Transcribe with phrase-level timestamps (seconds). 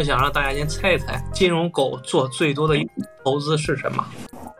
[0.00, 2.88] 我想让大家先猜一猜，金融狗做最多的一
[3.22, 4.02] 投资是什么？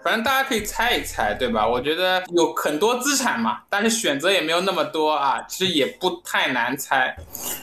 [0.04, 1.66] 反正大家可以猜一猜，对吧？
[1.66, 7.16] 我觉得有很多资产嘛，但是选择也没有那么多啊，其实也不太难猜。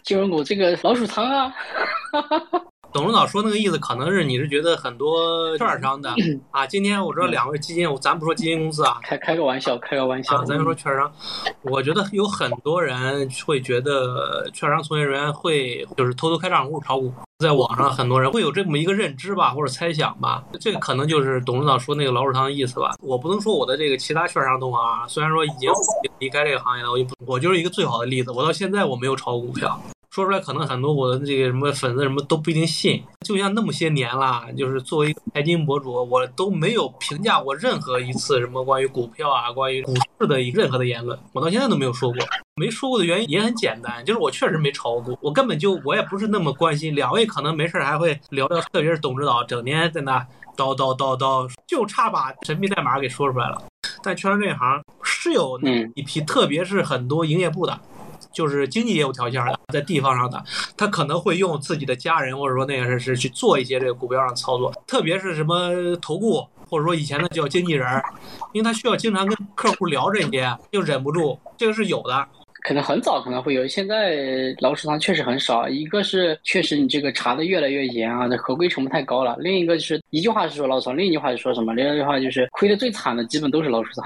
[0.03, 1.53] 金融股这个老鼠仓啊，
[2.91, 6.11] 董事长说那个意思，可能是你是觉得很多券商的
[6.49, 6.65] 啊。
[6.65, 11.11] 今天我知道两位基金，咱不说基金公司啊，开开个玩笑，开个玩笑，啊，咱就说券商。
[11.61, 20.43] 我觉得有很多人会觉得券商从业人员会就是偷偷开账户炒股，在网上很多人会有这么一个认知吧，或者猜想吧。
[20.59, 22.95] 这个可能就是董事长说那个老鼠仓的意思吧。
[22.99, 25.69] 我不能说我的这个其他券商同行啊，虽然说已经
[26.17, 28.31] 离开这个行业了，我就不，我就是一个最好的例子。
[28.31, 29.79] 我到现在我没有炒股票。
[30.09, 42.17] 说出来可能很多我的这个什么粉丝什么都不一定信，就像那么些年了，就是作为一个财经博主，我都没有评价过任何一次什么关于股票啊、关于股市的任何的言论，我到现在都没有说过。
[42.55, 46.95] 没说过的原因也很简单，就是我确实没炒股，我根本就我也不是那么关心。
[46.95, 50.19] 两位可能没事还会聊聊，特别是董指导整天在那
[50.55, 53.61] 叨叨叨叨，就差把神秘代码给说出来了。
[54.01, 57.79] 但券商这一行是有那一批，特别是很多营业部的。
[58.31, 60.43] 就是经济业务条件的，在地方上的，
[60.75, 68.01] 他可能会用自己的家人，或者说那个是是去做一些这个股票上操作，特别是什么投顾，或者说以前的叫经纪人，
[68.53, 72.27] 因为他需要经常跟客户聊这些，又忍不住，这个是有的。
[72.63, 75.69] 可能很早可能会有，现在老鼠仓确实很少。
[75.69, 79.35] 一个是确实你这个查的越来越严啊，这合规成本太高了。
[79.39, 81.73] 另一个就是一句话是说老鼠仓，另一句话是说什么？
[81.73, 84.03] 另一句话就是亏的最惨的基本都是老鼠仓，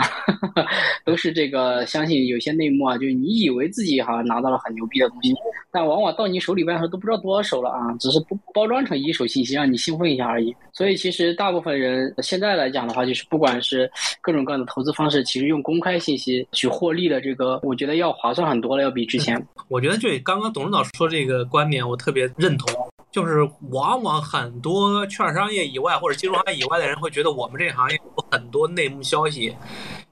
[1.05, 5.33] 都是这个相信有些内幕啊，就是你以为自己好像拿到了很牛逼的东西，
[5.71, 10.53] 但往往到你手里边的时候都不知道多少手了啊，只是不包装成一手信息让你兴奋一下而已。
[10.73, 13.89] 所以其实大部分人现在来讲的话，就是不管是
[14.21, 18.40] 各种各样的投资方式，其实用公开信息去获利的这个，我觉得要划算。
[18.47, 19.45] 很多了，要比之前。
[19.69, 22.69] 我觉得就刚刚董事长说这个观点，我特别认同。
[23.11, 23.41] 就是
[23.71, 29.53] 往往很多券商业以外或者金融行业以外的人会觉得我们这个行业有很多内幕消息，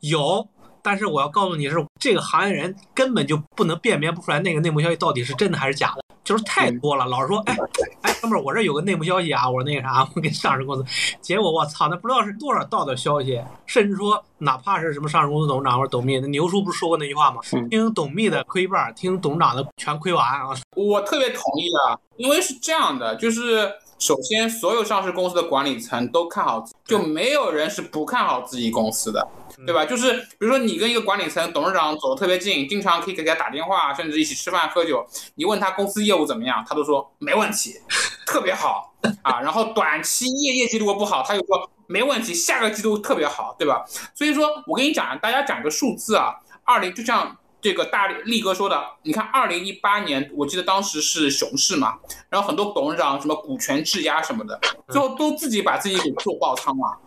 [0.02, 0.46] 有。
[0.82, 7.06] 但是我要告诉你是，这个行业人根本就不能辨别不出来那个内幕消息到底是真的还是假的，就是太多了。
[7.06, 7.58] 老是说，哎
[7.99, 10.86] 哎，哥们儿，我这有个内幕消息啊，我那个啥，我给上市公司，
[11.22, 17.42] 结果我操，那不知道是多少道的消息，甚至说哪怕是什么上市公司董事长或者董秘，那牛叔不是说过那句话吗？
[17.70, 20.50] 听董秘的亏一半，听董事长的全亏完啊。
[20.76, 29.28] 我特别同意的，因为是这样的，就是首先所有上市公司的管理层都看好，就没有人是不看好自己公司的。
[29.66, 29.84] 对吧？
[29.84, 35.06] 就是比如说你跟一个管理层、董事长走得特别近，经常可以给他打电话，甚至一起吃饭喝酒。
[35.36, 37.74] 你问他公司业务怎么样，他都说没问题，
[38.26, 39.42] 特别好啊。
[39.44, 43.84] 然后短期业业绩如果不好，他又说没问题，下个季度特别好，对吧？
[44.16, 51.98] 所以说我跟你讲，大家讲个数字啊，二零就像这个大力哥说的，你看二零一八年，我记得当时是熊市嘛，
[52.30, 56.98] 然后很多董事长什么股权质押什么的，最后都自己把自己给做爆仓了。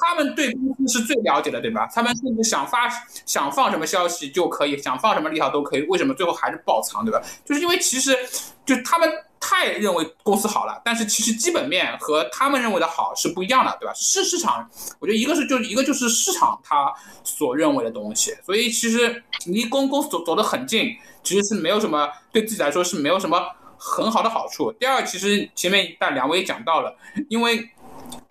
[0.00, 1.88] 他们对公司是最了解的，对吧？
[1.92, 2.88] 他们甚至想发、
[3.26, 5.82] 想放什么消息就可以，想放什么利好都可以。
[5.88, 7.20] 为什么最后还是爆仓，对吧？
[7.44, 8.16] 就是因为其实
[8.64, 13.92] 就他们太认为公司好了，但是其实基本面和他们认为的好是不一样的，对吧？
[13.94, 14.68] 是市场，
[15.00, 16.92] 我觉得一个是就一个就是市场他
[17.24, 18.34] 所认为的东西。
[18.44, 23.40] 所以其实离公公司走走得很近，其实是没有什么对自己来说是没有什么
[23.76, 24.70] 很好的好处。
[24.72, 26.96] 第二，其实前面但两位也讲到了，
[27.28, 27.70] 因为。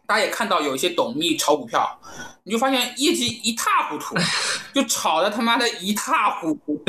[0.06, 1.98] 大家也看到有一些董秘炒股票，
[2.44, 4.16] 你就发现业绩一塌糊涂，
[4.76, 6.84] 就炒的他妈的一塌糊涂，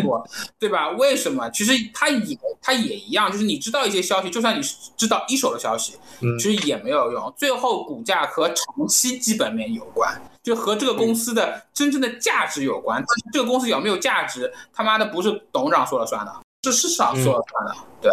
[0.58, 0.90] 对吧？
[0.90, 1.48] 为什么？
[1.50, 4.62] 其实他也他也一样，就是你知道一些消息，就算你
[4.96, 5.94] 知道一手的消息，
[6.38, 7.32] 其实也没有用。
[7.36, 13.02] 最后股价和长期基本面有关，就和这个公司的真正的价值有关。
[13.32, 16.32] 这个公司有没有价值，他妈的不是董事长说了算的，
[16.64, 17.76] 是市场说了算的。
[18.02, 18.10] 对，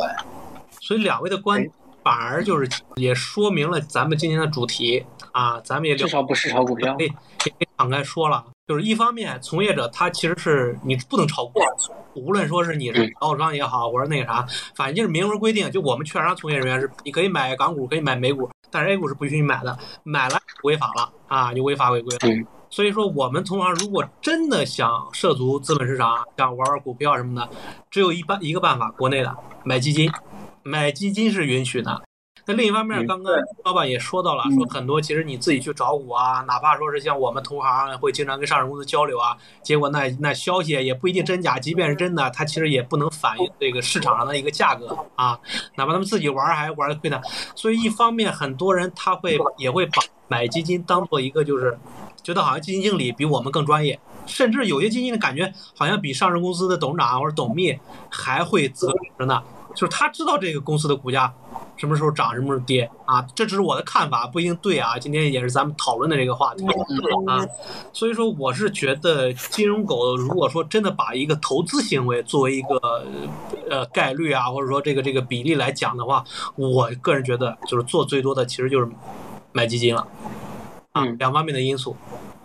[0.79, 1.65] 所以两位的观。
[2.03, 8.43] 反而就是也说明了咱们今天的主题啊，咱们也至少不是炒股票，可以敞开说了。
[8.67, 11.59] 就是一方面，从业者他其实是你不能炒股，
[12.15, 14.45] 无论说是你是招商也好，或者那个啥，
[14.75, 22.45] 反正就是明文规定，就我们券商从业人员是你可以买港股，可以买美股，但是 A 股是不允许你买的，买了违法了啊，就违法违规了。
[22.69, 27.49] 所以说，我们同行如果真的想涉足资本市场，想玩玩股票什么的，
[27.89, 30.09] 只有一办一个办法，国内的买基金。
[30.63, 32.01] 买基金是允许的，
[32.45, 45.39] 那另一方面，刚刚老板也说到了，说很多其实你自己去找股啊，哪怕说是像我们同行会经常跟上市公司交流啊，结果那那消息也不一定真假，即便是真的，它其实也不能反映这个市场上的一个价格啊，
[45.75, 47.21] 哪怕他们自己玩还玩的亏呢，
[47.55, 51.77] 所以一方面很多人他会也会把买基金当做一个就是
[52.23, 57.77] 觉得好像基金经理比我们更专业，甚至有些基金的感觉好像比上市公司的董事长或者董秘
[58.09, 59.43] 还会责职呢。
[59.75, 61.33] 就是他知道这个公司的股价
[61.77, 64.97] 什么时候涨，什么时候跌啊，这只是我的看法，不一定对啊。
[64.99, 66.65] 今天也是咱们讨论的这个话题
[67.27, 67.45] 啊，
[67.91, 73.05] 所以说我是觉得金融狗如果说真的把一个投资行为作为一个
[73.69, 76.23] 呃概率啊，或者说这个这个比例来讲的话，
[76.55, 78.87] 我个人觉得就是做最多的其实就是
[79.51, 80.07] 买基金了
[80.91, 81.95] 啊，两方面的因素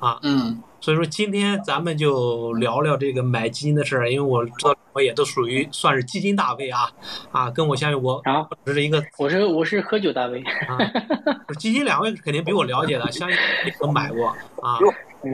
[0.01, 0.63] 啊，嗯。
[0.87, 6.89] 所以说今天咱们就聊聊这个买基金的事儿，因为我知道我也都属于算是基金大 V 啊，
[7.33, 10.79] 啊，跟我相信我啊，只是一个，我是我是喝酒大 V，啊，
[11.59, 13.37] 基金两位肯定比我了解的，相信
[13.81, 14.29] 都买过
[14.63, 14.79] 啊，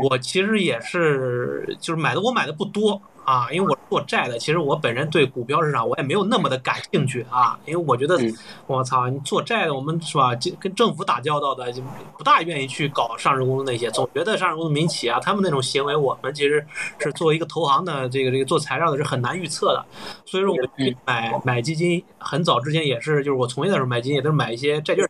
[0.02, 3.02] 我其实也是，就是买的我买的不多。
[3.32, 8.18] 啊，因为我做债的，其实我本人对股票市场我也没有那么的感兴趣啊，因为我觉得，
[8.66, 11.82] 我操，你做债的，我们是吧，跟政府打交道的，就
[12.18, 16.62] 不大愿意去搞上市公司那些，总觉得上市公司民企啊，他们那种行为，我们其实
[16.98, 19.82] 是作为一个投行的，这个这个做材料的是很难预测的，
[20.26, 20.58] 所以说我
[21.06, 25.08] 买买基金，很早之前也是，就是我从业的时候买基金也都是买一些债券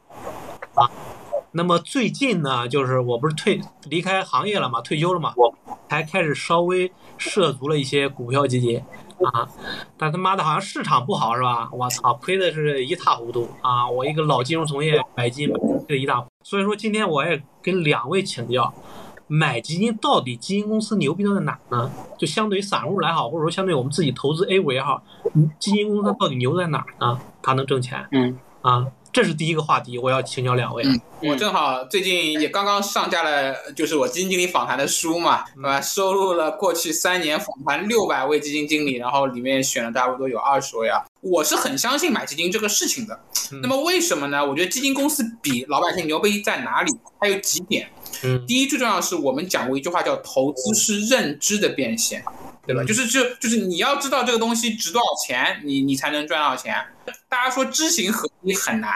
[0.77, 0.89] 啊。
[1.55, 5.55] 那么最近呢，就是我不是退离开行业了嘛，退休了嘛，我
[5.89, 8.83] 才开始稍微涉足了一些股票基金
[9.23, 9.47] 啊，
[9.99, 11.69] 但他妈的好像市场不好是吧？
[11.71, 13.87] 我操，亏的是一塌糊涂啊！
[13.89, 15.55] 我一个老金融从业买基金
[15.87, 18.73] 亏的一塌，所以说今天我也跟两位请教，
[19.27, 21.91] 买基金到底基金公司牛逼在哪呢？
[22.19, 25.03] 就相对于散户来好，或者说相对于我们自己投资 A 股也好，
[25.59, 27.19] 基金公司它到底牛在哪呢？
[27.43, 28.09] 它能挣钱？
[28.13, 28.87] 嗯啊。
[29.13, 30.83] 这是第一个话题，我要请教两位。
[30.85, 35.81] 嗯，我正好最近也刚刚上架了，就是我基金经理访谈的书嘛，对吧？
[35.83, 41.05] 收录了过去三年访谈六百位基金经理，然后里面选了差不多有二十位啊。
[41.21, 43.21] 我是很相信买基金这个事情的。
[43.61, 44.45] 那么为什么呢？
[44.45, 46.91] 我觉得基金公司比老百姓牛逼在哪里？
[47.21, 47.89] 它有几点。
[48.25, 52.25] 嗯，第一最重要的是，我们讲过一句话叫“投资是认知的变现”。
[52.67, 52.85] 对吧？
[52.85, 56.77] 就是就就是你要知道这个东西值多少钱，你你才能赚到钱。
[57.29, 58.91] 大家说知行合一很难，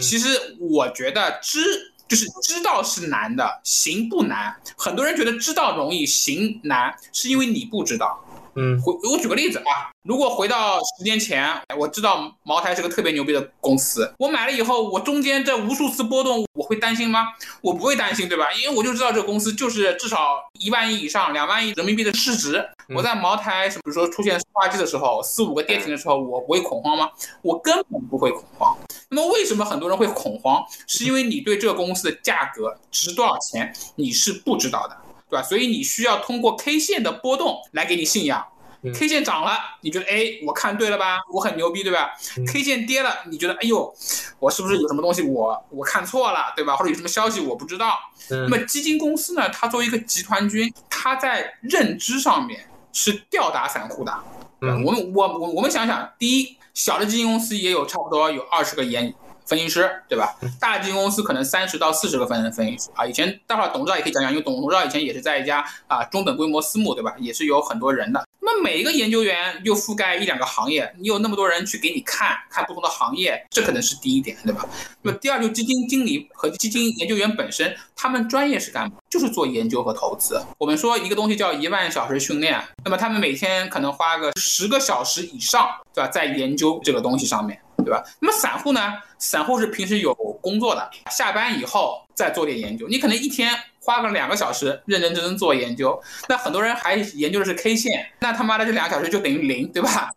[0.00, 1.60] 其实我觉得知
[2.08, 4.54] 就是知道是难的，行不难。
[4.76, 8.22] 很多人觉得知道容易，行难，是因为你不知道。
[8.58, 17.26] 嗯，回我举个例子啊，如果回到十年前，我知道茅台是个特别牛逼的公司，我买了以后，我中间这无数次波动，我会担心吗？
[17.60, 18.50] 我不会担心，对吧？
[18.54, 22.66] 因为我就知道这个公司就是至少一万亿以上、两万亿人民币的市值。
[22.94, 27.10] 我在茅台，比如说出现化季的时候，四五个跌停的时候，我不会恐慌吗？
[27.42, 28.74] 我根本不会恐慌。
[29.10, 30.64] 那么为什么很多人会恐慌？
[30.86, 34.96] 是因为你对这个公司的价格值多少钱你是不知道的。
[35.28, 35.42] 对吧？
[35.42, 38.46] 所以你需要通过 K 线的波动来给你信仰。
[38.82, 41.18] K 线涨了，你觉得哎，我看对了吧？
[41.32, 42.12] 我很牛逼，对吧
[42.46, 43.92] ？K 线跌了，你觉得哎呦，
[44.38, 46.76] 我是不是有什么东西我我看错了，对吧？
[46.76, 47.98] 或者有什么消息我不知道？
[48.28, 49.48] 那么基金公司呢？
[49.50, 54.12] 它作为一个集团军，它在认知上面是吊打散户的。
[54.60, 59.12] 嗯，我们我我我们想想，第一，小的基金公司也有差不多有二十个研。
[59.48, 60.34] 分析师对吧？
[60.58, 63.06] 大基金公司可能三十到四十个分分析师啊。
[63.06, 67.14] 以前待会儿董事长也可以讲讲，因为董董事长以前也是在一家啊中等规模私募对吧？
[67.20, 68.25] 也是有很多人的。
[68.62, 74.68] 每一个研究员又覆盖一两个行业，你有那么多人去给你看看不同的行业，这可能是第一点对吧？
[75.02, 78.96] 那么第二就基金经理和基金研究员本身，他们专业是干嘛？
[79.10, 80.40] 就是做研究和投资。
[80.58, 87.60] 我们说一个东西叫一万小时训练，那么他们每天可能花个十个小时以上对吧，在研究这个东西上面。
[87.84, 88.02] 对吧？
[88.18, 88.94] 那么散户呢？
[89.18, 92.88] 散户是平时有工作的，下班以后再做点研究。
[92.88, 93.54] 你可能一天
[93.86, 100.10] 花个两个小时认认真真做研究，那很多人还研究的是 K 线，那他妈的这两个小时就等于零，对吧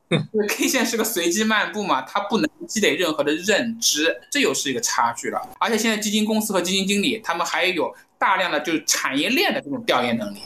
[0.50, 5.40] ？K 线是个随机漫步嘛，它不能积累任何的认知，这又是一个差距了。
[5.60, 10.40] 而且现在基金公司和基金经理他们还有大量的就是产业链的这种调研能力。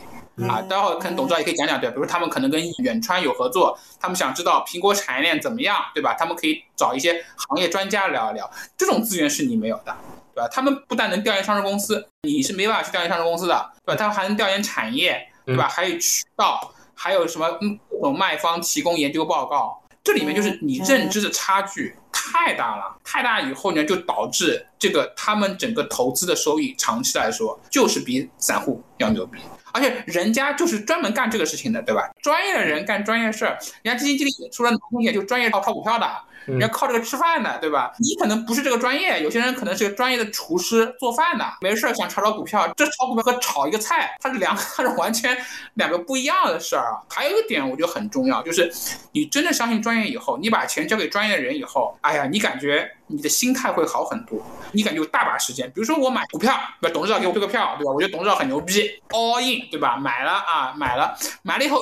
[0.50, 6.15] 啊，待会儿可能董事长也可以讲讲，对，比如他们可能跟远川有合作，他们想知道苹果产业链怎么样，对吧？
[6.18, 9.96] 他们可以找一些行业专家聊一聊，这种资源是你没有的，
[10.34, 10.48] 对吧？
[10.52, 13.96] 他们不但能调研上市公司，你是没办法去调研上市公司的，对吧？
[13.96, 15.68] 他们还能调研产业，对吧？
[15.68, 17.50] 还有渠道，还有什么
[17.90, 29.40] 各种卖方提供研究报告，这里面就是你认知的差距太大了，太大以后呢，就导致这个他们整个投资的收益长期来说就是比散户要牛逼。
[29.75, 32.08] 而且人家就是专门干这个事情的，对吧？
[32.22, 36.08] 专业的人干专业事儿，人家基金经理出了难听点，就专业炒炒股票的。
[36.45, 37.91] 人家靠这个吃饭的，对吧？
[38.00, 42.67] 你可能不是这个专业，有些人可能是个专业的厨师做饭的，没事想炒炒股票。
[42.75, 45.38] 这炒股票和炒一个菜，它是两，它是完全
[45.75, 47.01] 两个不一样的事儿啊。
[47.09, 48.71] 还有一个点我觉得很重要，就是
[49.12, 55.67] 你真的相信专业以后，你把钱交给专业的人以后，哎呀，你感觉你的心态会好很多，你感觉有大把时间。
[55.67, 56.93] 比如说我买股票，对吧？
[56.93, 57.91] 董事长给我推个票，对吧？
[57.91, 59.95] 我觉得董事长很牛逼，all in，对吧？
[59.97, 61.81] 买了啊，买了，买了以后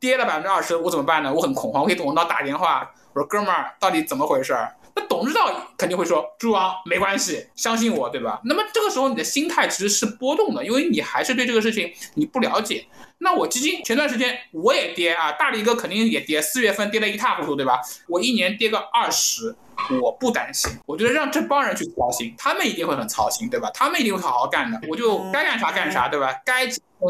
[0.00, 1.32] 跌了百分之二十，我怎么办呢？
[1.32, 2.90] 我很恐慌，我给董事长打电话。
[3.14, 4.74] 我说哥们儿，到底怎么回事儿？
[4.94, 8.40] 那董事长肯定会说，朱王没关系，相信我，对吧？
[8.44, 12.86] 那么这个时候你的心态其实是波动的，因为你还是对这个事情你不了解。
[13.18, 17.80] 那我基金前段时间我也跌啊，大力哥肯定也跌，四月份跌得一塌糊涂，对吧？
[18.08, 19.54] 我一年跌个二十，
[20.00, 20.70] 我不担心。
[20.84, 23.70] 我觉得让这帮人去操心，他们一定会很操心，对吧？
[23.72, 24.78] 他们一定会好好干的。
[24.88, 26.34] 我就该干啥干啥，对吧？
[26.44, 26.66] 该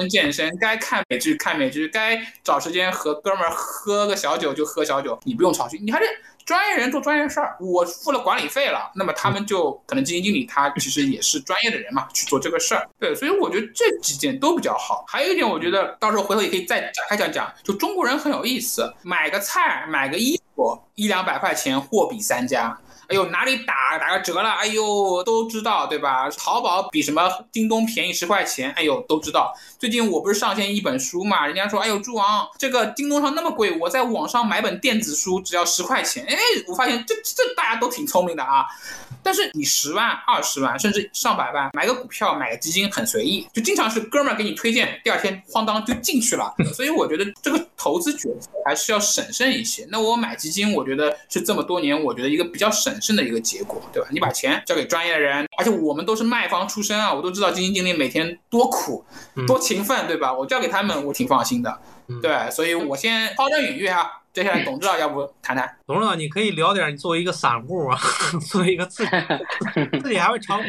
[0.09, 6.07] 健身，该看美剧看美剧，该找时间和哥们儿喝个小酒就喝小酒，你不用操心，你还是。
[6.45, 12.85] 专业人做专业事儿，我付了管理费了，那么他们就可能基金经理他其实也是专业的人嘛，去做这个事儿。
[12.99, 15.05] 对，所以我觉得这几件都比较好。
[15.07, 22.77] 还有一点，我觉得到时候回头也可以再展开讲讲，就中国人很有意思，买个菜、买个衣服，一两百块钱货比三家。
[23.09, 24.51] 哎呦，哪里打打个折了？
[24.51, 26.31] 哎呦，都知道对吧？
[26.31, 28.73] 淘宝比什么京东便宜十块钱？
[28.73, 29.53] 哎呦，都知道。
[29.83, 31.45] 最近我不是上线一本书嘛？
[31.45, 36.25] 人家说，哎呦，猪王，这个京东上那么贵，我在网上买本电子书只要十块钱。
[36.25, 36.37] 哎，
[36.69, 38.65] 我发现这这大家都挺聪明的啊。
[39.25, 46.55] 但是你十万、二十万，甚至上百万买个股票、买个基金很随意，就经常是哥们儿给你推荐，第二天哐当就进去了。
[46.73, 49.87] 所以我觉得这个投资决策还是要审慎一些。
[49.91, 53.01] 那我买基金，我觉得是这么多年我觉得一个比较审。
[53.03, 54.09] 慎的一个结果，对吧？
[54.13, 59.05] 你把钱交给专业的人，而且我们都是卖方出身啊，我都知道基金经理每天多苦、
[59.45, 60.33] 多勤奋，对吧？
[60.33, 61.79] 我交给他们，我挺放心的。
[62.21, 64.11] 对，所以我先抛砖引玉啊。
[64.33, 65.77] 接下来董指导要不谈谈？
[65.87, 67.99] 董指导，你可以聊点你作为一个散户啊，
[68.51, 69.11] 作为一个自己
[70.03, 70.65] 自己还会炒股，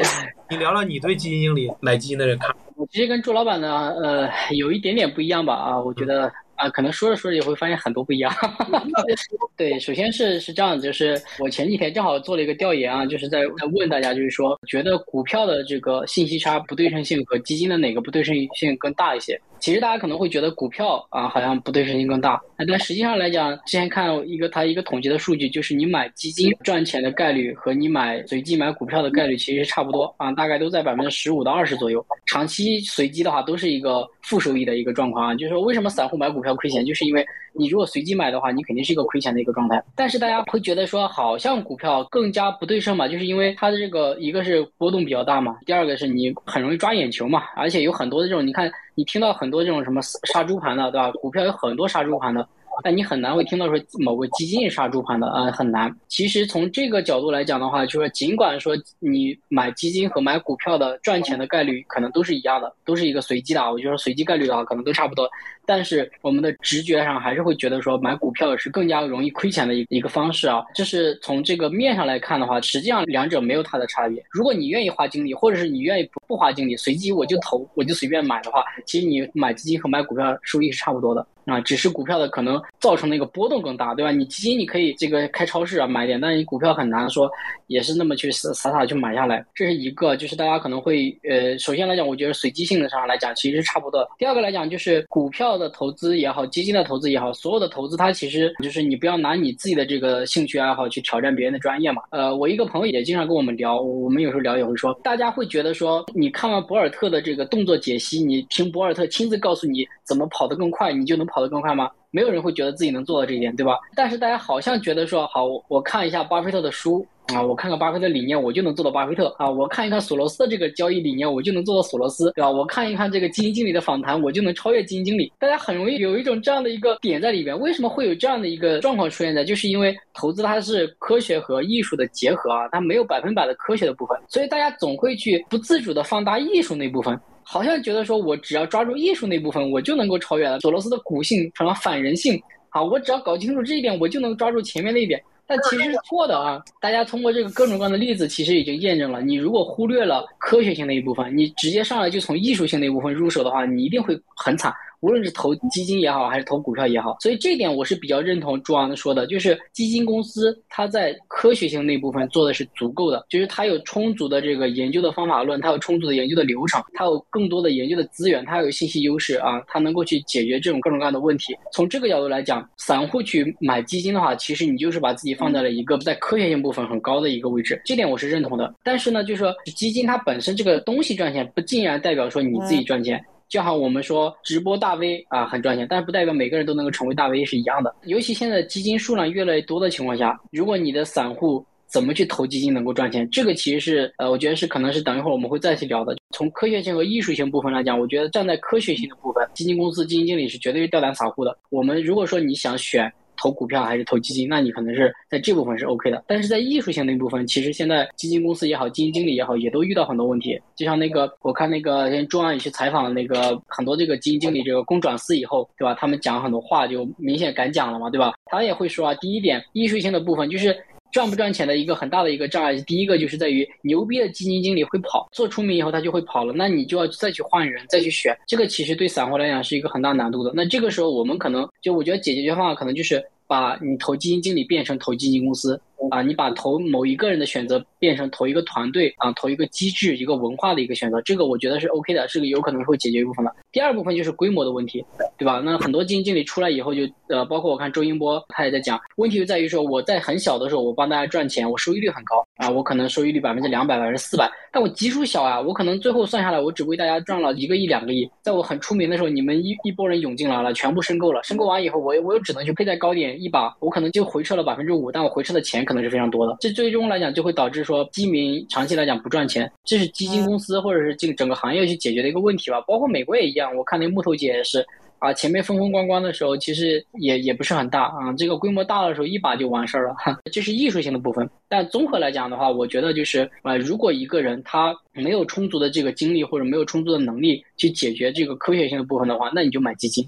[0.49, 2.53] 你聊聊你对基金经理买基金的人看。
[2.75, 6.31] 我其实跟朱老板呢，呃，有一点点不一样吧啊，我觉得。
[6.63, 8.33] 啊，可能说着说着也会发现很多不一样。
[9.57, 19.39] 对，首先是是这样子，就是我前几天正好做了一个调研啊，就是在在问大家，就是说觉得股票的这个信息差不对称性和基金的哪个不对称性更大一些？
[19.63, 32.05] 其实大家可能会觉得股票啊好像不对称性更大，但实际上来讲，之前看一个它一个统计的数据，就是你买基金赚钱的概率和你买随机买股票的概率其实差不多啊，大概都在百分之十五到二十左右。
[32.25, 39.81] 长期随机的话都是一个负收益的一个状况啊，就是说为什么散户买股票亏钱，就是因为你如果随机买的话，你肯定是一个亏钱的一个状态。
[39.95, 48.69] 但是大家会觉得说好像股票更加不对称嘛，就是因为它的这个一个是波动比较大嘛，第二个是你很容易抓眼球嘛，而且有很多的这种你看。
[48.95, 51.11] 你听到很多这种什么杀猪盘的，对吧？
[51.13, 52.47] 股票有很多杀猪盘的。
[52.83, 55.95] 但你很难会听到说某个基金杀猪盘的，呃，很难。
[56.07, 65.29] 其实从这个角度来讲的话，就是尽管说你买基金和买股票的赚钱的概率可能都是一样的，都是一个随机的啊，我觉得随机概率的话可能都差不多。
[65.65, 70.63] 但是我们的直觉上还是会觉得说买股票是更加容易亏钱的一一个方式啊。
[70.75, 74.23] 就是从这个面上来看的话，实际上两者没有它的差别。
[74.29, 81.25] 如果你愿意花精力，或者是你愿意不不花精力，随机我就投，我就随便买的话，其实你买基金和买股票收益是差不多的。
[81.45, 84.11] 啊，只是股票的可能造成的那个波动更大，对吧？
[84.11, 87.29] 你基金你可以这个开超市啊买点，但是你股票很难说
[87.67, 89.45] 也是那么去撒撒撒去买下来。
[89.53, 94.09] 这是一个，就是大家可能会呃，首先来讲，我觉得随机性的上来讲其实是差不多。
[94.17, 102.03] 第二个来讲，就是股票的投资也好，基金的投资也好，所有的投资它其实就是你不要拿你自己的这个兴趣爱好去挑战别人的专业嘛。
[102.11, 111.23] 呃，我一个朋友也经常跟我们聊，我们有时候聊也会说，大家会觉得说，你看完博尔特的这个动作解析，你听博尔特亲自告诉你怎么跑得更快，你就能。
[111.33, 111.89] 跑得更快吗？
[112.13, 113.75] 没有人会觉得自己能做到这一点，对吧？
[113.95, 117.03] 但是大家好像觉得说，好，我看一下巴菲特的书
[117.33, 119.49] 啊，我看看巴菲特理念，我就能做到巴菲特啊。
[119.49, 122.51] 我看一看索罗斯的这个交易理念，我就能做到索罗斯，对吧？
[122.51, 125.33] 我看一看这个基金经理的访谈，我就能超越基金经理。
[125.39, 127.59] 大家很容易有一种这样的一个点在里边。
[127.59, 129.43] 为什么会有这样的一个状况出现呢？
[129.43, 137.19] 就是因为投资它是科学和艺术的结合啊，它没有百分百的科学的部分，所以大家总会去不自主的放大艺术那部分。
[137.43, 142.41] 好像觉得说，我只要抓住艺术那部分，我就能够超越了索罗斯的股性什么反人性。
[142.69, 145.21] 啊，我只要搞清楚这一点，我就能抓住前面那一点。
[145.45, 146.59] 但其实是错的啊！
[146.79, 154.73] 大家通过这个各种各样的例子，其实已经验证了，你如果忽略了科学性的一部分，你直接上来就从艺术性那一部分入手的话，你一定会很惨。
[155.03, 171.53] 无论是投基金也好，还是投股票也好，所以这点我是比较认同朱昂说的，就是基金公司它在科学性那部分做的是足够的，就是它有充足的这个研究的方法论，它有充足的研究的流程，它有更多的研究的资源，它有信息优势啊，它能够去解决这种各种各样的问题。
[171.73, 178.73] 从这个角度来讲，散户去买基金的话，其实你就是把自己放在了一个在科学性部分很高的一个位置，这点我是认同的。
[178.85, 183.21] 但是呢，就是说基金它本身这个东西赚钱，不竟然代表说你自己赚钱。
[183.53, 187.93] 就好我们说直播大 V 啊很赚钱，但是不代表每个人都能够成为大 V 是一样的。
[188.05, 196.15] 尤其现在基金数量越来越多的情况下，如果你的散户怎么去投基金能够赚钱，这个其实是呃，我觉得是可能是等一会儿我们会再去聊的。
[196.31, 201.55] 从科学性和艺术性部分来讲，我觉得站在科学性的部分，基金公司基金经理是绝对是吊胆散户的。
[201.69, 206.23] 我们如果说你想选投股票还是投基金，那你可能是在这部分是 OK 的。
[206.27, 210.59] 但是在艺术性那部分，其实现在基金公司也好，基金经理也好，也都遇到很多问题。
[210.75, 215.93] 就像那个，我看那个中央也去采访那个很多这个基金经理，这个公转私以后，对吧？
[215.99, 218.33] 他们讲很多话就明显敢讲了嘛，对吧？
[218.45, 220.75] 他也会说啊，第一点，艺术性的部分就是。
[221.13, 230.51] 赚不赚钱的一个很大的一个障碍，第一个就是在于牛逼的基金经理会跑，做出名以后他就会跑了，那你就要再去换人，再去选，这个其实对散户来讲是一个很大难度的。
[230.55, 235.79] 那这个时候我们可能就我觉得解决方法可能就是把你投基金经理变成投基金公司。
[236.11, 243.53] 啊，你把投某一个人的选择变成投一个团队啊，投一个机制、一个文化的一个选择，这个我觉得是 OK 的，这个有可能会解决一部分的。
[243.71, 245.03] 第二部分就是规模的问题，
[245.37, 245.61] 对吧？
[245.63, 258.29] 那很多基金经理出来以后就呃，包括我看周英波他也在讲，问题就在于说我在很小的时候我帮大家赚钱，我收益率很高啊，我可能收益率百分之两百、百分之四百，但我基数小啊，我可能最后算下来我只为大家赚了一个亿、两个亿。
[258.41, 266.57] 在我很出名的时候，你们一一波人涌进来了，全部申购了，申购完以后我我又只能去配在高点一把，我可能就回撤了百分之五，但我回撤的钱可能是非常多的。
[266.59, 272.81] 这最终来讲就会导致说基民长期来讲不赚钱，这是基金公司或者是这个整个行业去解决的一个问题吧。
[272.81, 274.85] 包括美国也一样，我看那木头姐也是
[275.19, 280.15] 啊，前面风风光光的时候其实也也不是很大啊，这个规模大的时候一把就完事儿了，
[280.51, 281.49] 这是艺术性的部分。
[281.69, 290.27] 但综合来讲的话，我觉得就是啊，如果一个人他没有充足的这个精力或者没有充足的能力去解决这个科学性的部分的话，那你就买基金。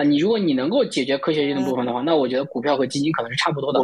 [0.00, 3.78] 啊，你如果你能够解决科学性的部分的话，那我觉得股票和基金可能是差不多的。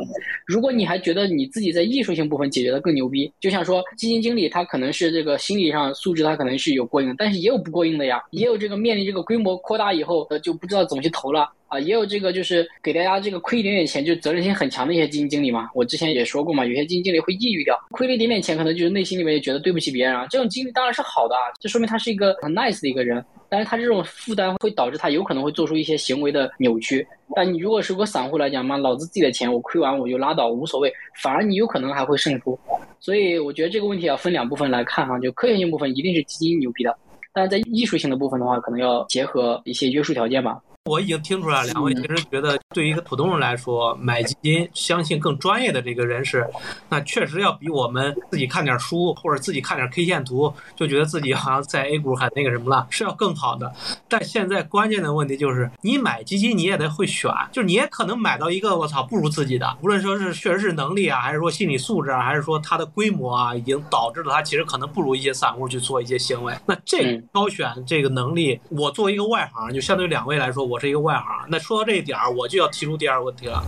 [0.46, 15.68] 如果你还觉得你自己在艺术性部分解决的更牛逼，就像说基金经理他可能是这个心理上素质他可能是有过硬，但是也有不过硬的呀，也有这个面临这个规模扩大以后呃就不知道怎么去投了啊，也有这个就是给大家这个亏一点点钱就责任心很强的一些基金经理嘛。
[15.74, 23.24] 我之前也说过嘛，有些基金经理会抑郁掉，亏了一点点钱可能就是内心里面也觉得对不起别人啊，这种经历当然是好的啊，这说明他是一个很 nice 的一个人。
[23.48, 27.06] 但是他这种负担会导致他有可能会做出一些行为的扭曲。
[27.34, 32.58] 但你如果是个散户来讲嘛，老子自己的钱我亏完我就拉倒，无所谓，反而你有可能还会胜出。
[32.98, 36.92] 所以我觉得这个问题要分两部分来看哈，就科学性部分一定是基金牛逼的，
[37.32, 40.60] 但是在艺术性的部分的话，可能要结合一些约束条件吧。
[40.86, 46.48] 我已经听出来，两位其实觉得，对于一个普通人来说，买基金，相信更专业的这个人士，
[46.88, 53.74] 那确实要比我们自己看点书或者自己看点 K 线图，就觉得自己好像在 A 股很那个什么了，是要更好的。
[54.08, 66.54] 但现在关键的问题就是，你买基金你也得会选，就是你也可能买到一个我操不如自己的，无论说是确实是能力啊，还是说心理素质啊，还是说它的规模啊，已经导致了它其实可能不如一些散户去做一些行为。
[66.64, 70.75] 那这挑选这个能力，我作为一个外行，就相对于两位来说，我。
[70.76, 73.64] 我是一个外行，那说到这一点儿，我就要提出第二个问题了。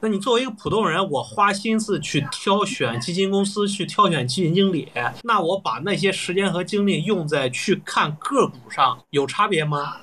[0.00, 4.88] 那你作为一个普通人，我花心思去挑选基金公司，去挑选基金经理，
[5.22, 9.98] 那我把那些时间和精力用在去看个股上，有差别吗？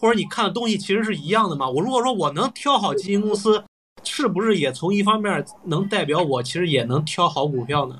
[0.00, 1.68] 或者你看的东西其实是一样的吗？
[1.68, 3.62] 我如果说我能挑好基金公司，
[4.02, 7.98] 是不是也从一方面能代表我其实也能挑好股票呢？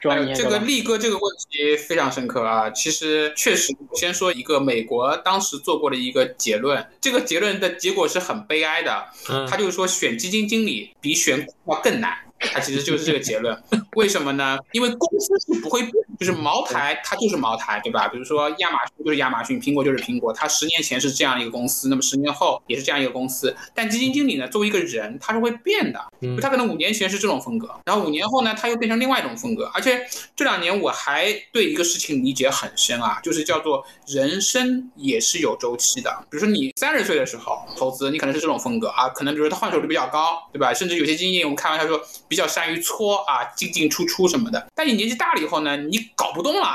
[0.00, 2.70] 这个力哥这个问题非常深刻啊！
[2.70, 9.06] 其实确实，先说一个美国当时做过的一个结论，这个结论的结果是很悲哀的。
[9.48, 12.16] 他就是说，选基金经理比选股票更难。
[12.40, 13.60] 他其实就是这个结论，
[13.96, 14.56] 为什么呢？
[14.70, 18.06] 因为公司是不会变，就是茅台它就是茅台，对吧？
[18.06, 23.56] 比如说亚马逊就是亚马逊，苹果就是苹果，它十年前是这样一个公司，那么十年后也是这样一个公司。
[23.74, 26.00] 但基金经理呢，作为一个人，他是会变的，
[26.40, 29.70] 他可能五年前是这种风格，然后五年后呢，他又变成另外一种风格。
[29.74, 36.10] 而且这两年我还对一个事情理解很深啊，就是叫做人生也是有周期的。
[36.30, 40.74] 比如说你三十岁的时候投资，你可能是这种风格啊，可能比如说他换手率比较高，对吧？
[40.74, 41.98] 甚至有些基金经理，我们开玩笑说。
[42.26, 44.66] 比较善于搓啊，进进出出什么的。
[44.74, 46.66] 但你年纪大了以后呢，你搞不动了。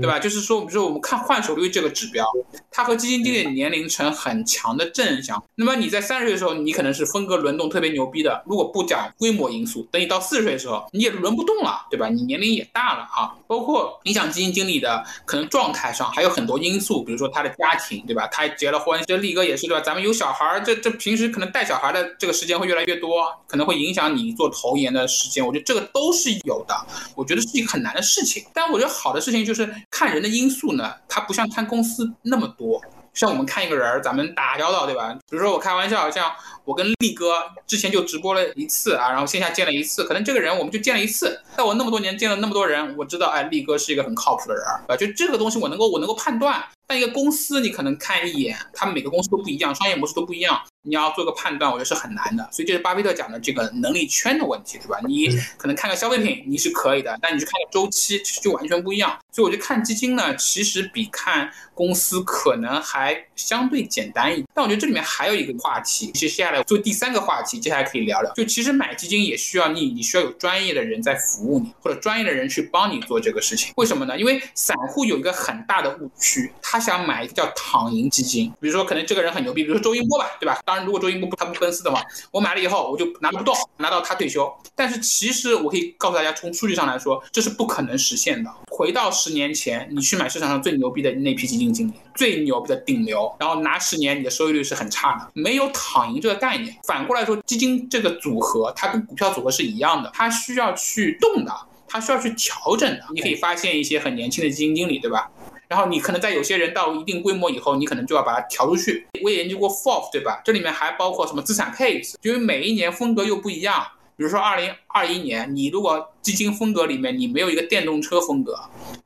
[0.00, 0.18] 对吧？
[0.18, 2.26] 就是说，比如说我们看换手率这个指标，
[2.70, 5.42] 它和基金经理年龄成很强的正相。
[5.54, 8.42] 那么你在三十岁的时候，你可能是风格轮动特别牛逼的。
[8.46, 12.08] 如果不讲规模因素，等你到四十岁的时候，你也轮不动了，对吧？
[12.08, 13.34] 你年龄也大了啊。
[13.46, 18.26] 包括影响基金经理的可能状态上还有很多因素，比如说他的家庭，对吧？
[18.26, 19.80] 他结了婚，这力哥也是对吧？
[19.80, 25.46] 咱们有小孩儿，这这平时可能带小孩的这个时间会越来越多，可能会影响你做投研的时间。
[25.46, 26.74] 我觉得这个都是有的。
[27.14, 28.44] 我觉得是一个很难的事情。
[28.52, 29.66] 但我觉得好的事情就是。
[29.90, 32.80] 看人的因素呢，它不像看公司那么多。
[33.14, 35.10] 像我们看一个人，咱们打交道，对吧？
[35.30, 36.30] 比如说我开玩笑，像
[36.66, 37.32] 我跟力哥
[37.66, 41.40] 之前就直播了一次啊，然后线下见了一次，可能这个人我们就见了一次。
[41.56, 46.62] 但我那么多年见了那么多人，我知道，哎，力哥是一个很靠谱的人啊，就这个东西我能够我能够判断。
[46.86, 50.60] 但一个公司你可能看一眼，他们每个公司都不一样，商业模式都不一样。
[50.86, 52.48] 你要做个判断，我觉得是很难的。
[52.52, 54.98] 所以这是巴菲特讲的这个能力圈的问题，对吧？
[55.06, 59.18] 你可能看个消费品你是可以的，但你去看个周期，其实就完全不一样。
[59.32, 64.46] 所以我觉得看基金呢，其实比看公司可能还相对简单一点。
[64.54, 68.32] 但我觉得这里面还有一个话题，接下来做第三个话题，接下来可以聊聊。
[68.32, 73.72] 就其实买基金也需要你，你需要有专业的人在服务你，或者专业的人去帮你做这个事情。
[73.76, 74.18] 为什么呢？
[74.18, 78.50] 因为散户有一个很大的误区，他想买一个叫躺赢基金。
[78.60, 80.58] 比如说，可能这个人很牛逼，比如说周一波吧，对吧？
[80.64, 84.52] 当然，如果周一波他不分四的话，我买了以后我就拿不动，拿到他退休。
[84.74, 88.50] 但是其实我可以告诉大家，从数据上来说，这是不可能实现的。
[88.68, 96.76] 回到十年前，你去买市场上最牛逼的那批基金经理，最牛逼的顶流，然后拿十年，你的收益率是很差的，没有躺赢这个概念。
[96.84, 101.52] 反过来说，基金这个组合，它跟股票组合是一样的，它需要去动的，
[101.88, 103.04] 它需要去调整的。
[103.14, 105.30] 你可以发现一些很年轻的基金经理，对吧？
[105.68, 109.06] 然后你可能在有些人到一定规模以后，你可能就要把它调出去。
[109.22, 110.40] 我也研究过 FOF，对吧？
[110.44, 113.84] 这里面还包括什么资产配置，因为每一年风格又不一样。
[114.16, 118.58] 比如说二零二一年，你如果基金风格里面你没有一个电动车风格，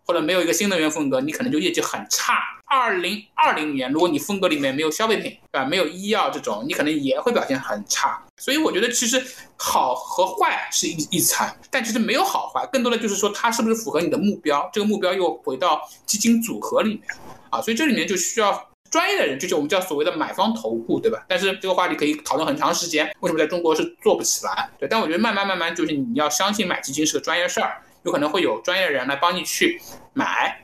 [0.07, 2.35] 或者没有一个新能源风格，你可能就业绩很差。
[2.65, 5.65] 二零二零年，如果你风格里面没有消费品，啊？
[5.65, 8.23] 没有医药这种，你可能也会表现很差。
[8.37, 9.21] 所以我觉得其实
[9.57, 17.03] 好和坏是一一层，但其实没有好坏，更多的就是说它是不是符合你的目标，这个目标又回到基金组合里面
[17.51, 17.61] 啊。
[17.61, 18.70] 所以这里面就需要。
[18.91, 21.25] 专业的人就是我们叫所谓的买方投顾，对吧？
[21.29, 24.69] 但是这个话题可以讨论很长时间，为什么在中国是做不起来？
[24.79, 29.81] 对，但我觉得慢慢慢慢就是你要相信买基金是个专业事儿，有可能会有专业的人来帮你去
[30.13, 30.61] 买。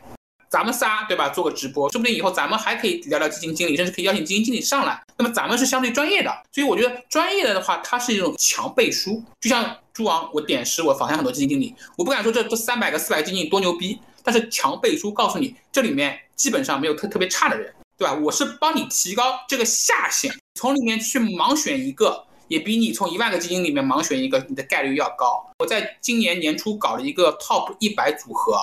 [0.48, 1.28] 咱们仨对吧？
[1.28, 5.00] 做个直播，说不定以后咱们还可以聊聊基金经理，甚至可以邀请基金经理上来。
[5.18, 9.22] 那么咱们是相对专业的，所以我觉得专业的的话，它是一种强背书。
[9.40, 17.72] 就像朱王，我点石，我访谈很多基金经理，我不敢说这这三百个、四百个基金经理多牛逼，但是强背书告诉你，这里面基本上没有特特别差的人。
[17.98, 18.14] 对吧？
[18.14, 25.50] 我是帮你提高这个下限，从里面去盲选一个，也比你从一万个基金里面盲选一个，你的概率要高。
[25.58, 28.60] 我在今年年初搞了一个 top 一百组合，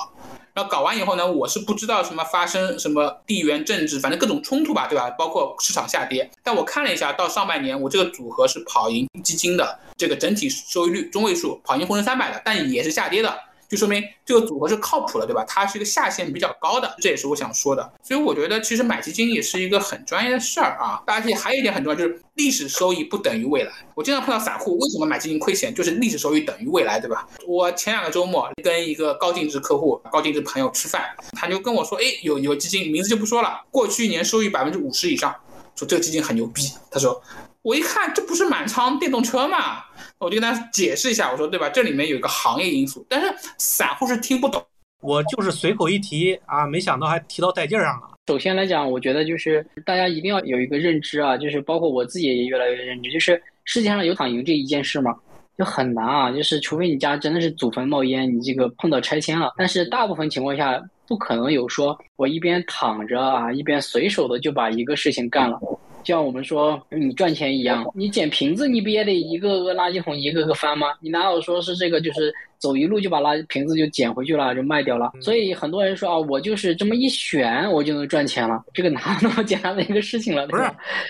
[0.52, 5.10] 然后搞完以后呢，我是不知道什么发生什么地缘政治，反正各种冲突吧，对吧？
[5.18, 13.36] 包括市场下跌，但我看了一下，到上半年我这个组合是跑赢基金的，这个整体收益率中位数跑赢沪深三百的，但也是下跌的。
[13.68, 15.44] 就说明这个组合是靠谱的，对吧？
[15.46, 17.92] 它是一个下限比较高的，这也是我想说的。
[18.02, 21.02] 所以我觉得其实买基金也是一个很专业的事儿啊。
[21.06, 23.72] 而且还有一点很重要，就是历史收益不等于未来。
[23.94, 25.74] 我经常碰到散户，为什么买基金亏钱？
[25.74, 27.28] 就是历史收益等于未来，对吧？
[27.46, 35.34] 我前两个周末跟一个高净值客户、高净值朋友吃饭，他就跟我说，哎，有有基金，名字就不说了，过去一年收益百分之五十以上，
[35.74, 36.70] 说这个基金很牛逼。
[36.90, 37.20] 他说。
[37.64, 39.82] 我一看，这不是满仓电动车吗？
[40.18, 41.66] 我就跟他解释一下，我说对吧？
[41.70, 44.62] 这里面有一个行业因素，但是散户是听不懂。
[45.00, 48.10] 我就是随口一提啊，没想到还提到带劲儿上了。
[48.28, 55.16] 首先来讲，我觉得就是大家一定要有一个认知啊，就是包括我自己也越来越认知，就是世界上有躺赢这一件事吗？
[55.56, 65.58] 就很难啊，就是除非你家真的是祖坟冒烟，你这个碰到拆迁了，但是大部分情况下不可能有说我一边躺着啊，一边随手的就把一个事情干了。
[66.04, 70.88] 就像我们说你赚钱一样，你捡瓶子，你不也得一个个垃圾桶一个个翻吗？
[71.00, 72.32] 你哪有说是这个就是？
[72.60, 75.12] 走一路就把垃瓶子就捡回去了，就卖掉了。
[75.20, 78.64] 所以很多人说啊，我就是这么一选，我就能赚钱了。
[78.72, 80.46] 这个哪有那么简单的一个事情了？
[80.46, 80.62] 不是，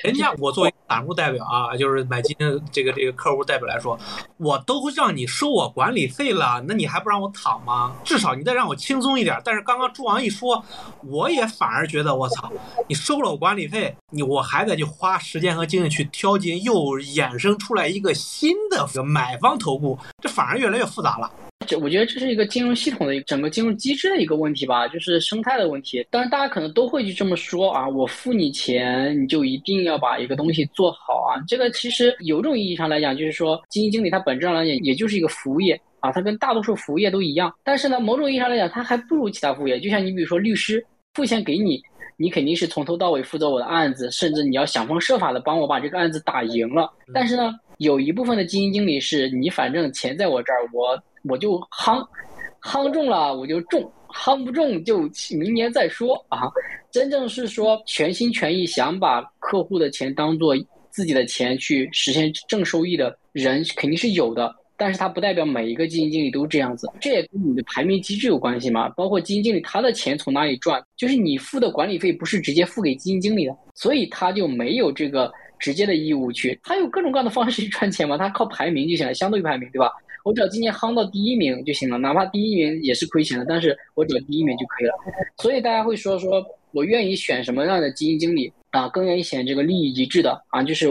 [0.02, 3.96] 人家我作为散户代表啊，就是买基金这个这个客户代表来说，
[4.38, 7.94] 我都让你收我管理费了，那你还不让我躺吗？
[8.02, 9.40] 至少你得让我轻松一点。
[9.44, 10.60] 但是刚刚朱王一说，
[11.04, 12.50] 我也反而觉得我操，
[12.88, 21.30] 你收了我管理费，你我还得花时间和精力去挑金，又衍生出来一个新的个买方投顾，这反而越来越复杂了。
[21.66, 26.06] 这我觉得这是一个金融系统的整个金融机制的一个问题吧，就是生态的问题。
[26.10, 31.40] 当然，大家可能都会去这么说啊，我付你钱，你就一定要把一个东西做好啊。
[31.48, 37.50] 这个其实有种意义上来讲，就是说基金经理他本质上来讲也就是一个服务业啊，他跟大多数服务业都一样。
[37.64, 39.80] 但是呢，某种意义上来讲，他还不如其他服务业。
[39.80, 41.80] 就像你比如说律师，付钱给你，
[42.16, 46.90] 你肯定是从头到尾负责我的案子，甚至你要想方设法的帮我把这个案子打赢了。
[47.12, 51.00] 但是呢，有一部分的基金经理是你反正钱在我这儿，我。
[51.26, 52.06] 我就夯，
[52.60, 56.52] 夯中了我就中，夯不中就明年再说啊！
[56.90, 60.54] 真正是说全心全意想把客户的钱当做
[60.90, 68.88] 自己的钱去实现正收益的人肯定是有的，但是它不代表每一个基金经理都这样子，这也跟你的排名机制有关系嘛。
[68.90, 79.90] 包括基金经理他的钱从哪里赚，就是你付的管理费不是直接付给基金经理的，所以他就没有这个直接的义务去，他有各种各样的方式去赚钱嘛，他靠排名就行了，相对排名，对吧？
[80.24, 84.94] 我只要今年夯到第一名就行了，哪怕第一名也是亏钱的，但是我只要第一名就可以了。
[85.36, 88.88] 所以大家会说，说我愿意选什么样的基金经理啊？
[88.88, 90.86] 更愿意选这个利益一致的啊，就是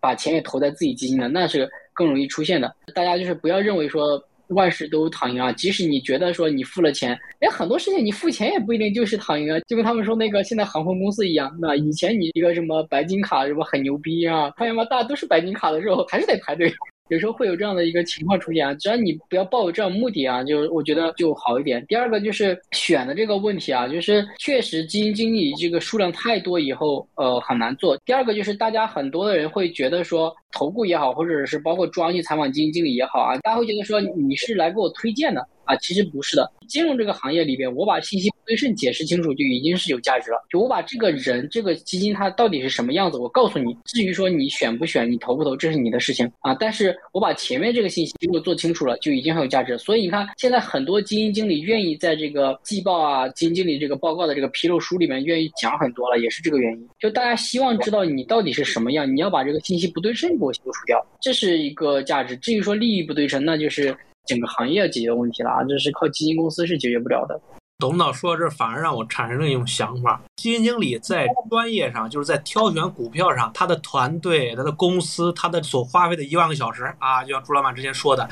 [0.00, 2.74] 把钱也投在自己基金的，那是更容易出现的。
[2.94, 4.22] 大家就是不要认为说。
[4.48, 5.50] 万事都躺赢啊！
[5.52, 9.58] 即使你觉得说你付了钱，哎，很多事情你付钱也不一定就是躺赢啊。
[9.60, 14.84] 就跟他们说那个现在航空公司一样，那以前你一个什么白金卡什么很牛逼啊，发现吗？
[14.84, 16.70] 大家都是白金卡的时候，还是得排队。
[17.08, 21.84] 有时候会有这样的一个情况出现啊，只要你不要抱有这样目的啊，就我觉得就好一点。
[21.86, 27.96] 第二个就是选的这个问题啊，就是确实基金经理这个数量太多以后，呃，很难做。
[28.04, 35.46] 第二个就是大家很多的人会觉得说，投顾也好，或者是包括专业采访基金经理也好啊，大家会觉得说你是来给我推荐的。
[35.64, 36.50] 啊，其实不是的。
[36.68, 40.42] 金融这个行业里边，我把信息不对称解释清楚就已经是有价值了。
[40.50, 43.76] 就我把这个人、这个基金它到底是什么样子，我告诉你。
[43.84, 46.54] 至于说你选不选、你投不投，这是你的事情啊。
[46.54, 49.76] 但是我把前面这个信息如果做清楚了，就已经很有价值。
[49.76, 56.88] 所以你看，现在很多基金经理愿意在这个季报啊、基金经理这个报告的这个披露书里面愿意讲很多了，也是这个原因。
[56.98, 62.34] 就大家希望知道你到底是什么样，你要把这个信息不对称给我消除掉，这是一个价值。
[62.38, 63.94] 至于说利益不对称，那就是。
[64.26, 67.40] 整个行业要解决问题了啊，这是靠基金公司是解决不了的。
[67.78, 78.28] 董事长说到这，反而让我产生了一种想法：基金经理在专业上，就是在挑选股票上，他的团队、他的公司、他的所花费的一万个小时啊，就像朱老板之前说的，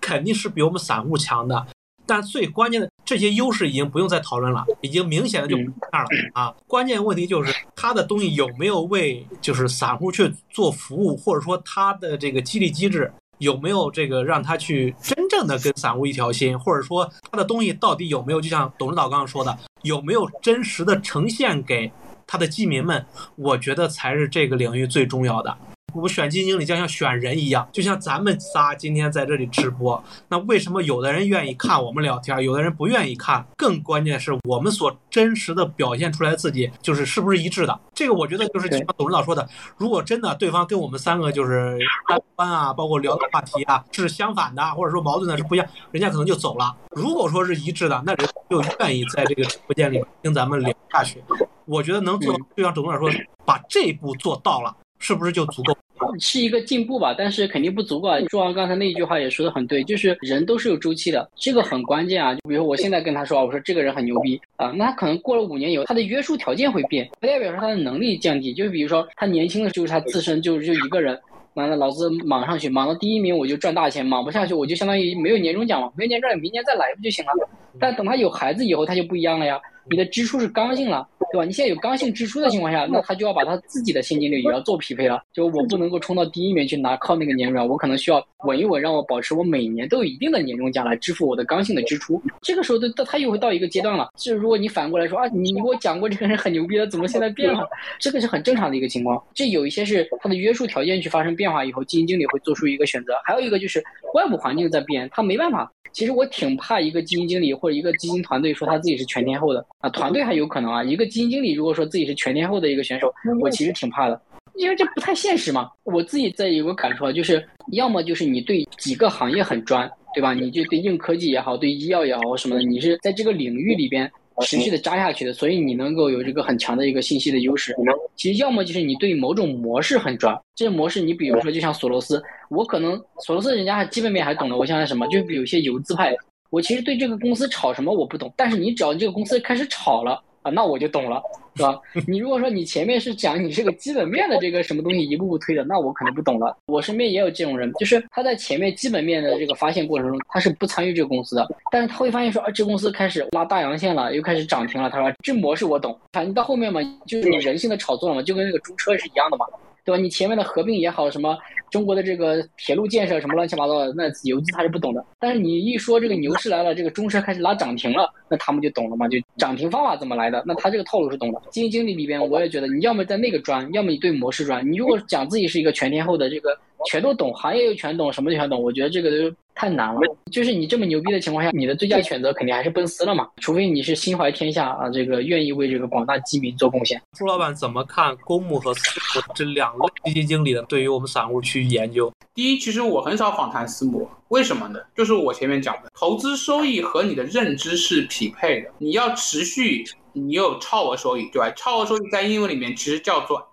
[0.00, 1.66] 肯定是比我们散户强的。
[2.06, 6.54] 但最关键的这些优势已经不用再讨论了，已经明显的就不那儿了啊。
[6.68, 13.12] 关键问题就是他的东西有没有为就是散户去做服务，或者说他的这个激励机制。
[13.42, 18.40] 有没有这个让他去真正的跟散户一条心，或者说他的东西到底有没有？
[18.40, 21.90] 就像董事长刚刚说的，有没有真实的呈现给
[22.24, 23.04] 他的基民们？
[23.34, 25.56] 我觉得才是这个领域最重要的。
[25.94, 33.44] 我们选基金经理就像选人一样，就像咱们仨今天在这里直播，那为什么有的人愿意看我们聊天，有的人不愿意看？
[33.56, 37.80] 更关键是我们所真实的表现出来自己，就是是不是一致的？
[37.94, 41.78] 这个我觉得就是像董事长说的，如果真的对方跟我们三个就是
[42.08, 46.74] 三观啊，包括聊的话题啊是相反的，或者说矛盾的是不一样，人家可能就走了。
[46.90, 51.22] 如果说是一致的，那人就愿意在这个直播间里听咱们聊下去。
[51.64, 53.10] 我觉得能做，就像董事长说，
[53.44, 54.74] 把这一步做到了。
[55.02, 55.76] 是不是就足够？
[56.20, 58.18] 是一个进步吧，但是肯定不足够啊。
[58.30, 62.32] 说完刚才那一句话也说的很对，就是人都是有周期的，这个很关键啊。
[62.34, 68.54] 就比如我现在跟他说，我说这个人很牛逼啊，那他可能过了五年以后，他的约束条件会变，不代表说他的能力降低。
[68.54, 71.18] 就比如说他年轻的时候，他自身就就一个人，
[71.54, 77.48] 完了老子莽上去，莽到第一名我就赚大钱，莽不下去我就相当于没有年终奖嘛，没有年终奖，明年再来不就行了？
[77.80, 79.58] 但等他有孩子以后，他就不一样了呀。
[79.90, 81.44] 你的支出是刚性了，对吧？
[81.44, 85.22] 你现在有刚性支出的情况下，那他就要把他自己的现金流也要做匹配了。
[85.32, 92.20] 就我不能够冲到第一名去拿靠那个年终，我可能需要稳一稳，让我保持我每年都有一定的年终奖来支付我的刚性的支出。
[92.40, 94.10] 这个时候，他他又会到一个阶段了。
[94.16, 97.68] 就如果你反过来说啊，你你给我讲过这个人很牛逼的，怎么现在变了？
[97.98, 99.22] 这个是很正常的一个情况。
[99.34, 103.14] 这有一些是他的约束条件去发生变化以后，基金经理会做出一个选择。
[103.24, 103.82] 还有一个就是
[104.14, 105.70] 外部环境在变，他没办法。
[105.92, 114.18] 其实我挺怕一个基金经理或者一个基金团队说他自己是全天候的啊，团队还有可能啊，一个基金经理如果说自己是全天候的一个选手，我其实挺怕的，
[114.56, 115.68] 因为这不太现实嘛。
[115.84, 120.32] 我自己在有个感触啊，就是要么就是你对几个行业很专，对吧？
[120.32, 124.10] 你就对硬科技也好，对医药也好什么的，你是在这个领域里边。
[124.40, 127.76] 持续的扎下去的，所以你能够有这个很强的一个信息的优势。
[128.16, 136.16] 其实要么就是你对某种模式很专，这些模式你比如说就像索罗斯，我可能索罗斯人家还基本面还懂得，我想想什么，就有些游资派，
[136.48, 140.20] 我其实对这个公司炒什么我不懂，但是你只要这个公司开始炒了。
[140.42, 141.22] 啊，那我就懂了，
[141.54, 141.80] 是吧？
[142.06, 146.56] 你如果说你前面是讲你是个基本面的这个什么东西一步步推的，那我可能不懂了。
[146.66, 154.90] 我身边也有这种人，就是他在前面基本面的这个发现过程中，他是不参与这个公司的，但是他会发现说，啊，这公司开始拉大阳线了，又开始涨停了。
[154.90, 155.96] 他说这模式我懂。
[156.12, 159.46] 反正到后面嘛，就是你人性的炒作了嘛，就跟那个猪车是一样的嘛。
[159.84, 160.00] 对吧？
[160.00, 161.36] 你前面的合并也好，什么
[161.70, 165.04] 中国的这个铁路建设什么乱七八糟的，那游资他是不懂的。
[165.18, 169.08] 但是你一说这个牛市来了，这个中车开始拉涨停了，那他们就懂了嘛？
[169.08, 170.42] 就涨停方法怎么来的？
[170.46, 171.40] 那他这个套路是懂的。
[171.50, 174.70] 基金经理里边，我也觉得你要么在那个专，要么你对模式专。
[174.70, 176.56] 你如果讲自己是一个全天候的这个。
[176.86, 180.00] 全都懂，行业又全懂，什么都全懂，我觉得这个都太难了。
[180.30, 187.00] 就是你这么牛逼的情况下，你的最佳选择肯定还是奔私了嘛，除非你是心怀天下啊，这个愿意为这个广大基民做贡献。
[187.16, 190.62] 朱老板怎么看公募和私募这两个基金经理的？
[190.62, 194.80] 对于我们散户去研究，第一，其实我很少访谈私募，为什么呢？
[194.96, 199.84] 就是我前面讲的，投资收益和你的认知是匹配的，你要持续。
[200.14, 201.50] 你有超额收益，对吧？
[201.56, 203.48] 超额收益在英文里面其实叫做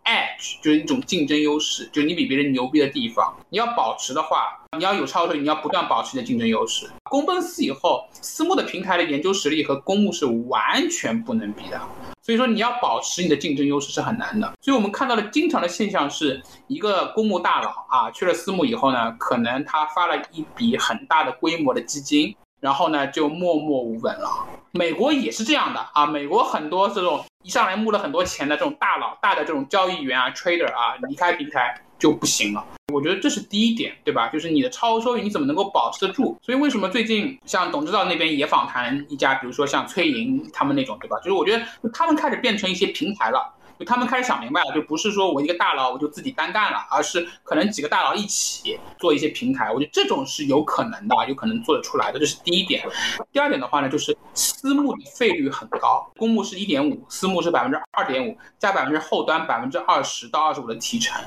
[0.61, 3.35] 就是一种竞争优势，就你比别人牛逼的地方。
[3.49, 6.89] 你要保持的话，你要有超额，你要不断保持你的竞争优势。
[7.09, 11.79] 公奔私以后，私募的平台的研究实力和公募是完全不能比的。
[12.21, 14.53] 所以说你要保持你的竞争优势是很难的。
[14.61, 24.29] 所以我们看到的经常的现象是一个公募大佬啊去了私募以后呢，可能他发了一笔很大的规模的基金，然后呢就默默无闻了。
[24.71, 32.65] 美国也是这样的啊，美国很多这种一上来募了很多钱的这种大佬、大的这种交易员啊、trader 啊，离开平台就不行了。
[32.93, 34.27] 我觉得这是第一点，对吧？
[34.27, 36.37] 就是你的超收益你怎么能够保持得住？
[36.41, 41.15] 所以为什么最近像董指导那边也访谈一家，比如说像崔莹他们那种，对吧？
[41.19, 43.55] 就是我觉得他们开始变成一些平台了。
[43.85, 49.71] 他们开始想明白了，就不是说我一个大佬我就自己单干了，而是可能几个大佬一起做一些平台。
[49.71, 52.19] 我觉得这种是有可能的，有可能做得出来的。
[52.19, 52.85] 这是第一点。
[53.31, 61.21] 第二点的话呢，就是私募的费率很高，公募是一点五，私募是百分之二点五，加百分之后端百分之二十到二十五的提成。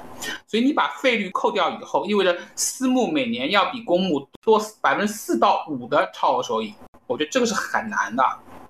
[0.47, 6.75] 所以你把费率扣掉以后，意味着私募每年要比公募多百分之四到五的超额收益。
[7.07, 8.25] 我觉得这个是很难的。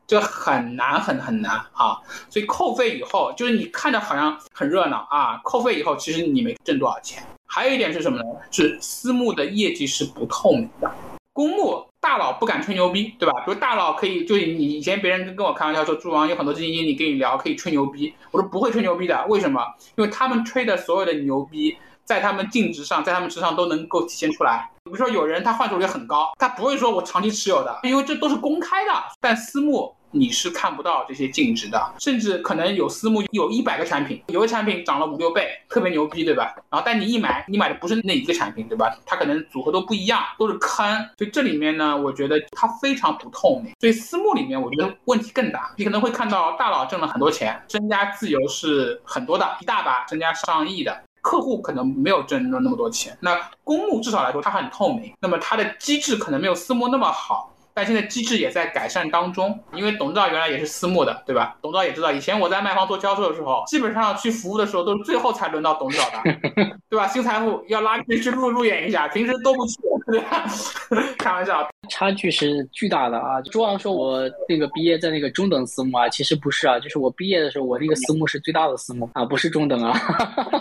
[0.07, 1.97] 这很难很很难啊，
[2.29, 7.23] 所以扣费以后，就是你看着好像很热闹啊，扣费以后其实你没挣多少钱。
[7.47, 8.25] 还有一点是什么呢？
[8.51, 10.91] 是私募的业绩是不透明的，
[11.33, 13.33] 公募大佬不敢吹牛逼，对吧？
[13.45, 19.63] 比如大佬可以，就是你以前别人跟我开玩笑说，朱王有很多基金经理跟你聊可以吹牛逼，我说不会吹牛逼的，为什么？
[19.97, 24.71] 因为他们吹的所有的牛逼，在他们净值上，在他们身上都能够体现出来。
[24.93, 28.93] 比如说有人他换手率很高，他不会说我长期持有的，因为这都是公开的。
[29.19, 36.55] 但私募你是看不到这些净值的，甚至可能有私募有一百个产品，有个产品涨了五六倍，特别牛逼，对吧？
[36.69, 38.95] 然后但你一买，你买的不是那一个产品，对吧？
[39.07, 40.87] 它可能组合都不一样，都是坑。
[41.17, 43.73] 所以这里面呢，我觉得它非常不透明。
[43.81, 51.03] 所以私募里面我觉得问题更大，你可能会看到大佬挣了很多钱，身家自由是很多的，一大把，身家上亿的。
[51.23, 59.59] 客户可能没有挣了那么多钱，那公募至少来说它很透明，那么它的机制可能没有私募那么好，但现在机制也在改善当中。
[59.73, 61.57] 因为董事长原来也是私募的，对吧？
[61.63, 66.39] 董事长也知道，以前我在卖方做销售的时候，基本上去服务的时候都是最后才轮到董事长的，
[66.91, 67.07] 对吧？
[67.07, 69.77] 新财富要拉进去路路演一下，平时都不去，
[70.11, 70.45] 对吧？
[71.17, 71.69] 开玩笑。
[71.89, 73.41] 差距是巨大的啊！
[73.43, 79.93] 朱航说，我那个毕业在那个中等私募啊，其实不是啊，就是我毕业的时候，我那个私募是最大的私募啊，不是中等啊。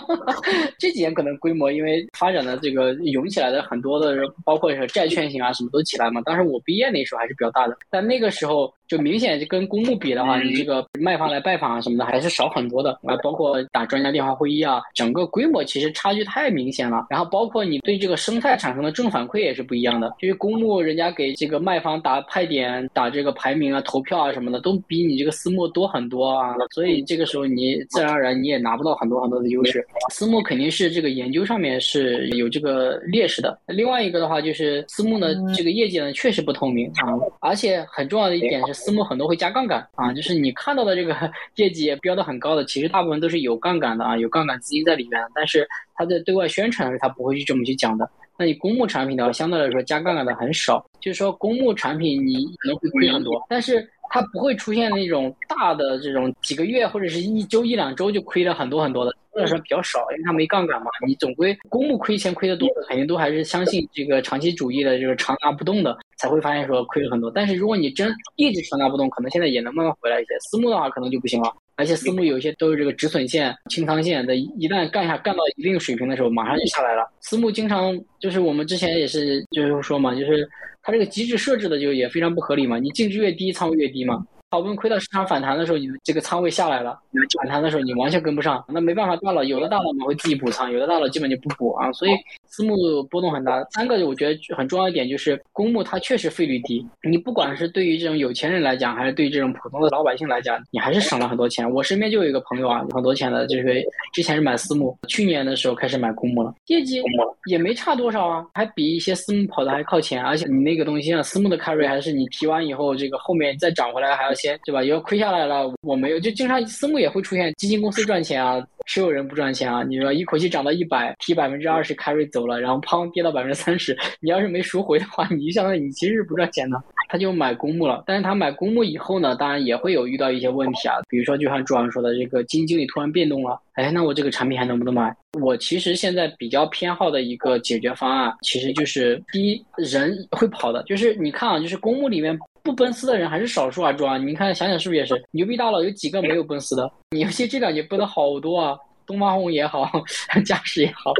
[0.78, 6.20] 这几年可能规模因为发展的这个涌起来的很多的，包括是债券型啊，什么都起来嘛。
[6.22, 8.72] 当时我毕业那时候还是比较大的，但那个时候。
[8.92, 17.06] 就明显就跟公募比的话，你这个卖方来拜访啊什么的还是少很多的啊，包括打专家电话会议啊，整个规模其实差距太明显了。
[17.08, 26.54] 然后包括你对这个生态产生的正反馈也是不一样的，因为公募人家给这个卖方打派点、打这个排名啊、投票啊什么的，都比你这个私募多很多啊。
[26.74, 29.82] 所以这个时候你自然而然你也拿不到很多很多的优势。
[30.10, 33.58] 私募肯定是这个研究上面是有这个劣势的。
[33.68, 38.81] 另外一个的话就是私募呢这个业绩呢确实不透明啊，而且很重要的一点是。
[38.84, 41.14] 私募很多会加杠杆啊，就是你看到的这个
[41.54, 45.20] 业绩标的很高的，其实大部分都是有杠杆的啊，有杠杆资金在里面。
[45.32, 48.10] 但是他在对外宣传的时候，他不会去这么去讲的。
[48.36, 59.12] 那你公募产品的话，相对来说加杠杆的很少，就是说公募产品你可能会亏很多，但是它不会出现那种大的这种几个月或者是一周一两周就亏了很多很多的。
[59.34, 60.90] 或者说比较少，因为它没杠杆嘛。
[61.06, 67.30] 你总归公募亏钱亏的多，肯定都还是相信这个长期主义的，就是长拿不动的，才会发现说亏了很多。
[67.30, 70.38] 但是如果你真一直长拿不动，可能现在也能慢慢回来一些。
[70.40, 71.50] 私募的话可能就不行了，
[71.82, 77.10] 而且私募有一些都是这个止损线、清仓线的，一旦干下干到一定水平的时候，马上就下来了。
[77.20, 80.48] 私募经常就是我们之前也是就是说嘛，就是
[80.80, 84.24] 它这个机制设置的就也非常不合理嘛，你净值越低，仓位越低嘛。
[84.52, 87.00] 好不容易亏到市场反弹的时候，你这个仓位下来了，
[87.38, 92.10] 反弹的时候你完全跟不上，那没办法，大佬有的大佬们会自己补仓，有的大佬基本就不补啊，所以
[92.44, 93.64] 私募波动很大。
[93.70, 101.66] 三个我觉得很重要一点就是公募它确实费率低，你不管是对于这种有钱人来讲，还是对于这种普通的老百姓来讲，你还是省了很多钱。
[101.72, 103.82] 我身边就有一个朋友啊，很多钱的，就是
[104.12, 107.02] 之前是买私募，去年的时候开始买公募了，业绩
[107.46, 114.34] 也没差多少啊，还比一些私募跑的还靠前，而且你那个东西像，私募的 carry 还是你提完以后，这个后面再涨回来还要。
[114.42, 114.82] 钱对吧？
[114.82, 119.84] 要亏下来了，我没有，就经常私募也会出现基金公司赚钱啊，持有人不赚钱啊。
[119.84, 126.82] 你说一口气涨到一百，提百分之二十 carry 走了，然后砰跌到百分之三十，你要是没赎回的话， 你就相当于你其实是不赚钱的。
[127.08, 135.14] 他就买公募了，但是他买公募以后呢，当然也会有遇到一些问题啊，比如说就像朱老师说的，这个基金经理突然变动了，哎，那我这个产品还能不能买？
[135.40, 142.38] 我其实现在比较偏好的一个解决方案，其实就是第一，人会跑的，就是你看啊，就是公募里面。
[142.62, 146.90] 不奔私的人还是少数啊，主啊，你看想想是不是也是牛逼大佬有几个没有奔私的？
[147.10, 149.90] 你尤其这两年奔的好多啊，东方红也好，
[150.46, 151.12] 嘉实也好，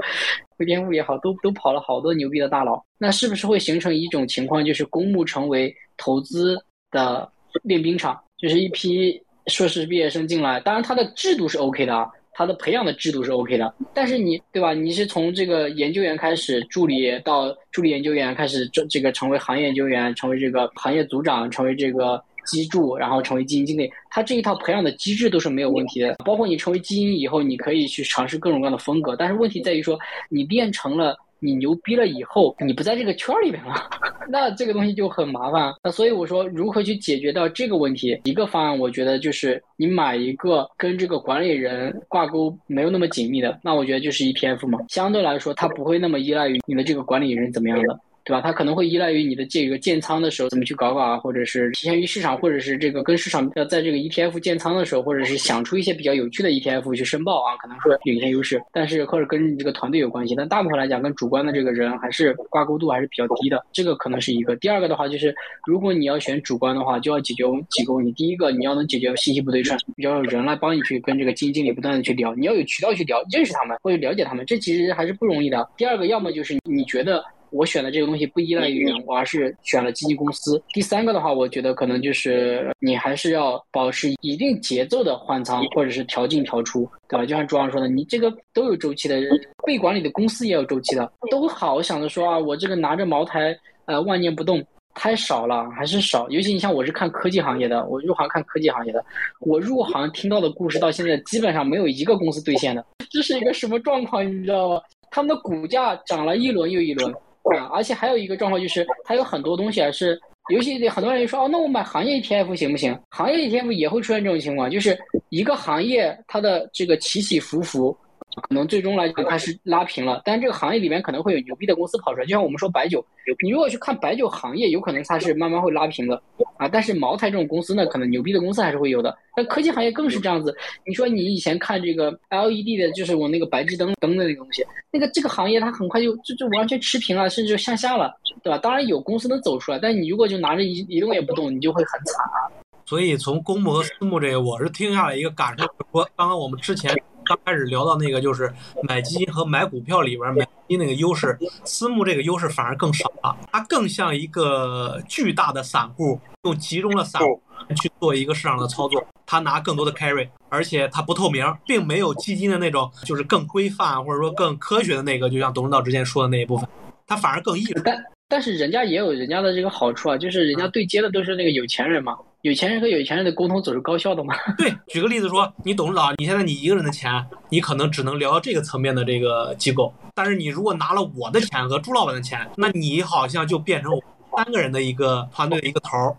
[0.56, 2.82] 汇添富也好，都都跑了好多牛逼的大佬。
[2.98, 6.56] 那是不是会形成一种情况，就是公募成为投资
[6.90, 7.30] 的
[7.64, 12.08] 练兵场，就是一批硕士毕业生进来，当然他的制度是 OK 的啊。
[12.32, 14.72] 他的培养的制度是 OK 的，但是你对吧？
[14.72, 26.14] 你是从这个研究员开始，助理到助理研究员开始，这这个成为行业研究员，成为这个行业组长，成为这个基助，然后成为基金经理，他这一套培养的机制都是没有问题的。
[26.24, 31.16] 包括你成为基金以后，你可以去尝试各种各样的风格，但是问题在于说，你练成了。
[31.42, 33.74] 你牛逼了以后，你不在这个圈里面了，
[34.30, 35.74] 那这个东西就很麻烦。
[35.82, 38.16] 那所以我说，如何去解决掉这个问题？
[38.22, 47.98] 一个方案，我觉得就是你买一个跟这个管理人挂钩没有那么紧密的，那我觉得就是 ETF 嘛，相对来说它不会那么依赖于你的这个管理人怎么样的。
[48.24, 48.40] 对吧？
[48.40, 58.62] 它可能会依赖于你的这个建仓的时候怎么去搞搞啊，或者是提前于市场，或者是这个跟市场要在这个 ETF 建仓的时候，或者是想出一些比较有趣的 ETF 去申报啊，可能会领先优势。
[58.72, 64.54] 但是或者跟你这个团队有关系，但大部分来讲跟主观的这个人还是挂钩度还是比较低的，这个可能是一个。
[64.56, 65.34] 第二个的话就是，
[65.66, 68.12] 如果你要选主观的话，就要解决几个问题。
[68.12, 75.68] 第一个，你要能解决信息不对称，要有人来帮你去跟这个基金经理不断的去聊，你要有渠道去聊，认识他们或者了解他们，这其实还是不容易的。
[75.76, 77.24] 第二个，要么就是你觉得。
[77.52, 80.60] 我选的这个东西不依赖于人，我而是选了基金公司。
[80.72, 87.26] 第三个的话，我觉得可能就是你还是要保持一定节奏的换仓，或者是调进调出，对吧？
[87.26, 89.20] 就像朱老师说的，你这个都有周期的，
[89.66, 96.28] 被管理的公司也有周期的，都好想着说啊，我这个拿着茅台，呃，万年不动，太少了，还是少。
[96.30, 99.04] 尤其你像我是看科技行业的，我入行看科技行业的，
[99.40, 104.26] 我入行听到的故事到现在基本上没有一个公司兑现的，这是一个什么状况？
[104.26, 104.80] 你知道吗？
[105.10, 107.14] 他们的股价涨了一轮又一轮。
[107.56, 110.20] 啊，而且还有一个状况就是，它有很多东西啊，是
[110.50, 112.98] 尤其很多人说哦，那我买行业 ETF 行不行？
[113.10, 117.96] 行业 ETF 也会出现这种情况，就是一个行业它的这个起起伏伏。
[118.40, 123.04] 可能最终来讲它是拉平了，但这个行业里面可能会有牛逼的公司跑出来，就像我们说白酒，
[123.44, 126.20] 你如果去看白酒行业，有可能它是慢慢会拉平的
[126.56, 126.66] 啊。
[126.66, 129.14] 但是茅台这种公司呢，可能牛逼的公司还是会有的。
[129.36, 130.56] 那科技行业更是这样子。
[130.86, 138.58] 你说你以前看这个 LED 的，就是我那个白炽灯灯的那个东西，那个这个行业它很快就就就完全持平了，甚至向下了，对吧？
[138.58, 142.48] 当然有公司能走出来，但你如果就拿着一一动也不动，你就会很惨啊。
[142.86, 146.94] 所以从公募和私募这个，我是听下来一个感受，说刚刚我们之前。
[147.24, 148.52] 刚开始聊到那个，就是
[148.82, 153.36] 买基金和买股票里边买基金那个优势，私募这个优势反而更少了。
[153.52, 157.40] 它更像一个巨大的散户，用集中的散户
[157.76, 166.68] 去做一个市场的操作，他拿更多的 carry，而且它不透明，并没有基金的那种就是更规范或者说更科学的那个，就像董事长之前说的那一部分，
[167.06, 167.64] 它反而更易。
[167.84, 167.96] 但
[168.28, 172.16] 但是人家也有人家的这个好处啊，就是人家对接的都是那个有钱人嘛。
[172.42, 174.34] 有钱人和有钱人的沟通总是高效的吗？
[174.58, 183.92] 对，举个例子说，你董事长，你现在你一个人的钱，你可能只能聊这个层面的这个机构，但是你如果拿了我的钱和朱老板的钱，那你好像就变成
[184.36, 186.16] 三个人的一个团队的一个头儿，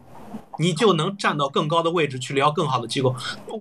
[0.57, 3.13] 你就能站到更高的位置去聊更好的机构。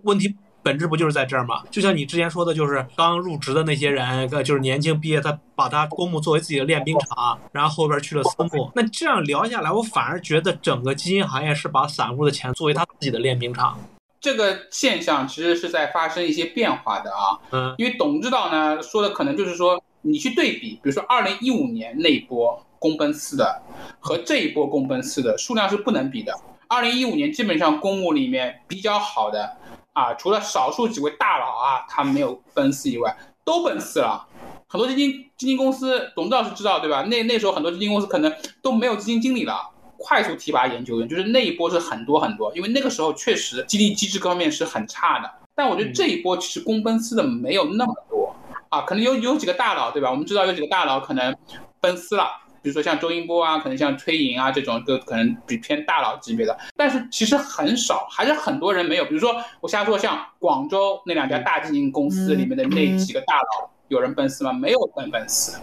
[0.05, 0.37] 问题。
[0.63, 1.63] 本质不就是在这儿吗？
[1.71, 8.71] 就像你之前说的，就是刚入职的那些人，就是年轻毕业，他把他公募作为自己的练兵场，然后后边去了私募。
[8.75, 13.77] 那这样聊下来，我反而觉得整个基金行业是把散户的钱作为他自己的练兵场。
[14.21, 17.37] 这个现象其实是在发生一些变化的啊。
[17.51, 23.61] 嗯，因为董指导呢说的可能就是说，你去对比，比如说二零一五年那一波公奔四的
[23.99, 26.33] 和这一波公奔四的数量是不能比的。
[26.69, 29.57] 二零一五年基本上公募里面比较好的。
[29.93, 33.15] 啊，除了少数几位大佬啊，他没有奔四以外，
[33.45, 34.27] 都奔四了。
[34.69, 37.03] 很多基金基金公司董事长是知道对吧？
[37.03, 42.55] 那那时候很多基金公司可能都没有基金经理了，快速提拔研究员，就是那一波是很多很多。
[42.57, 45.31] 因为那个时候确实激励机制各方面是很差的。
[45.55, 48.35] 但我觉得这一波其实公奔私的没有那么多
[48.71, 50.11] 啊，可能有有几个大佬对吧？
[50.11, 51.37] 我们知道有几个大佬可能
[51.81, 52.25] 奔四了。
[52.63, 59.05] 比如说像周英波啊，可能像崔莹啊这种，都可能比偏大佬级别的，但是其实很少，还是很多人没有。
[59.05, 64.53] 比如说我瞎说，像广州那两家大基金公司里面的那几个大佬，有人奔四吗？
[64.53, 65.59] 没有奔奔四，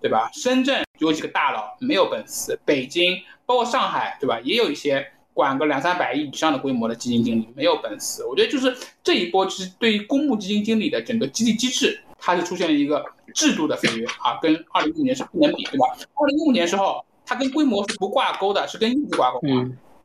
[0.00, 0.30] 对吧？
[0.32, 4.38] 深圳有几个大佬没有奔四，北京包括上海，对吧？
[4.44, 8.24] 也有一些管个两三百亿以上的规模的基金经理没有奔四。
[8.24, 12.00] 我觉得就是这一波，其实对于公募基金经理的整个激励机制。
[12.26, 13.04] 它是出现了一个
[13.34, 15.86] 制度的飞跃啊，跟二零一五年是不能比，对吧？
[16.14, 19.38] 二零一五年时候，它跟规模是不挂钩的，是跟业绩挂钩。
[19.42, 19.48] 的，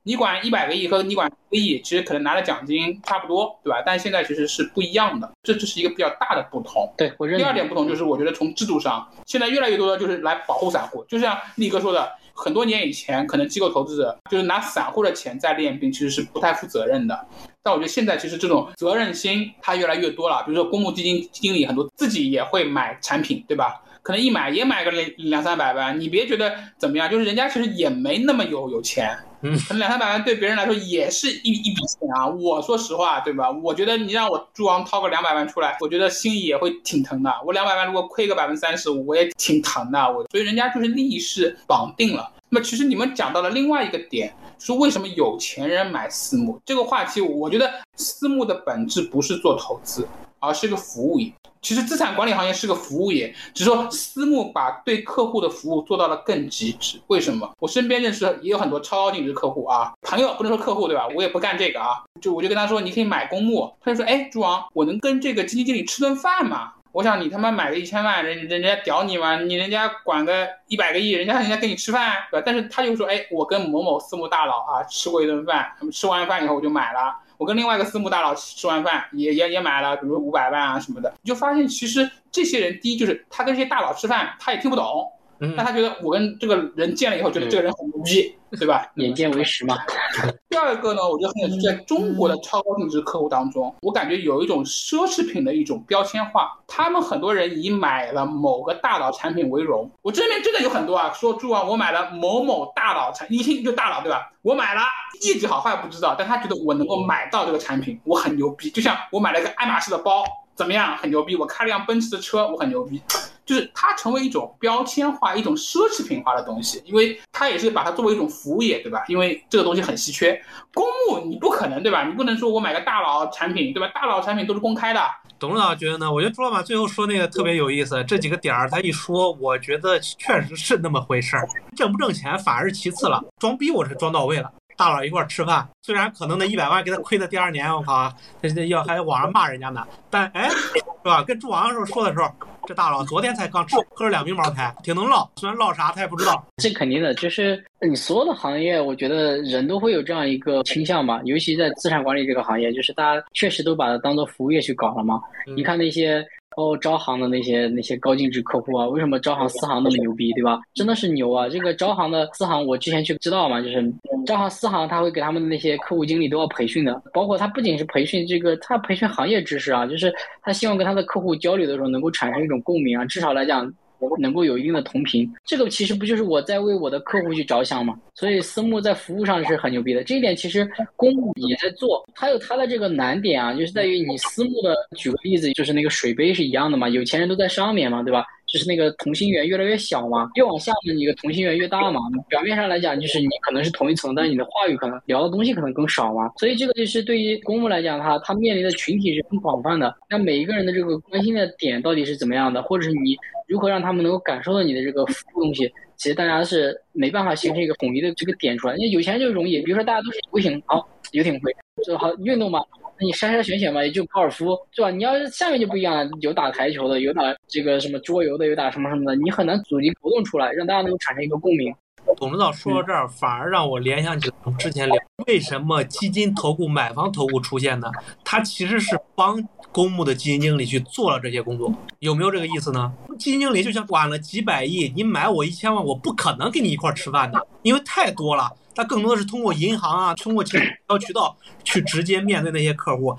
[0.03, 3.81] 你管一百个亿和你管一个亿，其实可能拿的奖金差不多，对吧？
[3.85, 6.91] 但现在其实是不一样的，这这是一个比较大的不同。
[6.97, 7.37] 对，我认。
[7.37, 17.25] 第二点不同就是，我觉得从制度上，现在越来越多的就是来保护散户，就像力哥说的，很多年以前，可能机构投资者就是拿散户的钱在练兵，其实是不太负责任的。
[17.63, 23.81] 但我觉得现在其实这种责任心它越来越多了，比如说公募基金经理很多自己也会买产品，对吧？
[24.01, 32.25] 可能一买也买个两两三百万，你别觉得怎么样，就是人家其实也没那么有有钱，嗯，可能两三百万对别人来说也是一一笔钱啊。
[32.25, 33.51] 我说实话，对吧？
[33.51, 37.31] 我觉得你让我猪王掏个两百万出来，我觉得心里也会挺疼的。
[37.45, 39.99] 我两百万如果亏个百分之三十，我也挺疼的。
[40.11, 42.31] 我所以人家就是利益是绑定了。
[42.49, 50.07] 那么其实你们讲到了另外一个点，说为什么有钱人买私募这个话题，我觉得私募的本质不是做投资，
[50.39, 51.31] 而是个服务业。
[51.61, 56.99] 其实资产管理行业是个服务业，只是说私募把对客户的服务做到了更极致。
[57.07, 57.49] 为什么？
[57.59, 61.07] 我身边认识也有很多超高净值客户啊，朋友不能说客户对吧？
[61.13, 66.71] 我也不干这个啊，就我就跟他说，你可以买公募，他就说，哎，朱王，我能跟这个基金经理吃顿饭吗？
[66.91, 69.37] 我想你他妈买个一千万，人人家屌你吗？
[69.37, 72.43] 你人家管个一百个亿，人家人家跟你吃饭，对吧？
[72.45, 77.15] 但是他就说，哎，我跟某某私募大佬啊吃过一顿饭，吃完饭以后我就买了。
[77.37, 85.09] 我跟另外一个私募大佬吃完饭，也也也买了，比如五百万啊什么的，你就发现其实这些人，第一就是他跟这些大佬吃饭，他也听不懂，
[85.55, 88.85] 但他觉得我跟这个人见了以后，觉得这个人很牛逼，对吧？
[88.95, 89.77] 眼见为实嘛。
[90.49, 99.89] 第二个呢，我觉得很有趣，在中国的超高净值客户当中，我感觉有一种奢侈品的一种标签化，他们很多人以买了某个大佬产品为荣。
[100.01, 104.31] 我这边真的有很多啊，说朱啊，我买了某某大佬产，一听就大佬对吧？
[104.41, 104.81] 我买了，
[105.21, 108.69] 业绩好坏不知道，但他觉得我能够买到这个产品，我很牛逼。
[108.71, 110.23] 就像我买了一个爱马仕的包，
[110.55, 110.97] 怎么样？
[110.97, 111.35] 很牛逼。
[111.35, 113.01] 我开了辆奔驰的车，我很牛逼。
[113.49, 119.03] 就是它成为一种标签化、一种奢侈品化的东西，因为它也是把它作为一种服务业，对吧？
[119.07, 120.39] 因为这个东西很稀缺，
[120.71, 122.05] 公募你不可能，对吧？
[122.05, 123.89] 你不能说我买个大佬产品，对吧？
[123.91, 125.01] 大佬产品都是公开的。
[125.39, 126.13] 董事长觉得呢？
[126.13, 131.47] 我觉得朱老板最后说那个特别有意思，这几个点儿他一说，我觉得确实是那么回事儿。
[131.75, 134.51] 挣不挣钱反而是其次了，装逼我是装到位了。
[134.77, 139.83] 大佬一块吃饭，虽然可能那一百万给他亏的第二年，我靠，这这要还网上骂人家呢。
[140.07, 141.23] 但哎，是吧？
[141.23, 142.31] 跟朱王时候说的时候，
[142.69, 145.27] 这大佬昨天才刚吃，喝了两瓶茅台，挺能唠。
[145.37, 146.45] 虽然唠啥他也不知道。
[146.57, 151.19] 这肯定的，就是你所有的行业，我觉得人都会有这样一个倾向吧。
[151.25, 155.19] 尤其在资产管理这个行业，就是大家确实都把它当做服务业去搞了嘛。
[155.55, 156.23] 你看那些。
[156.59, 160.59] 哦，招行的那些那些高净值客户啊，为什么招行私行那么牛逼，对吧？
[160.73, 161.47] 真的是牛啊！
[161.47, 163.81] 这个招行的私行，我之前去知道嘛，就是
[164.25, 173.73] 招行私行，他会给他们的那些客户经理都要培训的，包括他不仅是培训这个，他培训行业知识啊，就是他希望跟他的客户交流的时候能够产生一种共鸣啊，至少来讲。
[174.19, 177.97] 能够有一定的同频，这个其实不就是我在为我的客户去着想吗？
[178.15, 188.25] 所以私募在服务上是很牛逼的，这一点其实公募也在做，它有它的这个难点啊，就是在于你私募的，举个例子，就是那个水杯是一样的嘛，有钱人都在上面嘛，对吧？
[188.51, 191.99] 就是那个同心圆越来越小嘛，越往下面你的同心圆越大嘛。
[192.27, 196.31] 表面上来讲，就是你可能是同一层，但是你的话语可能聊的东西可能更少嘛。
[196.37, 199.95] 所以这个就是对于公募来讲，它它面临的群体是很广泛的。
[200.09, 203.15] 那每一个人的这个关心的点到底是怎么样的，或者是你
[203.47, 208.75] 如何让他们能够感受到你的这个服务东西，其实大家是没办法形成一个统一的这个点出来。
[208.75, 212.59] 因为有钱就容易，比如说大家都是游艇，好游艇会，就好运动嘛。
[213.01, 214.91] 你筛筛选选嘛，也就高尔夫，对吧？
[214.91, 221.73] 你要是下面就不一样了，有打台球的，有打这个什么桌游的，有打什么什么的，你很难组织活动出来，让大家能够产生一个共鸣。
[222.17, 224.97] 董指导说到这儿，反而让我联想起之前聊，
[225.27, 227.89] 为什么基金投顾、买房投顾出现呢？
[228.25, 229.41] 它其实是帮
[229.71, 232.91] 公募的基金经理去做了这些工作，有没有这个意思呢？
[233.17, 238.49] 基金经理就像管了几百亿，你买我一千万，我不可能跟你一块吃饭的，因为太多了。
[238.79, 240.57] 他更多的是通过银行啊，通过其
[240.87, 243.13] 他渠道去直接面对那些客户。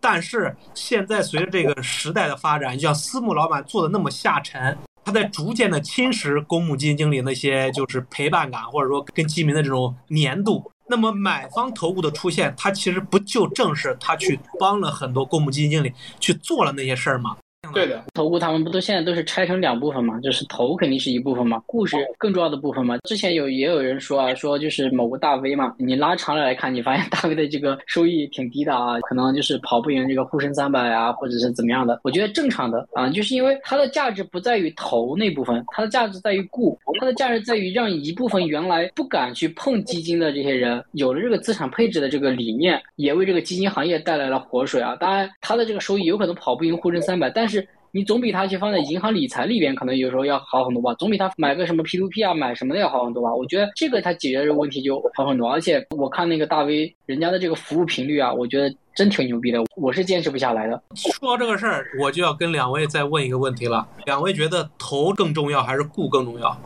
[0.00, 10.68] 但是现在随着这个时代的发展，像私募老板做的那么下沉，他在逐渐的侵蚀公募基金经理那些就是陪伴感，或者说跟基民的这种粘度。
[10.88, 17.36] 那么买方投顾的出现，他其实不就正是他去帮了很多公募基金经理去做了那些事儿吗？
[17.74, 20.18] 对的，投顾他们不都现在都是拆成两部分嘛？
[20.20, 22.96] 就是投肯定是一部分嘛，顾是更重要的部分嘛。
[22.98, 32.00] 之前有也有人说啊，说就是某个大 V 嘛，你拉长了来看，你发现大 V 的这个收益挺低的啊，可能就是跑不赢这个沪深三百啊，或者是怎么样的。
[32.04, 44.96] 我觉得正常的啊，就是因为它的价值不在于投那部分，它的价值在于顾，它的价值在于让一部分原来不敢去碰基金的这些人，有了这个资产配置的这个理念，也为这个基金行业带来了活水啊。
[44.96, 47.63] 当然，它的这个收益有可能跑不赢沪深三百，但是。
[47.96, 50.92] 你总比他去放在银行理财里边，可能有时候要好很多吧。
[50.94, 53.32] 总比他买个什么 P to P 啊，买什么的要好很多吧。
[53.32, 55.48] 我觉得这个他解决这个问题就好很多。
[55.48, 59.60] 而且我看那个大 V 人家的这个服务频率啊，我觉得真挺牛逼的。
[59.76, 60.82] 我是坚持不下来的。
[60.96, 66.60] 说到这个事儿，我就要跟两位再问一个问题了：两位觉得投更重要还是顾更重要？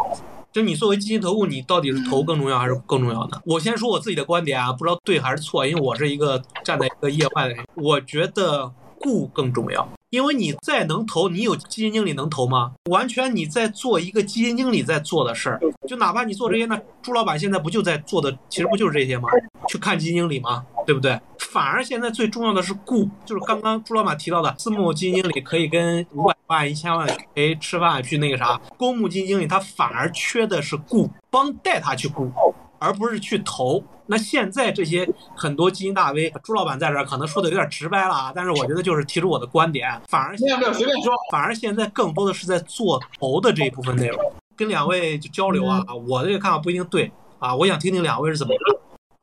[0.51, 3.39] 就你作为基金投顾，你到底是投更重要还是更重要呢？
[3.45, 8.72] 我先说我自己的观点啊，不知道对还是错，因为我是一个站在一个业外的人，我觉得。
[9.01, 12.72] 顾更重要，因为你再能投，你有基金经理能投吗？
[12.90, 19.28] 完全你在做一个基金经理在做的事儿，就哪怕你做这些，那朱老板现在不就在做的，其实不就是这些吗？
[19.68, 20.64] 去看基金经理吗？
[20.86, 21.20] 对不对？
[21.38, 32.30] 反而现在最重要的是顾，就是刚刚朱老板提到的，私募基金经理可以跟五百万、一千万谁吃饭去那个啥，公募基金经理他反而缺的是顾，帮带他去雇，
[32.79, 33.83] 而不是去投。
[34.07, 35.07] 那现在这些
[35.37, 44.18] 很多基金大 V，朱老板在这儿可能说的有点直白了啊，但是我觉得就是提出我的观点，反而没有没有随便说，反而现在更多的是在做投的这一部分内容，
[44.57, 48.55] 跟两位就交流啊，我这个看法不一定对啊，我想听听两位是怎么。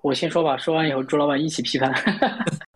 [0.02, 1.92] 我先说吧，说完以后朱老板一起批判。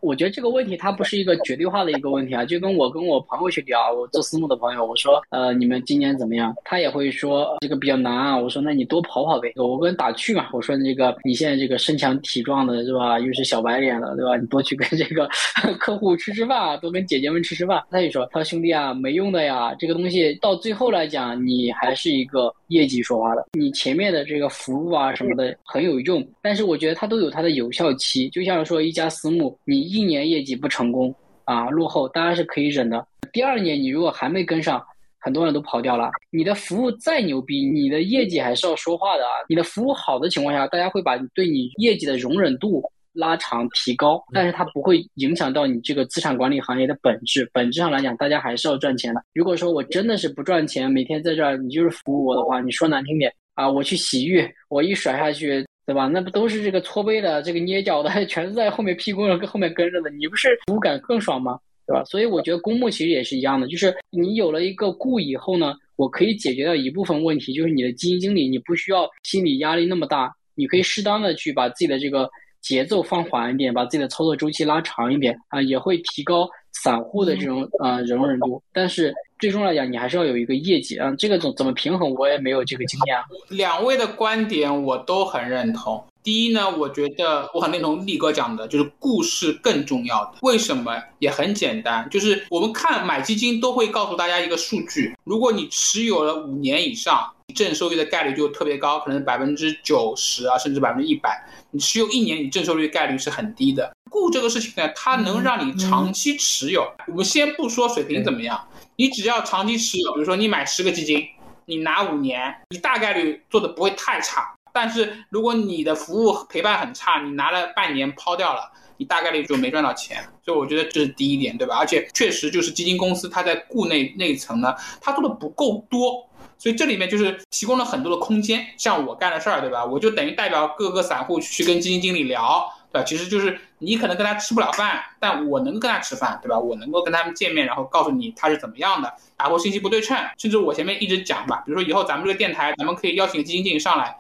[0.02, 6.54] 我觉得这个问题它不是一个绝对化的一个问题啊，就跟我跟我朋友去聊，我做私募的朋友，我说，呃，你们今年怎么样？
[6.64, 8.38] 他也会说这个比较难啊。
[8.38, 10.48] 我说，那你多跑跑呗，我跟打趣嘛。
[10.54, 13.20] 我说，这个你现在这个身强体壮的，是吧？
[13.20, 14.38] 又是小白脸了，对吧？
[14.38, 15.28] 你多去跟这个
[15.80, 17.84] 客户吃吃饭，多跟姐姐们吃吃饭。
[17.90, 23.46] 他就说，他说兄弟啊，没用的呀，这个东西到最后来讲，你还是一个业绩说话的。
[23.54, 28.30] 你前面的这个服务啊什么的很有用，但是我觉得它都有它的有效期。
[28.30, 31.14] 就像说一家私募，你一年业绩不成功
[31.46, 33.06] 啊，落后当然是可以忍的。
[33.34, 34.84] 第二年你如果还没跟上，
[35.20, 36.12] 很多人都跑掉了。
[36.30, 39.32] 你的服务再牛逼，你的业绩还是要说话的啊。
[39.48, 42.84] 你的服务好的情况下，大家会把对你业绩的容忍度
[43.14, 47.50] 拉长提高，但是它不会影响到你这个资产管理行业的本质。
[47.52, 49.22] 本质上来讲，大家还是要赚钱的。
[49.34, 55.66] 如果说我真的是不赚钱，每天在这儿你就是服务我的话，你说难听点啊，我去洗浴，我一甩下去。
[55.90, 56.06] 对吧？
[56.06, 61.58] 那不都是这个搓背的、这个捏脚的， 全是在后面屁股上跟后面跟着的，你不是服务感更爽吗？
[61.88, 62.04] 对吧？
[62.04, 72.30] 所以我觉得公募其实也是一样的，就是你有了一个雇以后呢，我可以解决掉一部分问题，就是你的基金经理你不需要心理压力那么大，你可以适当的去把自己的这个
[72.62, 79.14] 节奏放缓一点，把自己的操作周期拉长一点啊，也会提高散户的这种呃容忍度，但是。
[79.40, 83.18] 最终来讲，你还是要有一个业绩啊，这个怎怎么平衡，我也没有这个经验。
[83.58, 86.04] 两位的观点我都很认同。
[86.22, 90.40] 第一呢，我觉得我很认同力哥讲的，就是故事更重要的。
[90.42, 91.02] 为什么？
[91.20, 101.44] 也很简单，就是我们看买基金都会告诉大家一个数据：如果你持有了五年以上，正收益的概率就特别高，可能百分之九十啊，甚至百分之一百。
[101.72, 103.92] 你持有一年，你正收益概率是很低的。
[104.10, 106.92] 固这个事情呢，它能让你长期持有。
[107.08, 108.68] 我们先不说水平怎么样。
[108.96, 111.26] 你只要长期持有，比如说你买十个基金，
[111.66, 114.56] 你拿五年，你大概率做的不会太差。
[114.74, 120.24] 但是如果你的服务陪伴很差，你拿了半年抛掉了，你大概率就没赚到钱。
[120.44, 121.78] 所以我觉得这是第一点，对吧？
[121.78, 126.29] 而且确实就是基金公司它在顾内那层呢，它做的不够多，
[126.60, 128.64] 所以这里面就是提供了很多的空间。
[128.78, 129.84] 像我干的事儿，对吧？
[129.84, 132.72] 我就等于代表各个散户去跟基金经理聊。
[132.92, 133.06] 对吧？
[133.06, 136.58] 其实就是你可能跟他吃不了饭，但我能跟他吃饭，对吧？
[136.58, 140.18] 我能够跟他们见面，然后告诉你他是怎么样的，打破信息不对称。
[140.40, 144.18] 甚至我前面一直讲吧，比如说以后咱们这个电台，咱们可以邀请基金经理上来。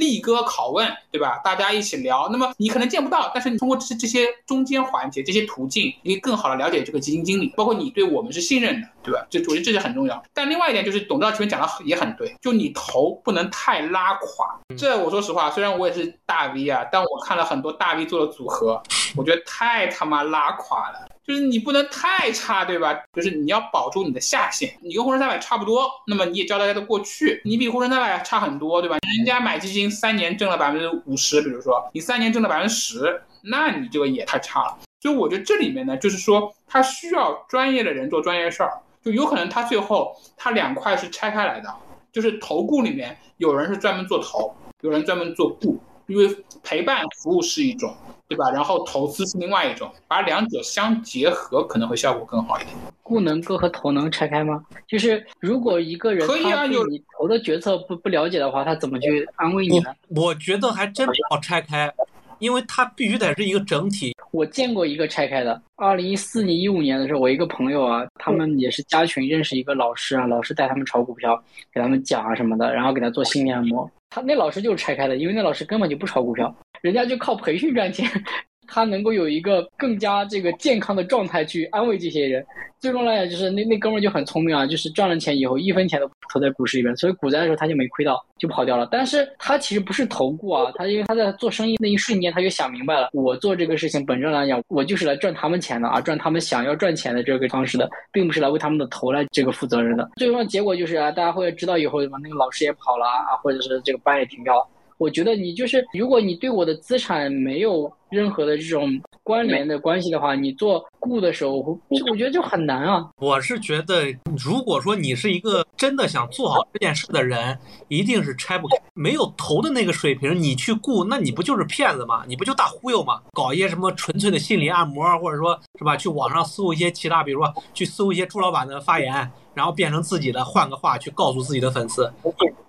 [0.00, 1.40] 力哥拷问，对吧？
[1.44, 2.28] 大家一起聊。
[2.32, 9.24] 那么你可能见不到，但是你通过这这些中间环节、这些途径，你可以更好的了解这个基金经理，包括你对我们是信任的，对吧？
[9.30, 10.20] 这我觉得这是很重要。
[10.34, 14.58] 但另外一点就是，董事长前面讲的也很对，就你投不能太拉垮。
[14.76, 18.82] 这我说实话，虽然我也是大 V 啊，但我看了很多大 V 做的组合，
[19.16, 21.06] 我觉得太他妈拉垮了。
[21.30, 22.92] 就是你不能太差，对吧？
[23.12, 24.76] 就是你要保住你的下限。
[24.82, 28.98] 你跟沪深三百差不多，那么你也教大家的过去，你比沪深三百差很多，对吧？
[29.16, 34.76] 人家买基金三年挣了百分之五十，比如说你三年挣了百分之十，那你这个也太差了。
[35.00, 41.72] 所以我觉得这里面呢，就是说他需要专业的人做专业事儿，就有可能他最后他两块是拆开来的，
[42.10, 45.78] 就是投顾里面有人是专门做投，有人专门做顾，
[46.08, 46.28] 因为
[46.64, 47.94] 陪伴服务是一种。
[48.30, 48.48] 对吧？
[48.52, 52.76] 然后投资是另外一种，把两者相结合可能会效果更好一点。
[53.02, 54.64] 顾能够和投能拆开吗？
[54.86, 59.92] 就是如果一个人可以啊，有你投的决策不不了解的话，他怎么去安慰你呢？
[60.14, 61.92] 我觉得还真不好拆开，
[62.38, 64.14] 因为它必须得是一个整体。
[64.30, 71.42] 我见过一个拆开的，二零一四年、一五年的时候，我一个朋友啊，他们也是加群认识一个老师啊，老师带他们炒股票，
[71.74, 73.90] 给他们讲啊什么的，然后给他做心理按摩。
[74.08, 76.54] 他那老师就是拆开的，因为那老师根本就不炒股票。
[76.82, 78.08] 人家就靠培训赚钱，
[78.66, 82.44] 他能够有一个更加这个健康的状态去安慰这些人。
[82.78, 88.88] 最终来讲，就是那那哥们就很聪明啊，就是赚了钱以后一分钱都不投在股市里边，所以股灾的时候他就没亏到，就跑掉了。
[88.90, 100.08] 但是他其实不是投顾啊，他因为他在做生意那一瞬间他就想明白了，我做这个事情本质来讲，我就是来赚他们钱的啊，赚他们想要赚钱的这个方式的，并不是来为他们的投来这个负责任的。
[100.16, 104.66] 最终的结果就是啊，大家会知道以后什么那个老师也跑了啊，或者是这个班也停掉了。
[105.00, 111.52] 我觉得你就是，如果你对我的资产没有任何的这种关联的关系的话，你做雇的时候，
[111.90, 113.08] 就我觉得就很难啊。
[113.16, 118.76] 我是觉得，如果说你是一个真的想做好这件事的人，一定是拆不开。
[118.92, 122.22] 没有投的那个水平，你去雇，那你不就是骗子吗？
[122.28, 123.22] 你不就大忽悠吗？
[123.32, 125.96] 搞一些什么纯粹的心理按摩，或者说是吧？
[125.96, 132.12] 去网上搜一些其他，比如说去搜一些朱老板的发言，然后变成自己的，换个话去告诉自己的粉丝，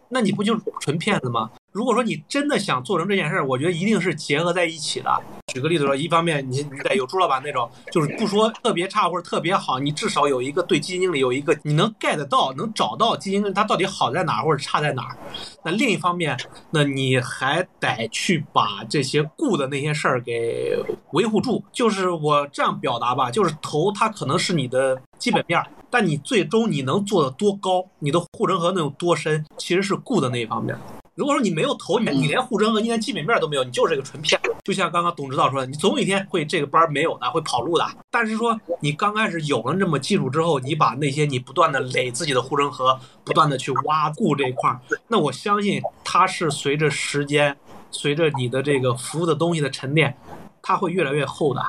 [0.08, 1.52] 那你不就是纯骗子吗？
[1.72, 5.10] 如果说你真的想做成这件事儿，我觉得一定是结合在一起的。
[5.48, 15.18] 举个例子说，一方面你你得有朱老板那种，就是不说特别差或者特别好，你至少有一个对基金经理有一个你能 get 到，能找到基金经理他到底好在哪儿或者差在哪儿。
[15.64, 16.38] 那另一方面，
[16.72, 20.78] 那你还得去把这些雇的那些事儿给
[21.12, 21.64] 维护住。
[21.72, 30.78] 就是我这样表达吧，就是投它可能是你的基本面，但你最终你能做的多高，你的护城河能有多深，其实是雇的那一方面。
[31.22, 34.56] 如果说你没有投，你你连护城河、你连基本面都没有，你就是一个纯骗子。
[34.64, 37.86] 就像刚刚董指导说的，你总有一天会这个班没有的，会跑路的。
[38.10, 47.56] 但是说你刚开始有了这么基础之后，你把那些你不断的垒自己的护城河，不断的去挖固这一块儿，那我相信它是随着时间，
[47.92, 50.18] 随着你的这个服务的东西的沉淀，
[50.64, 51.64] 它会越来越厚的。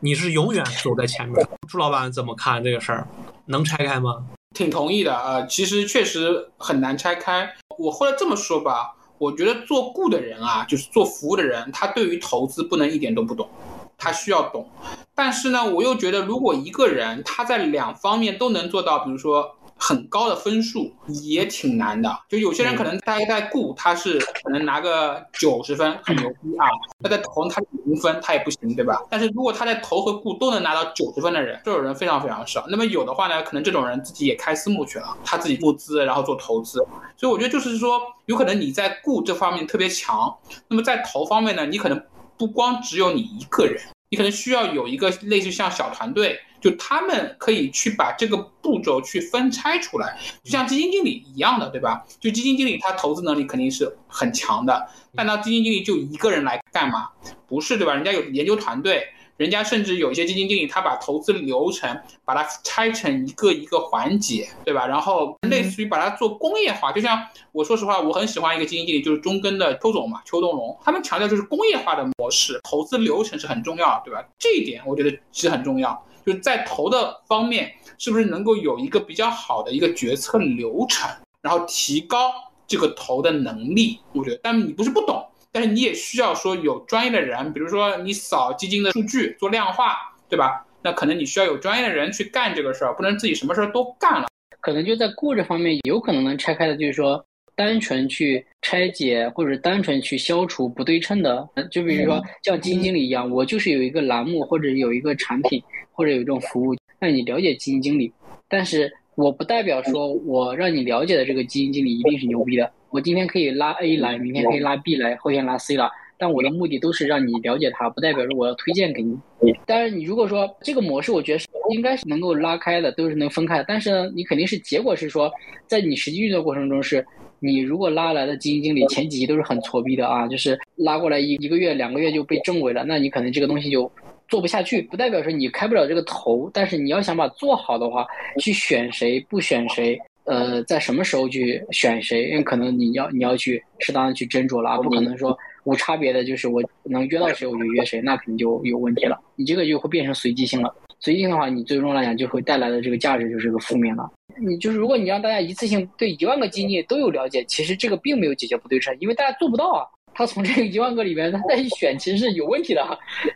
[0.00, 1.46] 你是永远走在前面。
[1.68, 3.06] 朱老板怎么看这个事儿？
[3.44, 4.24] 能拆开吗？
[4.54, 7.54] 挺同意的啊，其实确实很难拆开。
[7.78, 13.48] 我后来这么说吧，我觉得做雇的人啊，就是做服务的人，他对于投资不能一点都不懂，
[13.96, 14.68] 他需要懂。
[15.14, 19.54] 但是呢，我又觉得如果一个人他在两方面都能做到，比如说。
[19.78, 26.66] 很高的分数也挺难的，就有些人可能他在顾他是可能拿个九十分很牛逼啊，
[27.02, 29.00] 他在投他零分他也不行，对吧？
[29.08, 32.66] 但是如果他在投和顾都能拿到九十分的人，这种人非常非常少。
[32.68, 36.84] 那么有的话呢，可能这种人自己也开私募去了，他自己募资然后做投资。
[37.16, 42.02] 所以我觉得就是说，有可能你在顾这方面特别强，那么在投方面呢，你可能
[42.36, 46.40] 不光只有你一个人，你可能需要有一个类似像小团队。
[46.60, 52.04] 就他们可以去把这个步骤去分拆出来，就像基金经理一样的，对吧？
[52.20, 57.08] 就基金经理他投资能力肯定是很强的，但他基金经理就一个人来干嘛？
[57.46, 57.94] 不是，对吧？
[57.94, 59.08] 人家有研究团队。
[59.38, 61.88] 人家甚至有一些基金经理，他把投资流程
[62.24, 64.84] 把它拆成一个一个环节，对吧？
[64.84, 66.90] 然后类似于把它做工业化。
[66.90, 70.76] 就像我说实话，我很喜欢一个基金经理，就是中根的邱总嘛，邱东龙。
[70.82, 74.24] 他们强调就是工业化的模式，投资流程是很重要，对吧？
[74.40, 81.10] 这一点我觉得其实很重要，就是在投的方面，是不是能够有一个比较好的一个决策流程，
[81.40, 82.30] 然后提高
[82.66, 83.98] 这个投的能力？
[84.12, 85.26] 我觉得，但你不是不懂。
[85.50, 89.96] 但是你也需要说有专业的人，比如说你扫基金的数据做量化，
[90.28, 90.66] 对吧？
[90.82, 94.28] 那可能你需要有专业的人去干这个事儿，不能自己什么事儿都干了。
[94.60, 97.24] 可能就在顾这方面，有可能能拆开的，就是说
[97.56, 101.48] 单纯去拆解或者单纯去消除不对称的。
[101.70, 105.62] 就比如说像基金经理一样，我就是有一个栏目或者有一个产品
[105.98, 108.12] 或者有一种服务，让你了解基金经理。
[108.48, 112.70] 但是我不代表说我让你了解的这个基金经理一定是牛逼的。
[112.90, 115.90] 我今天可以拉 A 来，明天可以拉 B 来，后天拉 C 了。
[116.16, 119.18] 但我的目的都是让你了解他，不代表说我要推荐给你。
[119.66, 123.64] 当然，你如果说这个模式，我觉得是应该是能够拉开的，都是能分开的。
[123.66, 125.28] 但是呢，你肯定是结果是说，
[125.66, 127.04] 在你实际运作过程中，是
[127.40, 133.90] 你如果拉来的基金经理前几期都是很挫逼的啊，就是拉过来一一个月、两个月就被证伪了，那你可能这个东西就
[134.28, 134.82] 做不下去。
[134.82, 138.06] 不代表说你开不了这个头，但是你要想把做好的话，
[138.38, 140.00] 去选谁不选谁。
[140.24, 142.28] 呃，在什么时候去选谁？
[142.28, 149.18] 因为可能你要你要去适当的去斟酌了，不可能说无差别的，就是我能约到谁我就约谁，那肯定就有问题了。
[149.36, 150.70] 你这个就会变成随机性了，
[151.00, 154.10] 随机性的话，你最终来讲就会带来的这个价值就是个负面了。
[154.38, 159.86] 你就是如果你让大家一次性对一万个基金都有了解，其实这个并没有解决不对称，因为大家做不到啊。
[160.18, 162.84] 他从这个一万个里面他再去选，其实是有问题的。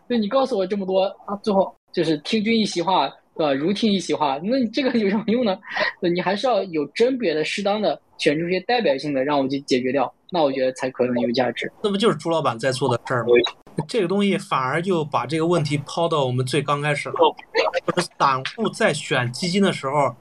[0.09, 3.09] 就你告诉我这么多，啊，最后就是听君一席话。
[3.35, 3.55] 对吧？
[3.55, 5.59] 如听一席话，那你这个有什么用呢？
[6.01, 10.12] 你还是要有甄别的、适当的选出一些代表性的，让我去解决掉。
[10.30, 11.72] 那我觉得才可能有价值。
[11.83, 13.28] 那不就是朱老板在做的事儿吗？
[13.89, 17.14] 这个东西反而就把这个问题抛到我们最刚开始了。
[17.87, 20.14] 就是散户在选基金的时候，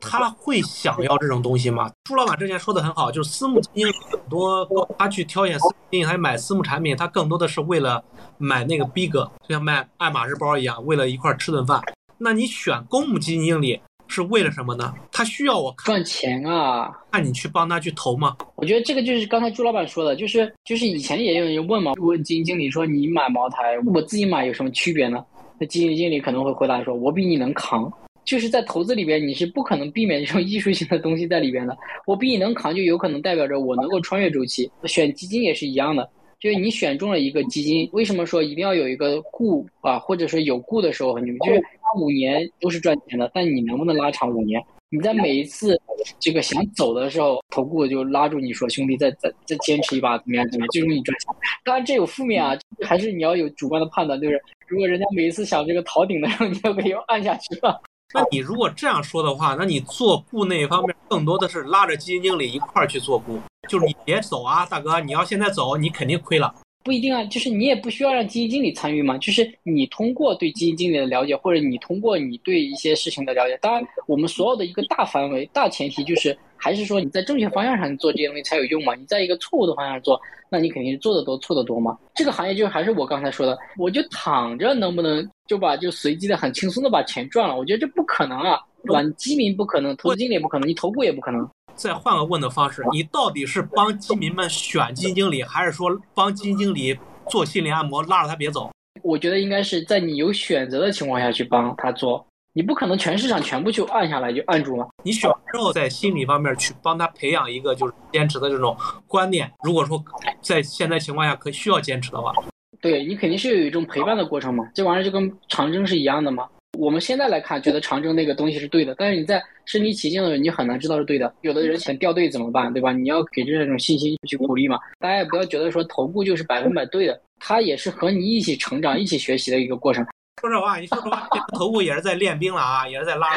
[0.00, 1.90] 他会想要这种东西吗？
[2.04, 4.66] 朱老板之前说的很好，就是私募基金很多，
[4.98, 8.02] 他去挑选私募基金还买私募产品，他更多的是为了
[8.38, 11.80] 买那个逼格，就像卖爱马仕包一样，为了一块吃顿饭。
[12.18, 14.92] 那你选公募基金经理是为了什么呢？
[15.12, 16.90] 他需要我赚钱啊？
[17.12, 18.36] 那你去帮他去投吗？
[18.56, 25.24] 我觉得这个就是刚才朱老板说的，就是就是以前也有人问嘛，问基金经理说你买茅台，我自己买有什么区别呢？
[25.58, 27.92] 那基金经理可能会回答说，我比你能扛。
[28.24, 31.76] 就是在投资里边，你是不可能避免这种艺术性的东西在里边的。
[32.06, 34.70] 我比你能扛，就有可能代表着我能够穿越周期。
[34.84, 36.08] 选基金也是一样的。
[36.38, 41.38] 就是你选中了一个基金，为什么说一定要有一个固啊，或者说有固的时候你们？
[41.40, 41.60] 就是
[42.00, 44.62] 五年都是赚钱的，但你能不能拉长五年？
[44.88, 45.78] 你在每一次
[46.18, 50.48] 这个想走的时候，投顾就拉住你说：“兄弟，再再再坚持一把，怎么样？
[50.50, 50.68] 怎么样？
[50.72, 57.80] 最终你赚钱。”当然这有负面啊，还是你要有主观的判断，就是如果人家每一次想这个逃顶的时候，你就可以按下去了。
[58.12, 63.38] 那你如果这样说的话，那你做顾那一方面更多的是拉着基金经理一块儿去做顾，
[63.68, 66.54] 就是你别走啊，大哥，你要现在走，你肯定亏了。
[66.82, 78.94] 不一定啊，就是你也不需要让基金经理参与嘛，就是你通过对基金经理的了解，或者你通过你对一些事情的了解，当然我们所有的一个大范围、大前提就是，还是说你在正确方向上做这些东西才有用嘛。
[78.94, 81.96] 你在一个错误的方向做，那你肯定是做的多错的多嘛。
[82.14, 87.56] 这个行业就还是我刚才说的，我就躺着能不能就把就随机的很轻松的把钱赚了？
[87.56, 89.02] 我觉得这不可能啊，对吧？
[89.16, 91.48] 基民不可能，投资经理也不可能，你投顾也不可能。
[91.74, 96.98] 再换个问的方式，你到底是帮基民们选基金经理，还是说帮基金经理
[97.30, 98.70] 做心理按摩，拉着他别走？
[99.02, 102.22] 我觉得应该是在你有选择的情况下去帮他做，
[102.52, 104.88] 你不可能全市场全部就按下来就按住了。
[105.04, 108.76] 你选之后，在心理方面去帮他培养一个就是坚持的这种
[109.06, 109.50] 观念。
[109.62, 110.02] 如果说
[110.40, 112.32] 在现在情况下可需要坚持的话，
[112.80, 116.48] 对你肯定是有一种陪伴的过程嘛，这玩意儿就跟长征是一样的嘛。
[116.78, 121.32] 我们现在来看，觉得长征那个东西是对的，但是你在身临其境的时候，你很难知道是对的。
[121.42, 122.92] 有的人想掉队怎么办，对吧？
[122.92, 124.78] 你要给这种信心去鼓励嘛。
[124.98, 130.06] 大家也不要觉得说头部就是百分百对的，它也是和你一起成长、一起学习的一个过程。
[130.40, 133.28] 说实话，你说实话，头部也是在练兵了啊，也是在拉。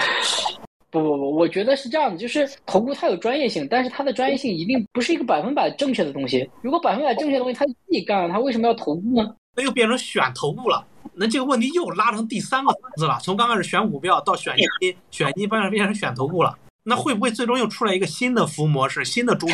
[0.89, 6.49] 不不不，我觉得是这样的，就是头部它有专业性，但是它的专业性一定不是一个百分百正确的东西。
[6.61, 9.35] 如果百分百正确的东西他自己干了，他为什么要头部呢？
[9.55, 10.85] 那又变成选头部了。
[11.13, 16.57] 那这个问题又拉成第三个层次了，从刚开始选股票到选基金，选基金变成变成选头部了。
[16.85, 19.47] 那会不会最终又出来一个新的服务模式，新的主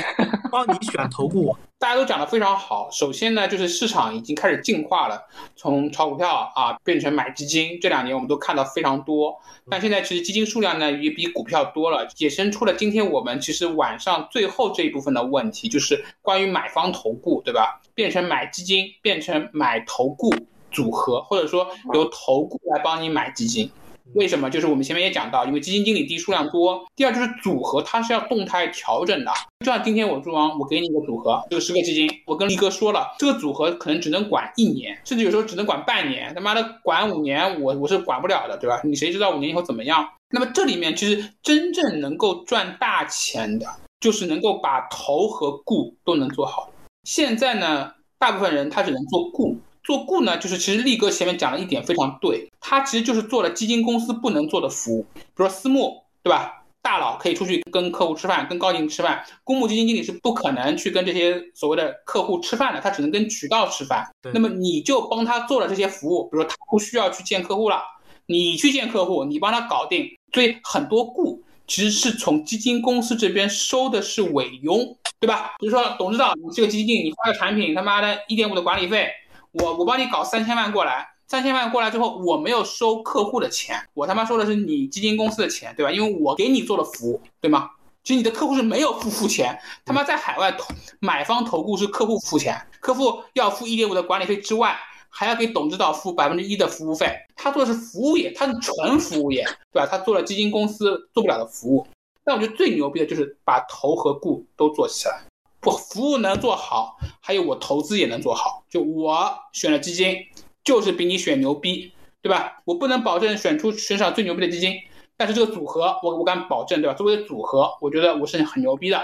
[0.52, 1.56] 帮你选投顾？
[1.78, 2.90] 大家都讲的非常好。
[2.92, 5.22] 首先呢，就是市场已经开始进化了，
[5.56, 7.78] 从炒股票啊变成买基金。
[7.80, 17.80] 这两年我们都看到非常多，但现在其实基金数量呢也比股票多了，衍生出了今天我们其实晚上最后这一部分的问题，就是关于买方投顾，对吧？
[17.94, 20.34] 变成买基金，变成买投顾。
[20.72, 23.72] 组合，或者说由投顾来帮你买基金，
[24.14, 24.50] 为什么？
[24.50, 29.32] 就是我们前面也讲到，因为基金经理第一数量多，第二就是组合它是要动态调整的。
[29.60, 38.82] 就像今天我朱王，我给你一个组合，这个十个基金，我跟力哥说了，这个组合可能只能管一年，甚至有时候只能管半年，他妈的管五年，我我是管不了的，对吧？
[38.84, 40.08] 你谁知道五年以后怎么样？
[40.32, 43.68] 那么这里面其实真正能够赚大钱的，
[44.00, 46.72] 就是能够把投和顾都能做好。
[47.04, 49.58] 现在呢，大部分人他只能做顾。
[49.90, 56.64] 做顾呢，就是其实力哥前面讲了一点非常对，他其实就是做了基金公司不能做的服务，比如说私募，对吧？
[56.84, 64.08] 大佬可以出去跟客户吃饭，跟高级吃饭，公募基金经理是不可能去跟这些所谓的客户吃饭的，他只能跟渠道吃饭。
[64.32, 67.82] 那么你就帮他做了这些服务，比如说他不需要去见客户了，
[68.28, 70.08] 你去见客户，你帮他搞定。
[70.32, 74.78] 所以很多顾其实是从基金公司这边收的是委佣，
[75.20, 75.56] 对吧？
[75.58, 79.10] 比如说董事长，你这个基金经理，你发个产品，他妈的一点五的管理费。
[79.52, 85.92] 我我帮你搞三千万过来，三千万过来之后，我没有收客户的钱，我他妈收的是你基金公司的钱，对吧？
[85.92, 87.72] 因为我给你做了服务，对吗？
[88.04, 94.78] 其实你的客户是没有付付钱，他妈在海外投买方投顾是客户付钱，客户要付一点五的管理费之外，
[95.10, 97.14] 还要给董指导付百分之一的服务费。
[97.36, 99.44] 他做的是服务业，他是纯服务业，
[99.74, 99.88] 对吧？
[99.90, 101.86] 他做了基金公司做不了的服务。
[102.24, 105.22] 但我觉得最牛逼的就是把投和顾都做起来。
[105.62, 108.64] 不，服务能做好，还有我投资也能做好。
[108.70, 110.16] 就我选了基金，
[110.64, 111.92] 就是比你选牛逼，
[112.22, 112.62] 对吧？
[112.66, 114.76] 我不能保证选出全场最牛逼的基金，
[115.18, 116.94] 但是这个组合，我我敢保证，对吧？
[116.94, 118.98] 作为组合，我觉得我是很牛逼的，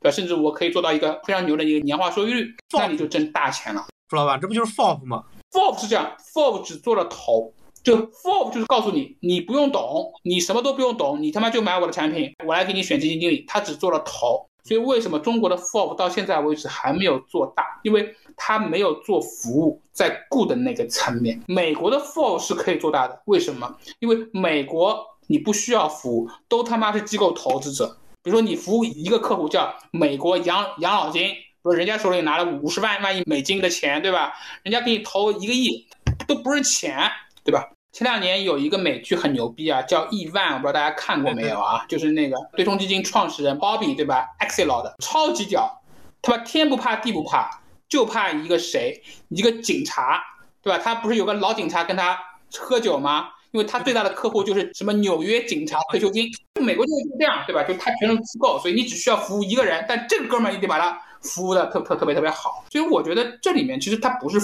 [0.00, 0.14] 对吧？
[0.14, 3.86] 甚至我可以做到一个非常牛的一个年化收益率，那你就挣大钱了。
[4.08, 14.46] 朱老板，这不就是 FOF 吗？FOF 是这样，FOF 只做了头，就 FOF 就是告诉你，你不用懂，你什么都不用懂，你他妈就买我的产品，我来给你选基金经理，他只做了头。
[14.64, 17.80] 所以为什么中国的 FOF 到现在为止还没有做大？
[17.82, 21.40] 因为它没有做服务，在顾的那个层面。
[21.46, 23.76] 美国的 FOF 是可以做大的，为什么？
[23.98, 27.96] 因为美国你不需要服务，都他妈是机构投资者。
[28.22, 34.32] 比如说你服务一个客户叫美国养养老金，不是人家手里拿了五十万万亿美金的钱，对吧？
[34.62, 35.86] 人家给你投一个亿，
[36.28, 37.10] 都不是钱，
[37.42, 37.68] 对吧？
[37.92, 41.84] 前两年有一个美剧很牛逼啊，叫《亿万》，我不知道大家看过没有啊？
[41.86, 45.82] 就是那个对冲基金创始人 Bobby 对吧？Axelrod 超级屌，
[46.22, 49.02] 他妈天不怕地不怕，就怕一个谁？
[49.28, 50.22] 一个警察，
[50.62, 50.80] 对吧？
[50.82, 52.18] 他不是有个老警察跟他
[52.58, 53.28] 喝酒吗？
[53.50, 56.26] 因为他最大的客户就是什么纽约警察退休金，
[56.58, 57.62] 美国就是这样，对吧？
[57.62, 62.64] 就他全是机构，所以你只需要服务一个人，但这个哥们儿你得把他服务的特特特别特别好。
[62.70, 64.40] 所以我觉得这里面其实他不是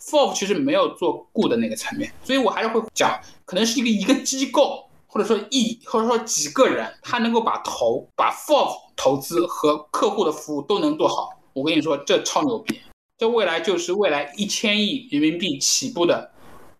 [0.00, 11.30] Fof 其实没有做 good 的那个层面，所以我还是会讲，可能是一个一个机构，或者说一或者说几个人，他能够把投把 FOF 投资和客户的服务都能做好。
[11.52, 12.80] 我跟你说，这超牛逼，
[13.18, 16.32] 这未来就是未来一千亿人民币起步的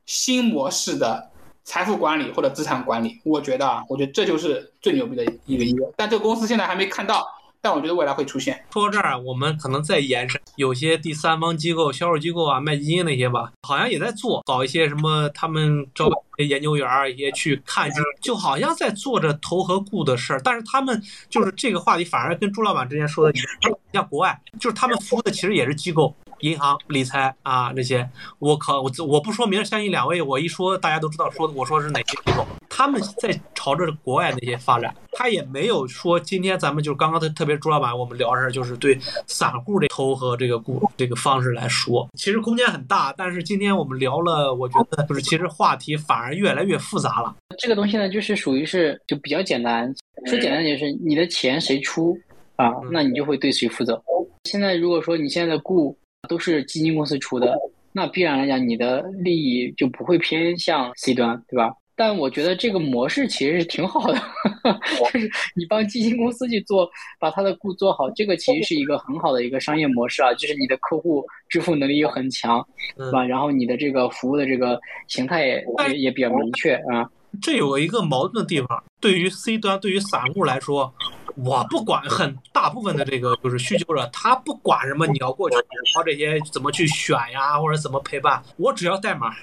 [0.06, 1.30] 新模式的。
[1.66, 5.90] 财富管理或者资产管理，我觉得啊，我觉得这就是最牛逼的一个一个。
[5.96, 7.26] 但这个公司现在还没看到，
[7.64, 8.62] 但我觉得未来会出现。
[8.70, 17.90] 说到这儿，我们可能再延伸，有些第三方机构、销售机构啊、卖基金那些吧，好像也在做，搞一些什么，他们招一些研究员儿，也去看，
[18.20, 20.40] 就好像在做着投和顾的事儿。
[20.44, 23.38] 但是他们就是这个话题，反而跟朱老板之前说的
[23.94, 26.14] 像国外，就是他们服务的其实也是机构。
[26.40, 28.08] 银行理财啊，那些。
[28.38, 47.34] 我靠，我我不说明，相信两位，我一说大家都知道，说我说是哪些机构，他们在朝着国外那些发展，他也没有说今天咱们就是刚刚特特别朱老板我们聊着就是对散户这投和这个股这个方式来说，其实空间很大，但是今天我们聊了，我觉得就是其实话题反而越来越复杂了。
[47.58, 49.94] 这个东西呢，就是属于是就比较简单，
[50.26, 52.18] 说简单点是你的钱谁出
[52.56, 54.00] 啊，那你就会对谁负责。
[54.44, 57.56] 现在如果说你现在的雇都是基金公司出的，
[57.92, 61.72] 那必然来讲，你的利益就不会偏向 C 端，对吧？
[61.96, 64.18] 但我觉得这个模式其实是挺好的，
[65.12, 70.34] 就是你帮基金公司去做，把他的顾做好，这个其实是一个很好的一个商业模式啊。
[70.34, 72.66] 就是你的客户支付能力又很强，
[72.96, 73.24] 对吧？
[73.24, 77.08] 然后你的这个服务的这个形态也也也比较明确啊。
[77.40, 80.92] 这有一个矛盾的地方，对于 C 端，对于散户来说。
[81.36, 85.56] 我不管很大部分的这个就是需求者，他不管什么你要过去
[85.96, 89.34] 搞这些怎么去选呀，或者怎么陪伴，我只要代码。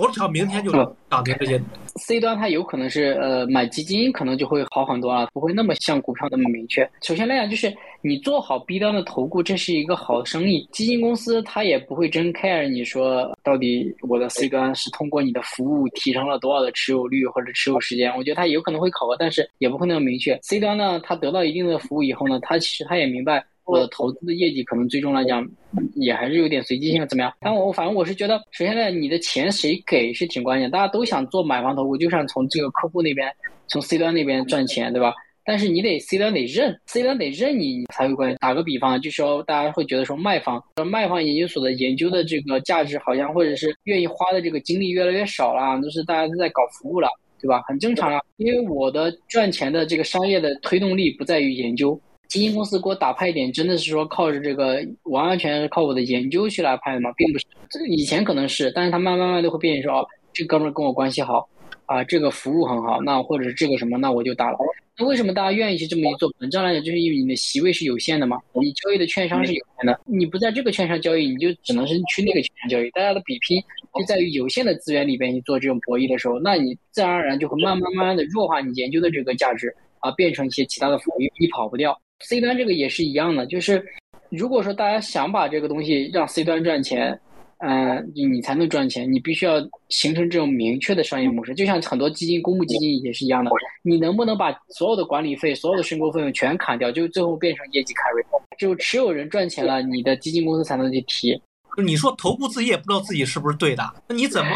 [0.00, 0.72] 我只要明天就
[1.10, 1.60] 涨停这些。
[1.96, 6.88] C 端它有可能是呃买基金可能就会好很多啊，不会那么像股票那么明确。
[7.02, 7.70] 首先来讲就是
[8.00, 10.66] 你做好 B 端的投顾，这是一个好生意。
[10.72, 18.10] 基金公司它也不会真 care 你说到底我的 C 端是通过你的服务提升了多少的持有率或者持有时间。
[18.16, 20.38] 我觉得它有可能会考核，但是也不会那么明确。
[20.42, 23.44] C 端呢，它得到一定的服务以后呢，它其实它也明白。
[23.64, 25.48] 我的投资的业绩可能最终来讲
[25.94, 27.32] 也还是有点随机性，怎么样？
[27.40, 33.32] 但我反正我是觉得，首先呢，你的钱谁给是挺关键，大家都想做买房投顾，就想从这个客户那边，
[33.68, 35.14] 从 C 端那边赚钱，对吧？
[35.42, 38.36] 但是你得 C 端得认，C 端得认你，你才会关键。
[38.40, 47.08] 打个比方，就说大家会觉得说卖方，卖方研究所的研究的这个价值好像或者是愿意花的这个精力越来越少了，都是大家都在搞服务了，
[47.40, 47.62] 对吧？
[47.66, 51.98] 很正常啊，因为我的赚钱的这个商业的推动力不在于研究。
[52.30, 57.10] 基金公司给我打派点，真的是说靠着这个完完全是靠我的研究去来派的吗？
[57.16, 61.48] 并不是，这以前可能是，但是他慢慢慢都会变说，哦，这哥们跟我关系好，
[61.86, 64.58] 啊，这个服务很好，那或者是这个什么，那我就打了。
[64.96, 66.32] 那为什么大家愿意去这么一做？
[66.38, 72.88] 本质上来讲，就是因为你的席位是有限的嘛，你交易的券商是有限的，你不在这个券商交易，你就只能是去那个券商交易。
[72.90, 73.60] 大家的比拼
[73.98, 81.98] 就在于有限的资源里边去做这种博弈的时候，那你自然而然就会慢慢慢慢的弱化你研究的这个价值，啊，变成一些其他的服务，你跑不掉。
[82.20, 83.84] C 端这个也是一样的，就是
[84.28, 87.18] 如果说大家想把这个东西让 C 端赚钱，
[87.58, 91.54] 嗯，你才能赚钱，你必须要形成这种明确的商业模式。
[91.54, 93.50] 就像很多基金、公募基金也是一样的，
[93.82, 98.24] 你能不能把所有的管理费、所有的申购费用全砍掉，就最后变成业绩 carry，
[98.58, 101.38] 就持有人赚钱了，你的基金公司才能去提。
[101.82, 104.50] 你说投顾自己也不知道自己是不是对的，那你怎么？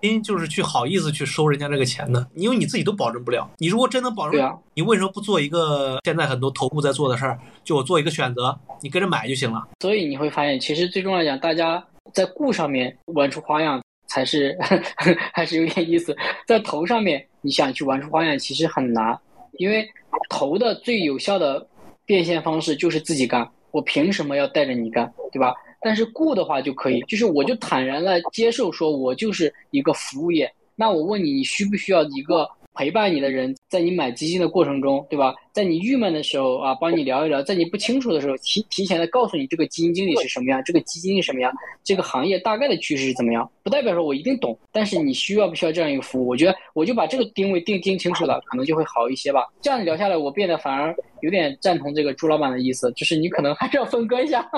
[0.00, 2.26] 因就是去好意思去收人家这个钱呢？
[2.34, 3.48] 因为你自己都保证不了。
[3.58, 7.38] 你如果真能保证，你为什么不做一个现在很多头部在做的事儿？
[7.64, 9.66] 就我做一个选择，你跟着买就行了。
[9.80, 14.56] 所以你会发现，其实最终来讲，大家在顾上面玩出花样才是
[15.34, 16.16] 还是有点意思。
[16.46, 19.18] 在投上面，你想去玩出花样，其实很难，
[19.58, 19.88] 因为
[20.28, 21.66] 投的最有效的
[22.06, 23.48] 变现方式就是自己干。
[23.70, 25.52] 我凭什么要带着你干，对吧？
[25.80, 30.52] 但是雇的话就可以，就是我就坦然的接受，说我就是一个服务业。
[30.74, 32.48] 那我问你，你需不需要一个？
[32.78, 35.34] 陪伴你的人，在你买基金的过程中，对吧？
[35.52, 41.52] 在你郁闷的时候啊，帮你聊一聊；在你不清楚的时候，提提前的告诉你这个基金经理是什么样，这个基金是什么样，
[41.82, 43.50] 这个行业大概的趋势是怎么样。
[43.64, 46.28] 不代表说我一定懂，但是你需要不需要这样一个服务？
[46.28, 49.44] 我觉得我就把这个定位定定清楚了，可能就会好一些吧。
[49.60, 54.48] 这样聊下来，我变得反而有点赞同这个朱老板的意思，就是你可能还是要分割一下，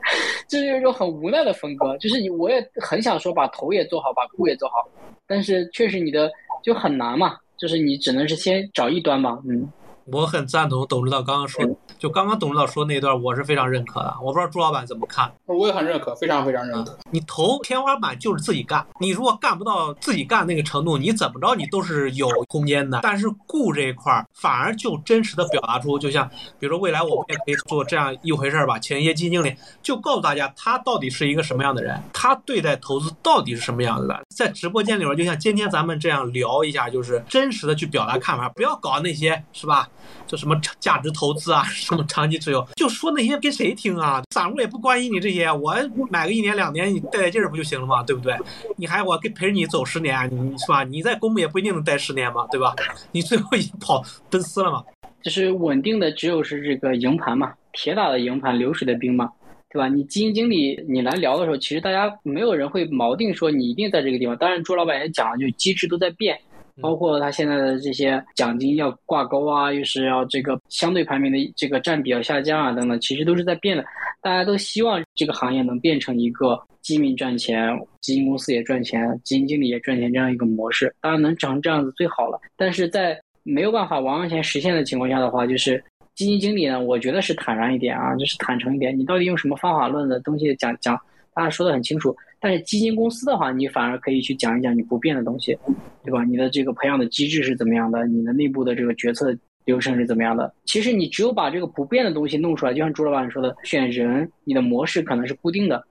[0.46, 1.96] 这是一种很无奈的分割。
[1.96, 4.86] 就是你我也很想说把头也做好，把顾也做好，
[5.26, 6.30] 但是确实你的
[6.62, 7.38] 就很难嘛。
[7.60, 9.68] 就是你只能是先找一端吧，嗯，
[10.06, 11.64] 我很赞同董指导刚刚说，
[11.98, 14.14] 就刚刚董指导说那段，我是非常认可的。
[14.22, 15.32] 我不知道朱老板怎么看？
[15.46, 16.98] 我也很认可，非常非常认可。
[17.10, 23.00] 你投天花板就是自己干，你如果干不到自己干那个程度，你怎么着你都是有空间的。
[23.02, 26.28] 但是顾这一块儿反而就真实的表达出，就像
[26.58, 34.20] 比如说未来我们也可以做这样一回事儿吧，请一些基金经理就告诉大家他到底是一个什么样的人，他对待投资到底是什么样子的。
[34.34, 39.88] 在直播间里边，就像今天咱们这样聊一下，就是真实的去表达看法，不要搞那些是吧？
[40.26, 44.22] 就什么价值投资啊， 什么长期持有，就说那些给谁听啊？
[44.30, 45.74] 散户也不关心你这些，我
[46.10, 48.02] 买个一年两年，你带带劲儿不就行了吗？
[48.04, 48.36] 对不对？
[48.76, 50.84] 你还我给陪着你走十年，你是吧？
[50.84, 52.74] 你在公募也不一定能待十年嘛，对吧？
[53.12, 54.82] 你最后跑奔四了嘛？
[55.22, 59.30] 就是稳定的，只有是这个营盘嘛，铁打的营盘，流水的兵嘛，
[59.70, 59.88] 对吧？
[59.88, 64.36] 你基金经理你来聊的时候，其实大家没有人会锚定说你一定在这个地方。
[64.36, 66.38] 当然，朱老板也讲了，就机制都在变。
[66.80, 73.84] 包括他现在的这些奖金要挂钩啊，又是要这个相对排名的这个占比要下降啊，等等，其实都是在变的。
[74.22, 80.94] 大家都希望这个行业能变成一个基民赚钱，基金公司也赚钱，基金经理也赚钱这样一个模式。
[81.00, 82.38] 当然能成这样子最好了。
[82.56, 85.82] 但是在没有办法完完全实现的情况下的话，就是
[86.14, 88.98] 基金经理呢，我觉得是坦然一点啊，就是坦诚一点。
[88.98, 90.98] 你到底用什么方法论的东西讲讲？
[91.32, 92.14] 大家说的很清楚。
[92.40, 95.56] 但是基金公司的话，你反而可以去讲一讲你不变的东西，
[96.02, 96.24] 对吧？
[96.24, 98.06] 你的这个培养的机制是怎么样的？
[98.06, 99.36] 你的内部的这个决策
[99.66, 100.52] 流程是怎么样的？
[100.64, 105.84] 其实你只有把这个不变的东西弄出来，就像朱老板说的，选人，你的模式可能是固定的，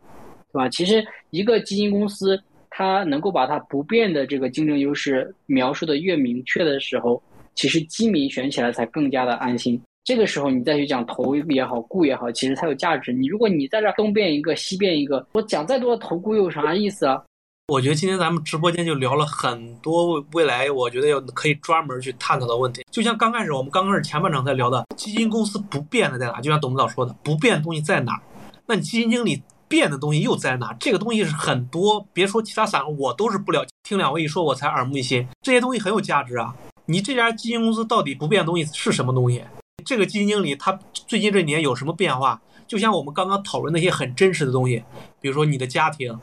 [0.52, 0.68] 对吧？
[0.70, 2.42] 其实一个基金公司，
[2.72, 7.22] 它能够把它不变的这个竞争优势描述的越明确的时候，
[7.54, 9.80] 其实基民选起来才更加的安心。
[10.10, 13.14] 这个时候你再去讲投也好，顾也好，其实才有价值。
[13.14, 17.22] 你如果你在这东变一个西变一个，我讲再多的投顾又有啥意思啊？
[17.68, 22.84] 我觉得今天咱们直播间就聊了很多未来，我觉得要可以专门去探讨的问题。
[22.90, 26.42] 就像刚开始我们刚开始前半场在聊的，基金公司不变的在哪？
[26.42, 28.20] 就像董事长说的，不变的东西在哪？
[28.66, 30.76] 那你基金经理变的东西又在哪？
[30.80, 33.70] 这个东西是很多，别说其他散户，我都是不了解。
[33.84, 35.28] 听两位一说，我才耳目一新。
[35.44, 36.56] 这些东西很有价值啊！
[36.88, 39.44] 你这家基金公司到底不变的东西是什么东西？
[39.90, 42.40] 这个基金经理他最近这年有什么变化？
[42.68, 44.84] 就像我们刚刚讨论那些很真实的东西，
[45.20, 46.16] 比如说你的家庭，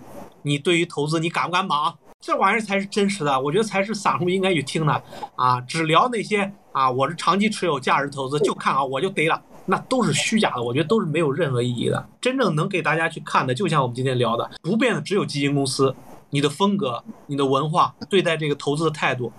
[0.43, 1.93] 你对于投资你敢不敢莽？
[2.21, 5.03] 这玩意儿才是真实的，我觉得才是散户应该去听的
[5.35, 5.61] 啊！
[5.63, 12.09] 只聊那些啊，我是长期持有价值投资，就看啊我就得了，那都是虚假的，我觉得都是没有任何意义的。
[12.21, 15.93] 真正能给大家去看的，就像我们今天聊的，不变的只有基金公司，
[16.31, 19.33] 你的风格、你的文化、对待这个投资的态度。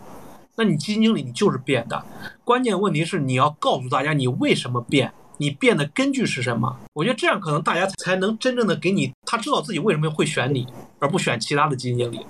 [0.59, 2.03] 那你基金经理你就是变的，
[2.43, 6.75] 关键问题是你要告诉大家你为什么变，你变的根据是什么？
[6.93, 10.65] 我觉得这样可能大家才能真正的给你，他知道自己为什么会选你，
[10.97, 12.25] 而不选其他的基金经理。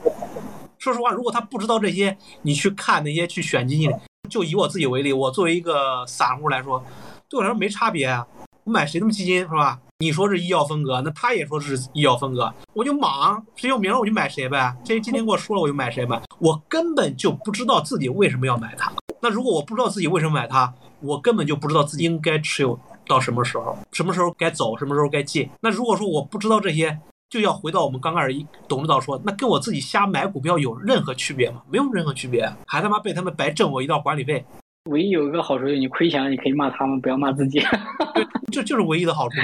[0.77, 3.95] 说实话，如果他不知道这些，你去看那些去选基金经理，
[4.29, 6.83] 就以我自己为例，我作为一个散户来说，
[7.29, 8.27] 对我来说没差别啊。
[8.65, 9.79] 我买谁的基金是吧？
[9.99, 14.71] 你说是医药风格，那他也说是医药风格，我就莽，谁有名我就买谁呗。
[14.85, 16.21] 谁今天给我说了，我就买谁呗。
[16.37, 18.93] 我根本就不知道自己为什么要买它。
[19.19, 25.49] 那如果我不知道自己为什么买它，我根本就不知道自己应该持有到什么时候，什么时候该走，什么时候该进。
[25.61, 26.95] 那如果说我不知道这些，
[27.27, 31.63] 就要回到我们刚开始董事长说，那跟我自己瞎买股票有任何区别吗？
[31.71, 34.45] 没有任何区别，还他妈被他们白挣我一道管理费。
[34.87, 37.59] 唯一有一个好处就是你亏钱了，你可以骂他们，不要骂自己。
[38.13, 39.35] 对，这就是唯一的好处。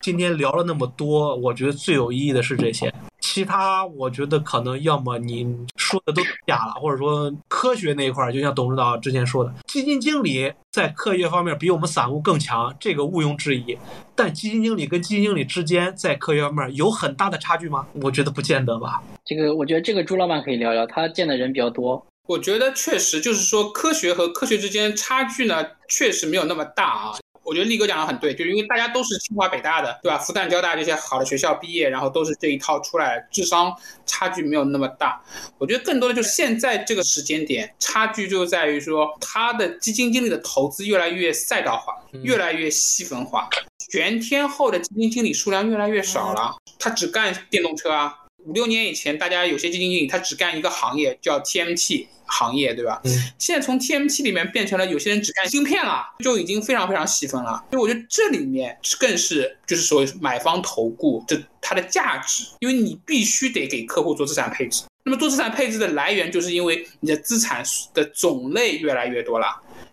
[0.00, 5.44] 今天聊了那么多，我觉得最有意义的是这些，其他我觉得可能要么你
[5.76, 13.76] 说的都假了，或者说科学那一块儿，就像董事长之前说的，基金经理在科学方面比我们散户更强，这个毋庸置疑。
[14.14, 17.86] 但基金经理跟基金经理之间在科学方面有很大的差距吗？
[18.02, 19.02] 我觉得不见得吧。
[19.24, 22.06] 这个我觉得这个朱老板可以聊聊，他见的人比较多。
[22.26, 27.18] 我觉得确实就是说，科学和科学之间差距呢，确实没有那么大啊。
[27.44, 30.18] 我觉得力哥讲的很对，就是因为大家都是清华北大的，对吧？
[30.18, 33.72] 复旦交大这些好的学校毕业，然后都是这一套出来，智商
[34.04, 35.22] 差距没有那么大。
[35.56, 41.94] 我觉得更多的就是现在这个时间点，差距就在于说，他的基金经理的投资越来越赛道化，
[42.24, 43.48] 越来越细分化，
[43.92, 48.25] 全天候的基金经理数量越来越少了，他只干电动车啊。
[48.46, 53.00] 五六年以前，大家有些基金经理他只干一个行业，叫 TMT 行业，对吧？
[53.04, 53.10] 嗯。
[53.38, 57.64] 现在从 TMT 里面变成了有些人只干芯片了，就已经非常非常细分了。
[57.70, 64.84] 所以我觉得这里面更是就是所谓买方投顾这它的价值，因为你必须得给客户做资产配置。
[65.02, 67.64] 那么做资产配置的来源，就是因为你的资产
[67.94, 69.46] 的种类越来越多了。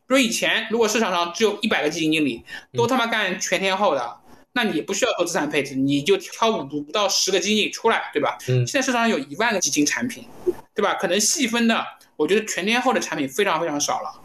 [0.05, 2.43] 比如以前如果市场上只有一百个基金经理，
[2.73, 4.17] 都他妈干全天候的。
[4.53, 8.37] 那你不需要做资产配置，你就挑五五到十个基金出来，对吧？
[8.47, 8.65] 嗯。
[8.67, 10.25] 现在市场上有一万个基金产品，
[10.75, 10.93] 对吧？
[10.95, 11.83] 可能细分的，
[12.15, 14.21] 我觉得全天候的产品非常非常少了。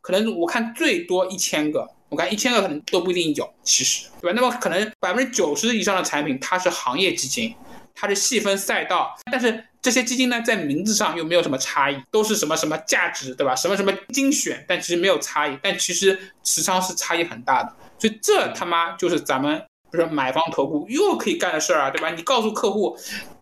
[0.00, 4.32] 可能我看最多一千个，我看一千个可能都不一定有，其实对吧？
[4.34, 7.54] 那么可能百分之九十以上的产品它是行业基金，
[7.94, 13.54] 它是细分赛道，但是这些基金呢在名字上又没有什么差异，都是什么什么价值，对吧？
[13.54, 22.10] 什么什么精选，但其实没有差异，但其实持仓是差异很大的，所以这他妈就是咱们就是买方投顾又可以干的事儿啊，对吧？
[22.10, 22.96] 你告诉客户。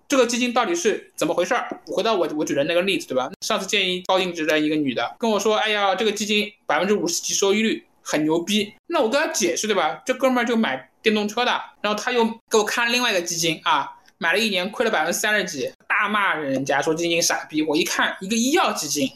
[0.08, 1.80] 这个基金到底是怎么回事儿？
[1.86, 3.30] 回到我我举的那个例子，对吧？
[3.42, 10.02] 上次建议高净值的一个女的跟我说：“哎呀，这个基金百分之五十几收益率很牛逼。”那我跟她解释，对吧？
[10.04, 17.62] 这哥们儿就买电动车的，然后他又给我看另外一个基金啊，买了一年亏了百分之三十几，大骂人家说基金傻逼。
[17.62, 19.08] 我一看一个医药基金，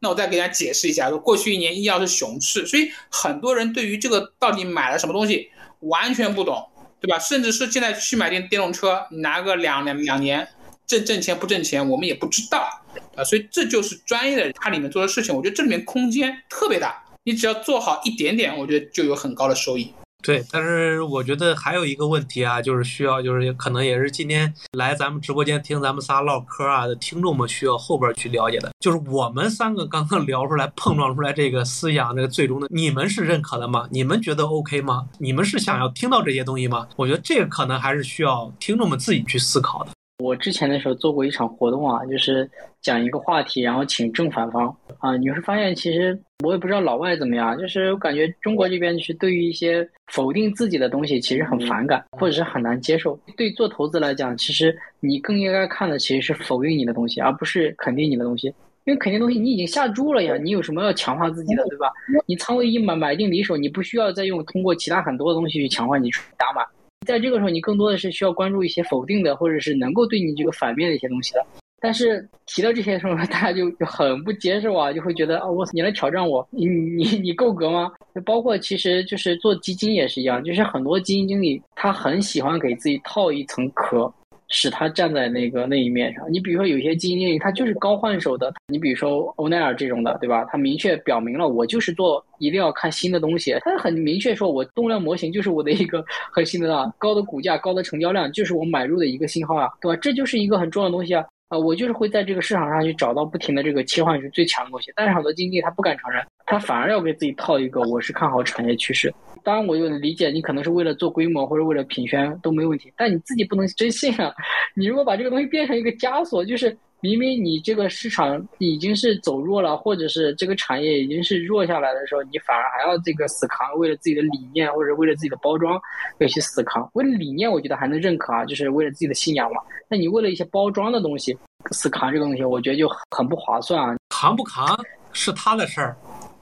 [0.00, 5.50] 那我再给大家解释一下，说过去一年医药是熊市，所以很多人对于这个到底买了什么东西
[5.80, 6.68] 完全不懂。
[7.04, 7.18] 对吧？
[7.18, 10.48] 甚至是现在去买电电动车，你拿个两两两年
[10.86, 12.66] 挣挣钱不挣钱，我们也不知道
[13.14, 13.22] 啊。
[13.22, 19.92] 所以这就是专业的他里面做的事情，我觉得这里面空间特别大，你只要做好一点点，我觉得就有很高的收益。
[20.24, 33.86] 对，但是我觉得还有一个问题啊，就是需要，就是可能也是今天来咱们直播间听咱们仨唠嗑啊的听众们需要后边去了解的，就是我们三个刚刚聊出来、碰撞出来这个思想，这个最终的，你们是认可的吗？
[33.90, 35.06] 你们觉得 OK 吗？
[35.18, 36.88] 你们是想要听到这些东西吗？
[36.96, 39.90] 我觉得这个可能还是需要听众们自己去思考的。
[40.18, 42.48] 我之前的时候做过一场活动啊，就是
[42.80, 53.18] 讲一个话题，然后请正反方啊，你会发现其实我也不知道老外怎么样，就是我感觉中国这边是对于一些否定自己的东西其实很反感，或者是很难接受。
[53.36, 58.54] 对做投资来讲，其实你更应该看的其实是否定你的东西，而不是肯定你的东西。
[58.84, 61.90] 因为肯定东西你已经下注了呀，你有什么要强化自己的，对吧？
[62.26, 66.64] 你仓位一买买定离手，你不需要再用通过其他很多的东西去强化你打满。
[67.04, 71.46] 在这个时候，你更多的是需要关注一些否定的，或者是能够对你这个反面的一些东西的。
[71.80, 77.92] 但是提到这些时候， 大家就就很不接受啊，就会觉得啊，我你来挑战我，你你你够格吗？
[78.14, 84.10] 就包括其实就是做基金也是一样，就是很多基金经理他很喜欢给自己套一层壳。
[84.54, 86.24] 使他站在那个那一面上。
[86.32, 88.54] 你比如说，有些基金经理他就是高换手的。
[88.68, 90.44] 你比如说欧奈尔这种的，对吧？
[90.44, 93.56] 他明确表明了，我就是做一定要看新的东西。
[93.62, 99.98] 他很明确说，我动量模型就是我的一个核心的啊，高的股价、高的成交量就是我买入的一个信号啊，对吧？
[100.00, 101.24] 这就是一个很重要的东西啊。
[101.48, 104.90] 啊，我就是会在这个市场上去找到不停的这个切换是最强的东西。
[104.96, 109.12] 但是很多经济他不敢承认，他反而要给自己套一个我是看好产业趋势。
[109.42, 114.32] 当然，我就理解你可能是为了做规模或者为了品宣都没问题，但你自己不能真信啊！
[114.74, 125.78] 你如果把这个东西变成一个枷锁，就是明明你这个市场已经是走弱了，或者是这个产业已经是弱下来的时候，你反而还要这个死扛，为了自己的理念或者为了自己的包装
[126.20, 126.88] 要去死扛。
[126.94, 129.60] 为了理念，我觉得还能认可啊，就是为了自己的信仰嘛。
[129.90, 131.36] 那你为了一些包装的东西
[131.70, 133.94] 死扛这个东西，我觉得就很不划算啊！
[134.08, 134.74] 扛不扛
[135.12, 135.94] 是他的事儿。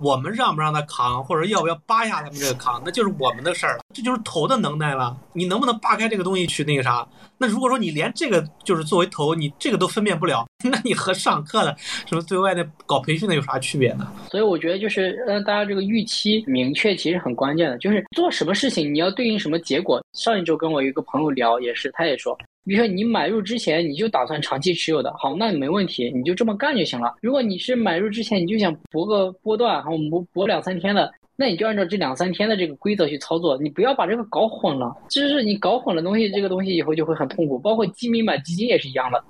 [0.02, 3.84] 我们让不让他扛，或者要不要扒下他们这个扛，那就是我们的事儿了。
[3.94, 5.16] 这就是头的能耐了。
[5.32, 7.06] 你能不能扒开这个东西去那个啥？
[7.38, 14.12] 那如果说你连这个就是作为头，你这个都分辨不了， 那你和上课的什么对外的搞培训的有啥区别呢？
[14.30, 17.78] 所以我觉得就是让大家这个预期明确，其实很关键的。
[17.78, 20.02] 就是做什么事情，你要对应什么结果。
[20.12, 22.36] 上一周跟我一个朋友聊，也是，他也说。
[22.64, 27.14] 比如说你买入之前你就打算长期持有的，好，那没问题，你就这么干就行了。
[27.20, 34.94] 如果你是买入之前你就想搏个波段，我们搏搏两三天的，那你就按照这两三天的这个规则去操作，你不要把这个搞混了。
[35.08, 37.58] 就是你搞混了东西，这个东西以后就会很痛苦。
[37.58, 39.22] 包括基民买基金也是一样的，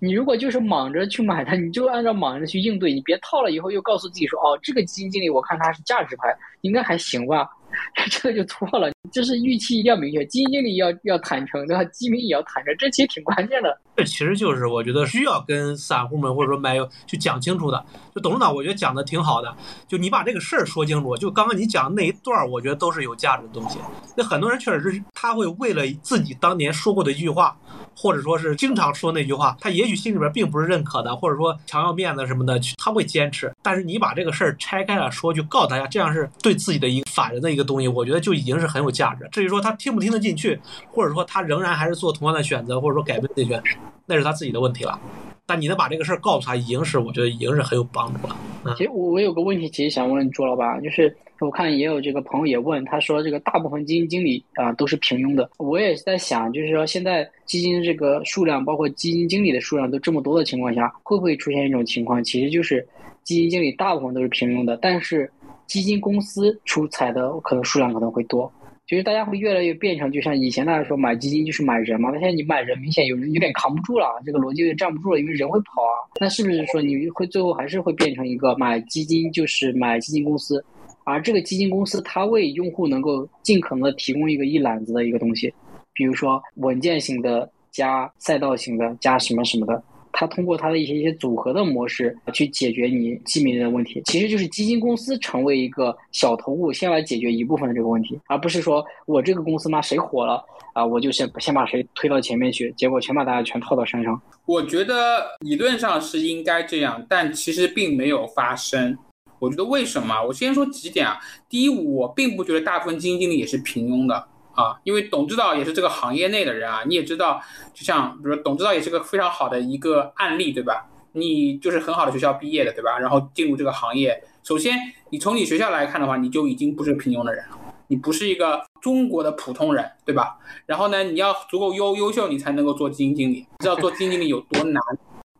[0.00, 7.48] 你如果就是莽着去买它，你就按照莽着去应对，你别套了以后又告诉自己说，哦，这个基金经理我看他是价值派，应该还行吧。
[8.10, 11.84] 这个就错了，就是预期一定要明确，基金经理要要坦诚，对吧？
[11.84, 13.78] 基民也要坦诚，这其实挺关键的。
[13.94, 17.84] 这其实就是我觉得需要跟散户们或者说买友去讲清楚的。
[18.14, 19.54] 就董事长，我觉得讲的挺好的。
[19.86, 23.78] 就你把这个事儿说清楚，就刚刚你讲的那一段，我觉得都是有价值的东西。
[24.16, 27.54] 那很多人确实是他会为了自己当年说过的一句话。
[28.00, 33.52] 或者说是经常说那句话，他也许心里边并不是认可的，或者说强要面子什么的，他会坚持。
[33.68, 39.28] 但是你把这个事儿拆开了说，去告诉大家，这样是对自己的一个法人的一个东西，我觉得就已经是很有价值。
[39.30, 40.58] 至于说他听不听得进去，
[40.90, 43.62] 或者说他仍然还是做同样的选择，或者说改变自己选，
[44.06, 44.98] 那是他自己的问题了。
[45.44, 48.74] 但你能把这个事儿告诉他，已经是我觉得已经是很有帮助了。
[48.78, 51.14] 其实我我有个问题，其实想问朱老板，就是。
[51.40, 55.48] 我看也有这个朋友也问，他说这个大部分基金经理啊都是平庸的。
[55.58, 62.84] 我也是在想，就是说现在基金这个数量，包括基金经理的数量都这么多的情况下，会不会出现一种情况，其实就是
[63.28, 65.30] 基金经理大部分都是平庸的，但是
[65.66, 68.50] 基金公司出彩的可能数量可能会多。
[68.86, 76.08] 就是大家会越来越变成，就像以前大家说买基金就是买人嘛，那现在你买人明显有人有点扛不住了，这个逻辑有点站不住了，因为人会跑啊。
[76.18, 80.64] 那是不是说你会最后还是会变成一个买基金就是买基金公司，
[81.04, 85.52] 而这个基金公司它为用户能够尽可能的提供一个一揽子的一个东西，
[85.92, 89.82] 比如说稳健型的加赛道型的加什么什么的。
[90.12, 104.20] 它通过它的一些一些组合的模式去解决你基民的问题，其实就是基金公司成为一个小头部，先来解决一部分的这个问题，而不是说我这个公司嘛谁火了啊，我就先先把谁推到前面去，结果全把大家全套到身上。
[104.46, 108.96] 我觉得理论上是应该这样，但其实并没有发生。
[109.38, 110.20] 我觉得为什么？
[110.26, 111.16] 我先说几点啊。
[111.48, 114.26] 第一，我并不觉得大部分基金经理也是平庸的。
[114.58, 117.40] 啊，因为董指导也是这个行业内的人啊，你也知道，
[117.72, 120.88] 就像比如说董指导也是个非常好的一个案例，对吧？
[121.12, 122.98] 你就是很好的学校毕业的，对吧？
[122.98, 124.76] 然后进入这个行业，首先
[125.10, 130.36] 你从你学校来看的话，你就已经不是平庸的人了，你不是一个中国的普通人，对吧？
[130.66, 134.82] 然后呢，你要足够优优秀，你才能够做基金经理，知道做基金经理有多难。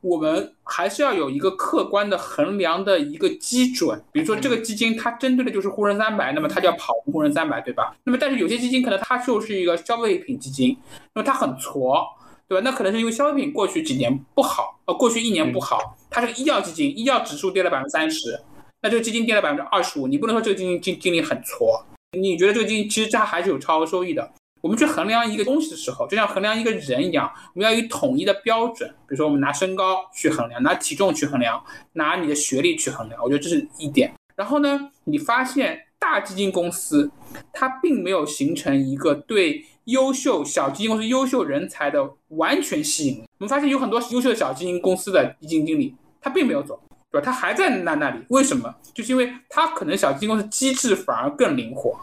[0.01, 7.97] 我们还是要有一个客观的衡量的一个基准，比如说这个基金它针对的就是沪深三百，那么它就要跑沪深三百，对吧？
[8.05, 10.77] 那么但是有些基金可能它就是一个消费品基金，
[11.15, 12.07] 那么它很挫，
[12.47, 12.63] 对吧？
[12.65, 18.41] 那可能是因为消费品过去几年不好，呃，过去一年不好，它是个医药基金，医药指数跌了百分之三十，
[18.83, 24.31] 那这个基金跌了百分之二十五，你不能说这个基金经经理很挫，你觉得这个基金其实它还是有超额收益的。
[24.61, 28.89] 我们去衡量一个东西的时候，就像衡量一个人一样，我们要以统一的标准。
[29.07, 31.63] 比如说，我们拿身高去衡量，拿体重去衡量，
[31.93, 33.23] 拿你的学历去衡量。
[33.23, 34.13] 我觉得这是一点。
[34.35, 37.11] 然后呢，你发现大基金公司
[37.53, 43.23] 它并没有形成一个对优秀小基金公司优秀人才的完全吸引。
[43.39, 46.81] 我们发现有很多优秀的小基金公司的基金经理，他并没有走，
[47.11, 47.25] 对吧？
[47.25, 48.21] 他还在那那里。
[48.29, 48.75] 为什么？
[48.95, 51.99] 就是因为他可能小基金公司机制反而更灵活。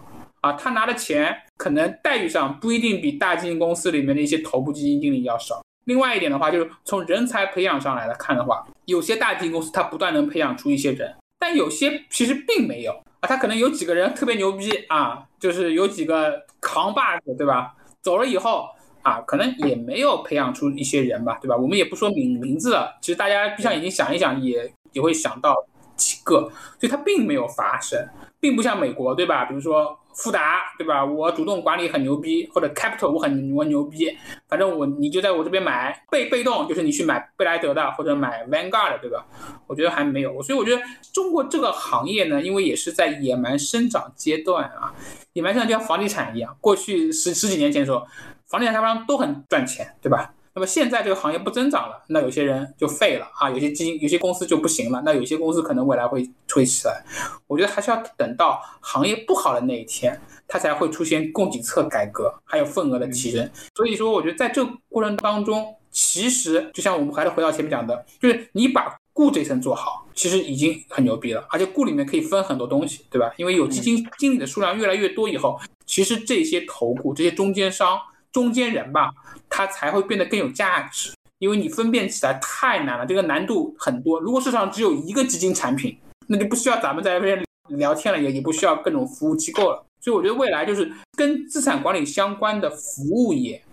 [0.45, 5.59] 啊，他拿的钱可能待遇上不一定比大基金公司里面的一些头部基金经理要少。
[5.85, 12.91] 另外一点的话，就是从人才培养上来看的话，有些大基金公司它不断能培养出一些人，但有些其实并没有
[13.21, 13.27] 啊。
[13.27, 17.73] 他可能有几个人特别牛逼啊，就是有几个扛把子，对吧？
[18.03, 18.67] 走了以后
[19.01, 21.57] 啊，可能也没有培养出一些人吧，对吧？
[21.57, 25.55] 我们也不说名名字了，其实大家闭上眼睛想一想，也也会想到
[25.95, 28.07] 几个，所以它并没有发生，
[28.39, 29.45] 并不像美国，对吧？
[29.45, 29.97] 比如说。
[30.15, 31.03] 富达对吧？
[31.03, 34.17] 我主动管理很牛逼，或者 Capital 我很我牛逼，
[34.47, 39.25] 反正我你就在我这边买被被动就是你去买贝莱德的或者买 Vanguard 对吧？
[39.67, 40.81] 我觉得还没有，所以我觉得
[41.13, 44.93] 中国这个行业呢，因为也是在野蛮生长阶段啊，
[45.33, 48.07] 野蛮生长就像房地产一样，过去十十几年前的时候，
[48.47, 50.33] 房地产开发商都很赚钱，对吧？
[50.55, 57.03] 那么现在这个行业不增长了，那有些人就废了啊，有些基金、有些公司就不行了，那有些公司可能未来会吹起来。
[57.45, 60.17] 我觉得还是要等到行业不好的那一天，
[60.47, 63.51] 它才会出现供给侧改革，还有份额的提升。
[63.75, 71.45] 所以说，我觉得在这个过程当中，其实就像我们还是回到前面讲的，就是你把固这层做好，其实已经很牛逼了。
[71.49, 73.29] 而且固里面可以分很多东西，对吧？
[73.35, 77.99] 因为有基金经理的数量越来越多以后，其实这些投顾、这些中间商。
[78.35, 79.13] 中间人吧，
[79.49, 84.19] 他才会变得更有价值，因为你分辨起来太难了，这个难度很多。
[84.19, 85.97] 如果市场只有一个基金产品，
[86.27, 89.85] 那就不需要咱们在这边聊天了，也也不需要各种服务机构了。
[90.01, 93.63] 所以我觉得未来就是跟资产管理相关的服务业，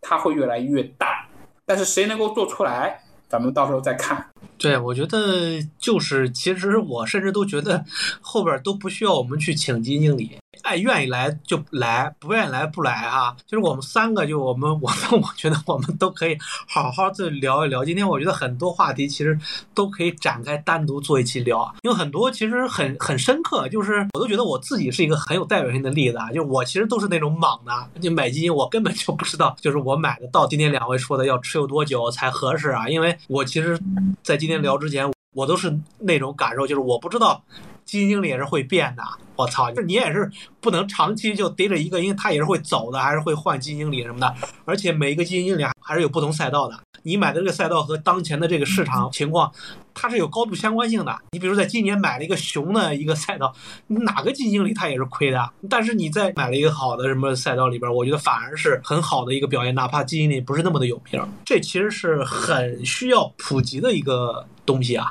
[0.00, 1.28] 它会越来越大。
[1.64, 4.26] 但是谁能够做出来，咱们到时候再看。
[4.58, 7.84] 对，我觉得就是，其实我甚至都觉得
[8.20, 10.36] 后边都不需要我们去请基金经理。
[10.62, 13.36] 爱愿意来就来，不愿意来不来啊！
[13.46, 17.84] 就是我们三个，就我们，我我觉得我们都可以好好的聊一聊。
[17.84, 19.38] 今天我觉得很多话题其实
[19.74, 23.68] 都可以展开单独做一期聊，因为很多其实很很深刻。
[23.68, 26.30] 就是我都觉得我自己是一个很有代表性的例子啊！
[26.32, 32.88] 就我其实都是那种莽的，就买基金我根本就不知道，就是我买的到今天两位说的要持有多久才合适啊！
[32.88, 33.78] 因为我其实，
[34.22, 37.42] 在今天聊之前，我都是那种感受，就是我不知道。
[37.88, 39.02] 基金经理也是会变的，
[39.34, 39.70] 我操！
[39.70, 44.34] 就是你也是不能长期就逮着一个，因为他也是会走的，还是会换基金经理什么的。
[44.66, 49.50] 而且每一个基金经理还是有不同赛道的，你买的这个赛道和当前的这个市场情况，
[49.94, 51.18] 它是有高度相关性的。
[51.30, 53.54] 你比如在今年买了一个熊的一个赛道，
[53.86, 55.50] 哪个基金经理他也是亏的。
[55.70, 65.10] 但是你在买了一个好的什么赛道里边，我觉得反而是很好的一个表现，哪怕基金经理不是那么的有名，这其实是很需要普及的一个东西啊。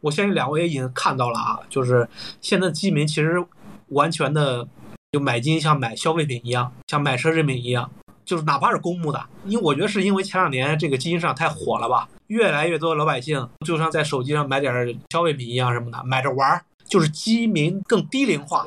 [0.00, 2.08] 我相信两位也已经看到了啊，就是
[2.40, 3.44] 现在基民其实
[3.88, 4.66] 完全的
[5.12, 7.90] 就买金像买消费品一样，像买奢侈品一样，
[8.24, 14.72] 就是哪怕是公募的，因为我觉得是因为前两年这个基金市场太火了吧，越来越多的老百姓就像在手机上买点
[15.10, 16.62] 消费品一样什么的，买着玩儿。
[16.88, 18.66] 就是基民更低龄化，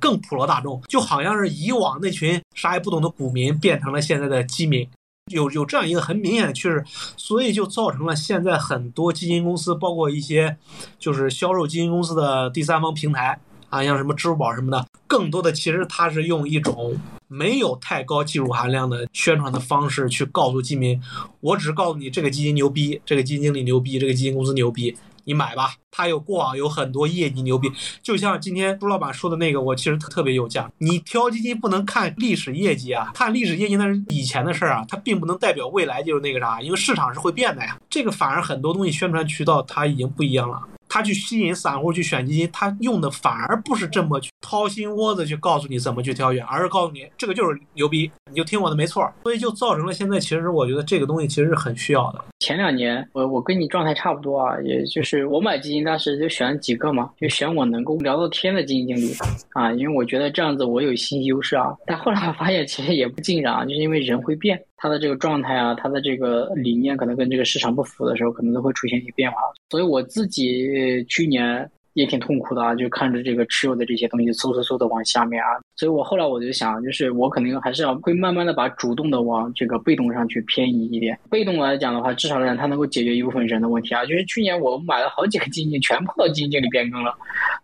[0.00, 4.88] 更普罗大众，就好像是以往那群啥也不懂的股民变成了现在的基民，
[5.30, 6.84] 有有这样一个很明显的趋势，
[7.16, 10.56] 所以就造成了现在很多基金公司，包括一些
[10.98, 13.38] 就是销售基金公司的第三方平台
[13.70, 16.96] 啊，像什么支付宝什么的，更多的其实它是用一种
[17.28, 21.00] 没有太高技术含量的宣传的方式去告诉基民，
[21.40, 24.96] 我只是告诉你这个基金牛逼，这个基金经理牛逼，这个基金公司牛逼。
[25.28, 27.70] 你买吧，它有过往有很多业绩牛逼，
[28.02, 30.70] 就像今天朱老板说的那个，我其实特特别有价。
[30.78, 37.78] 你挑基金不能看历史业绩啊，看历史业绩那是以前的事儿啊，它并不能代表未来就是那个啥，因为市场是会变的呀。
[37.90, 40.62] 这个反而很多东西宣传渠道它已经不一样了。
[40.88, 49.08] 他去吸引散户去选基金，他用的反而不是这么去掏心窝子去告诉你怎么去挑选，而是告诉你这个就是牛逼，你就听我的没错。
[49.22, 52.24] 所以就造成了现在，其实我觉得这个东西其实是很需要的。
[52.40, 59.14] 前两年我我跟你状态差不多啊，也就是我买基金当时就选几个嘛，就选我能够聊到天的基金经理
[59.54, 61.74] 啊，因为我觉得这样子我有信息优势啊。
[61.86, 64.60] 但后来我发现其实也不尽然，就是因为人会变。
[64.78, 69.38] 他的这个状态啊，他的这个理念可能跟这个市场不符的时候，可能都会出现一些变化。
[69.68, 75.48] 所以我自己去年也挺痛苦的啊，就看着这个持有的这些东西嗖嗖嗖的往下面啊。
[75.74, 81.18] 所以我后来我就想，就是我肯定还是要会慢慢的把主动的往这个被动上去偏移一点。
[81.28, 84.06] 被动来讲的话，至少来讲它能够解决一部分人的问题啊。
[84.06, 87.12] 就是去年我买了好几个基金，全泡到基金经理变更了，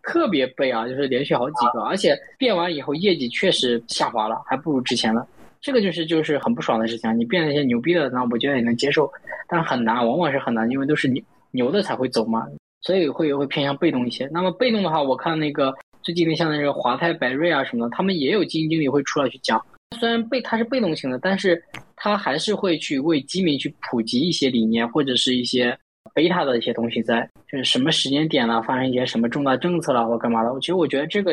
[0.02, 5.24] 特别背啊，就是连续好几个，而且变完以后业绩确实下滑了，还不如之前了。
[5.64, 9.10] 这个就是就是很不爽的事情，你变那些牛逼的，那我觉得也能接受，
[9.48, 11.22] 但很难，往往是很难，因为都是牛
[11.52, 12.46] 牛的才会走嘛，
[12.82, 14.28] 所以会会偏向被动一些。
[14.30, 19.58] 那么被动的话，我看那个最近的像那个华泰柏瑞啊什么的，他们也有基金经理会出来去讲，
[19.98, 21.62] 虽然被他是被动型的，但是
[21.96, 25.74] 他还是会去为基民去普及一些理念或者是一些。
[26.12, 31.32] 贝塔的一些东西在，就是什么时间点呢，发生一些什么重大政策了或干嘛的，我其实我觉得这个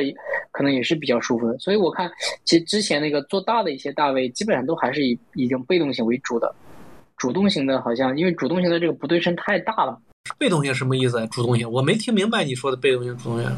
[0.51, 1.57] 可能也是比较舒服的。
[1.59, 2.09] 所以我看，
[2.45, 6.53] 其实之前那个做大的一些大 V，基本上都还是以以这种被动型为主的，
[7.17, 9.99] 主动型的好像因为主动型的这个不对称太大了。
[10.37, 11.27] 被动型什么意思？
[11.27, 13.51] 主动型我没听明白你说的被动型、主动型，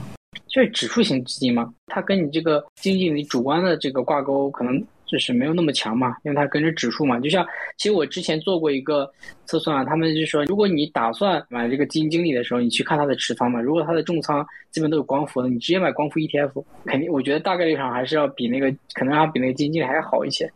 [0.48, 4.84] 就是指数型基金嘛，它跟你这个经济你主观的这个挂钩可能。
[5.14, 7.20] 就是没有那么强嘛，因为它跟着指数嘛。
[7.20, 7.46] 就像
[7.78, 9.08] 其实我之前做过一个
[9.46, 13.62] 测算啊，他们就说，如果你打算买这个基金经理的时候，你去看他的持仓嘛。
[13.62, 20.52] 如果他的重仓基本都有光伏的，你直接买光伏 ETF，肯定我觉得大概率上还是要比那个可能要比那个基金经理还要好一些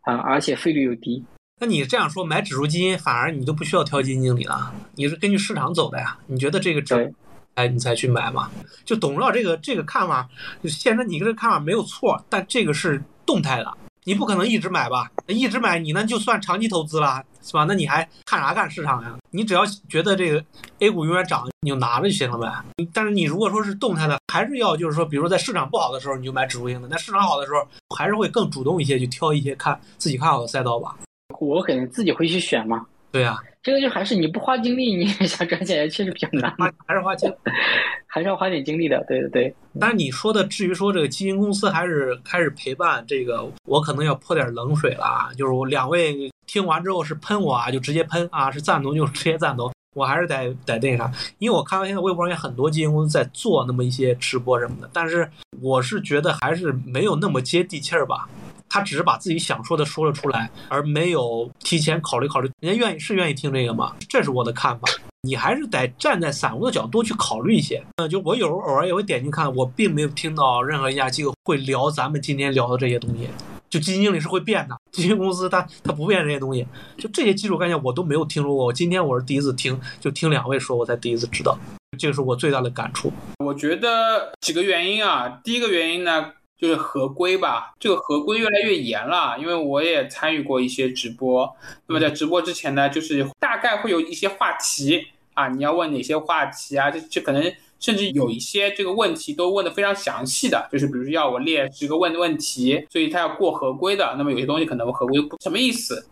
[0.00, 1.22] 啊，而且费率又低。
[1.60, 6.16] 那你这样说买指数基金，反而你都不需要挑基金经理了，你是根据市场走的呀？
[6.26, 7.12] 你觉得这个值，
[7.56, 8.48] 哎，你才去买嘛？
[8.84, 10.28] 就董事长这个这个看法，
[10.62, 13.76] 就现在你这个看法没有错，但这个是动态的。
[14.08, 15.10] 你不可能一直买吧？
[15.26, 17.64] 一直买你那就算长期投资了，是吧？
[17.68, 19.14] 那你还看啥看市场呀？
[19.32, 20.42] 你只要觉得这个
[20.78, 22.50] A 股永远涨，你就拿着就行了呗。
[22.94, 27.58] 但是你如果说是动态的，还是要就是说，比如说在市场不好的时候你就买指数型的，那市场好的时候
[27.94, 30.96] 还是会更主动一些，去挑一些看自己看好的赛道吧。
[31.38, 32.86] 我肯定自己会去选嘛。
[33.12, 33.36] 对呀，
[33.68, 36.50] 这个就还是你不花精力，你也 想赚钱确实比较难。
[36.86, 37.30] 还是花钱，
[38.08, 39.04] 还是要花点精力的。
[39.06, 39.54] 对对对。
[39.78, 45.28] 但是你说的，至于说这个基金公司还是开始陪伴这个，我可能要泼点冷水了啊。
[45.36, 49.70] 就是我两位听完之后是喷我啊，就直接喷啊；是赞同就直接赞同。
[49.94, 55.28] 我还是得得那啥，因为我看到现在微博上有很多基金公司在做那么一些直播什么的，但是
[55.60, 58.26] 我是觉得还是没有那么接地气儿吧。
[58.68, 62.50] 他只是把自己想说的说了出来，而没有提前考虑考虑。
[62.60, 63.94] 人家愿意是愿意听这个吗？
[64.08, 64.88] 这是我的看法。
[65.22, 67.82] 你还是得站在散户的角度去考虑一些。
[67.96, 73.28] 嗯，就我有时候偶尔也会点进去看，我并没有听到任何一家机构会聊咱们今天聊的这些东西。
[73.68, 76.66] 就基金经理是会变的，基金公司它它不变这些东西。
[76.96, 78.64] 就这些基础概念我都没有听说过。
[78.64, 81.58] 我今天我是第一次听，就听两位说，我才第一次知道。
[81.98, 83.12] 这是我最大的感触。
[83.44, 86.32] 我觉得几个原因啊，第一个原因呢。
[86.58, 89.36] 就是合规吧，这个合规越来越严了。
[89.38, 91.56] 因为我也参与过一些直播，
[91.86, 96.90] 那么在直播之前呢，就是大概会有一些话题啊，你要问哪些话题啊？
[96.90, 97.42] 这这可能
[97.78, 104.16] 甚至有一些这个问题都问的非常详细的，就是比如说要我列十个问问题，所以他要过合规的。
[104.18, 106.06] 那么有些东西可能合规不什么意思？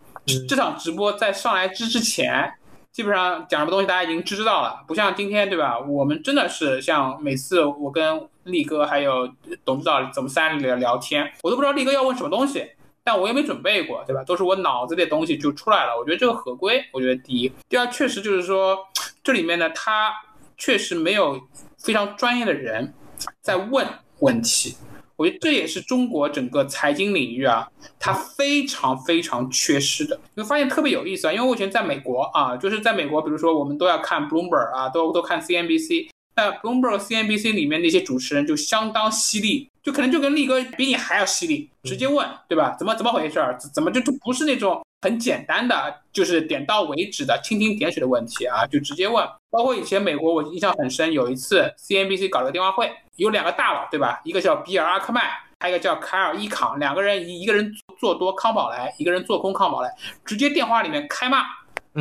[0.47, 2.53] 这场直播在上来之之前。
[2.89, 5.79] 基本上讲什么东西大家已经知道了，不像今天对吧？
[5.79, 9.29] 我们真的是像每次我跟力哥还有
[9.63, 12.65] 董指导怎么三里聊天，我都不知道力哥要问什么东西，
[13.03, 14.23] 但我也没准备过，对吧？
[14.23, 15.97] 都是我脑子里的东西就出来了。
[15.97, 18.77] 我觉得这个合规，我觉得第一，第二确实就是说
[19.23, 20.11] 这里面呢，他
[20.57, 21.39] 确实没有
[21.77, 22.93] 非常专业的人
[23.41, 23.87] 在问
[24.19, 24.75] 问题。
[25.15, 27.67] 我觉得这也是中国整个财经领域啊，
[27.97, 30.19] 它非常非常缺失的。
[30.35, 42.75] 你会发现特别有意思啊，因为我以前在美国啊，就是在美国，比如说我们都要看 Bloomberg 啊，都都看 CNBC，那 Bloomberg CNBC 里面那些主持人就相当犀利，就可能就跟力哥比你还要犀利，直接问，对吧？
[42.77, 43.57] 怎么怎么回事儿？
[43.73, 48.67] 怎么就就不是那种很简单的，就是点到为止的蜻蜓点水的问题啊？
[48.67, 49.27] 就直接问。
[49.49, 54.21] 包括以前美国，我印象很深，有一次 CNBC 搞了个电话会，有两个大佬，对吧？
[54.23, 55.23] 一个叫比尔阿克曼，
[55.59, 59.91] 还有一个叫凯尔伊康，两个人一一个人做多康宝莱，一个人做空康宝莱，
[60.23, 61.43] 直接电话里面开骂。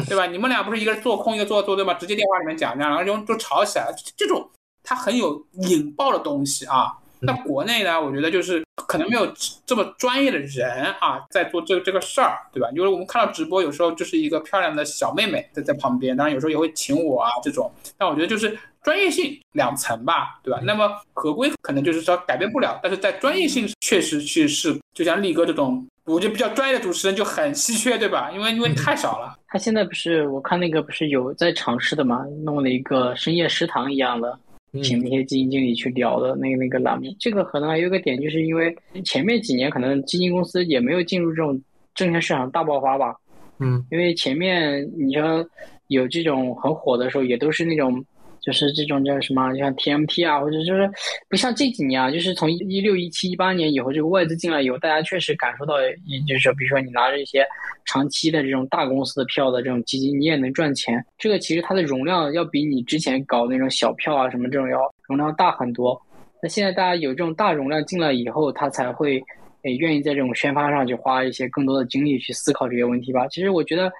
[0.04, 0.26] 对吧？
[0.26, 1.94] 你们俩不是一个人做空，一个做做对吗？
[1.94, 3.94] 直接电话里面讲，两个人就就吵起来了。
[4.16, 4.48] 这种
[4.82, 6.92] 它很有引爆的东西啊。
[7.20, 9.26] 那国内呢，我觉得就是可能没有
[9.64, 12.68] 这么专业的人啊，在做这这个事儿，对吧？
[12.74, 17.72] 因为我们看到直播，有时候就是一个漂亮的小妹妹在在旁边，当然有时候也会请我啊这种。
[17.96, 20.60] 但我觉得就是专业性两层吧，对吧？
[20.62, 25.86] 那么合规可能就是说改变不了，但是在专业性确实去是，就像力哥这种。
[26.06, 28.30] 我觉得比较专业的主持人就很稀缺，对吧？
[28.30, 29.36] 因为因为太少了。
[29.48, 34.38] 他现在不是我看那个不是有在尝试的嘛，弄了一个深夜食堂一样的，
[34.82, 37.12] 请那些基金经理去聊的那个那个栏目。
[37.18, 38.74] 这个可能还有一个点，就是因为
[39.04, 41.60] 前面几年可能基金公司也没有进入这种
[41.94, 43.14] 证券市场大爆发吧。
[43.58, 45.44] 嗯，因为前面你说
[45.88, 48.04] 有这种很火的时候，也都是那种。
[48.46, 50.88] 就是这种叫什么，就像 TMT 啊，或者就是
[51.28, 55.74] 不像这几年啊，就是从一六一七一八年以后，这个外资进来以后，大家确实感受到，
[56.28, 57.44] 就是说比如说你拿着一些
[57.86, 61.04] 长期的这种大公司的票的这种基金，你也能赚钱。
[61.18, 64.78] 这个其实它的容量要比你之前搞那种小票啊什么这种要
[65.08, 66.00] 容量大很多。
[66.40, 69.20] 那现在大家有这种大容量进来以后，他才会
[69.64, 73.26] 诶愿意在这种宣发上去花一些更多的精力去思考这些问题吧。
[73.26, 73.90] 其实我觉得，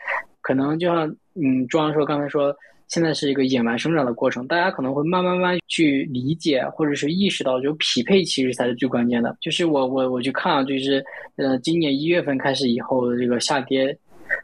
[0.40, 1.05] 可能就像
[1.35, 2.55] 嗯，朱阳说刚才说。
[2.89, 9.37] 现在是一个野蛮生长的过程，大家可能会慢慢慢去理解，或者是意识到，就匹配其实才是最关键的。
[9.41, 11.05] 就是我我我去看啊，就是
[11.37, 13.97] 呃，今年一月份开始以后的这个下跌，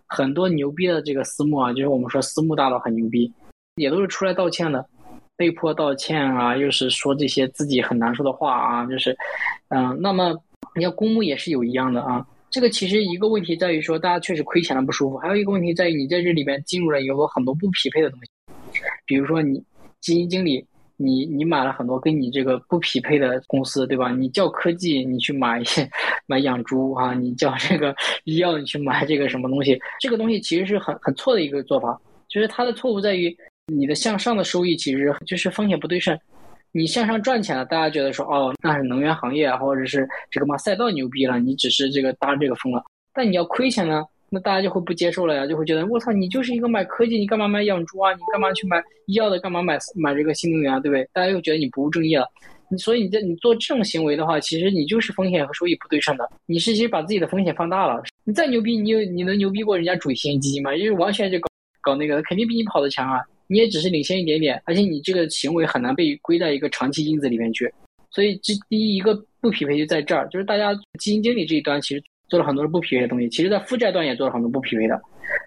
[0.06, 3.32] 很多牛逼的这个私募啊，就是我们说私募大佬很牛逼，
[3.76, 4.84] 也都是出来道歉的，
[5.36, 9.16] 被迫道歉啊，又是说这些自己很难说的话啊，就是
[9.68, 10.36] 嗯，那么
[10.74, 12.26] 你要公募也是有一样的啊。
[12.50, 18.26] 这个其实一个问题在于说，大家确实亏钱了不舒服，还有一个问题在于你在这里面进入了有很多不匹配的东西，
[19.04, 19.62] 比如说你
[20.00, 20.64] 基金经理，
[20.96, 24.10] 你你买了很多跟你这个不匹配的公司，对吧？
[24.12, 25.88] 你叫科技，你去买一些
[26.26, 36.18] 买养猪啊，你叫这个 医药，你去买这个什么东西，这个东西其实是很很错的一个做法，就是它的错误在于你的向上的收益其实就是风险不对称。
[36.74, 42.82] 你向上赚钱了，大家觉得说哦，那是能源行业啊或者是这个嘛赛道牛逼了，你只是这个搭这个风了。
[43.12, 44.02] 但你要亏钱呢，
[44.34, 48.10] 那大家就会不接受了呀，就会觉得我操，你就是一个买科技，你干嘛买养猪啊？
[48.14, 49.38] 你干嘛去买医药的？
[49.38, 50.80] 干嘛买买这个新能源啊？
[50.80, 51.06] 对不对？
[51.12, 52.26] 大家又觉得你不务正业了。
[52.70, 56.26] 你所以你在你做这种行为的话，其实你就是风险和收益不对称的。
[56.46, 58.02] 你是其实把自己的风险放大了。
[58.24, 60.74] 你再牛逼，你有你能牛逼过人家主题型基金吗？
[60.74, 61.48] 因为完全就搞
[61.82, 63.20] 搞那个，肯定比你跑得强啊。
[63.48, 67.70] 你也只是领先一点点，而且你这个行为很难被归在一个长期因子里面去，
[68.10, 72.02] 所以这第一一个不匹配就在这儿，就是大家基金经理这一端其实
[72.32, 74.98] 做了很多不匹配的东西，其实在负债端也做了很多不匹配的，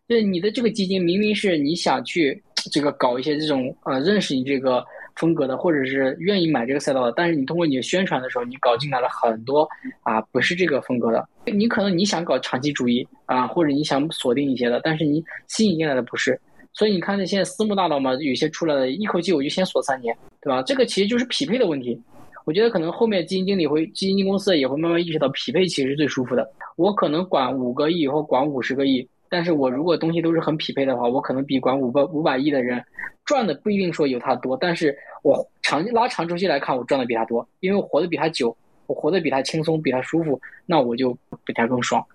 [0.08, 2.40] 就是你的这个基金明明是你想去
[2.72, 4.86] 这个搞一些这种呃认识你这个
[5.16, 9.68] 风格的，或者是愿意买这个赛道的，但是你通过你的宣传的时候，你搞进来了很多
[10.04, 16.40] 啊不是这个风格的，你可能你想搞长期主义啊，或者你想锁定一些的，但是你吸引进来的不是。
[16.74, 20.62] 所以你看，那现在私募大佬嘛，有些出来的，一口气我就先锁三年，对吧？
[20.62, 22.00] 这个其实就是匹配的问题。
[22.46, 26.50] 我觉得可能后面基金经理会、基金公司也会慢慢意识到，匹配其实是最舒服的。
[26.78, 32.84] 我可能管五个亿或管五十个亿，但是我如果东西都是很匹配的话，我可能比管五百五百亿的人
[33.26, 38.56] 赚的不一定说有他多，但是我长拉长周期来看，我赚的比他多，因为我活得比他久，
[38.86, 41.12] 我活得比他轻松，比他舒服，那我就
[41.44, 42.06] 比他更爽。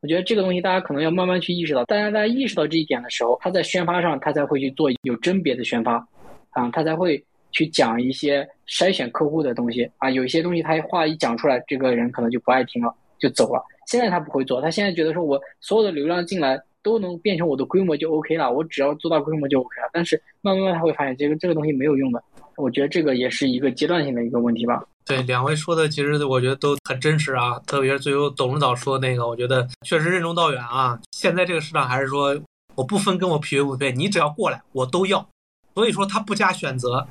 [0.00, 6.06] 我觉得这个东西大家可能要慢慢去意识到，大家在意识到这一点的时候，他在宣发上他才会去做有甄别的宣发，
[6.50, 13.62] 啊，他才会去讲一些筛选客户的东西啊，有一些东西他话一讲出来，这个人可能就不爱听了，就走了。
[13.86, 19.88] 现在他不会做，他现在觉得说我所有的流量进来都能变成我的规模就 OK 了，我只要做到规模就 OK 了。
[19.92, 22.22] 但是慢慢慢他会发现这个这个东西没有用的，
[22.56, 24.84] 我觉得这个也是一个阶段性的一个问题吧。
[25.06, 31.00] 对，两位说的其实我觉得都很真实啊，特别是最后董事长说的那个，我觉得确实任重道远啊。
[31.12, 32.38] 现在这个市场还是说，
[32.74, 35.26] 我不分跟我匹配不匹配，你只要过来我都要。
[35.74, 37.06] 所以说他不加选择，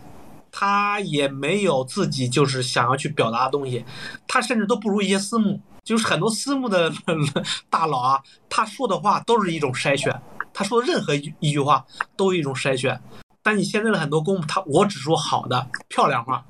[0.60, 3.86] 他也没有自己就是想要去表达的东西，
[4.28, 6.92] 他甚至都不如一些私募，就是很多私募的
[7.70, 8.20] 大佬啊，
[8.50, 10.20] 他说的话都是一种筛选，
[10.52, 11.86] 他说的任何一一句话
[12.16, 13.00] 都是一种筛选。
[13.44, 16.44] 但你现在的很多公募，他我只说好的、漂亮话。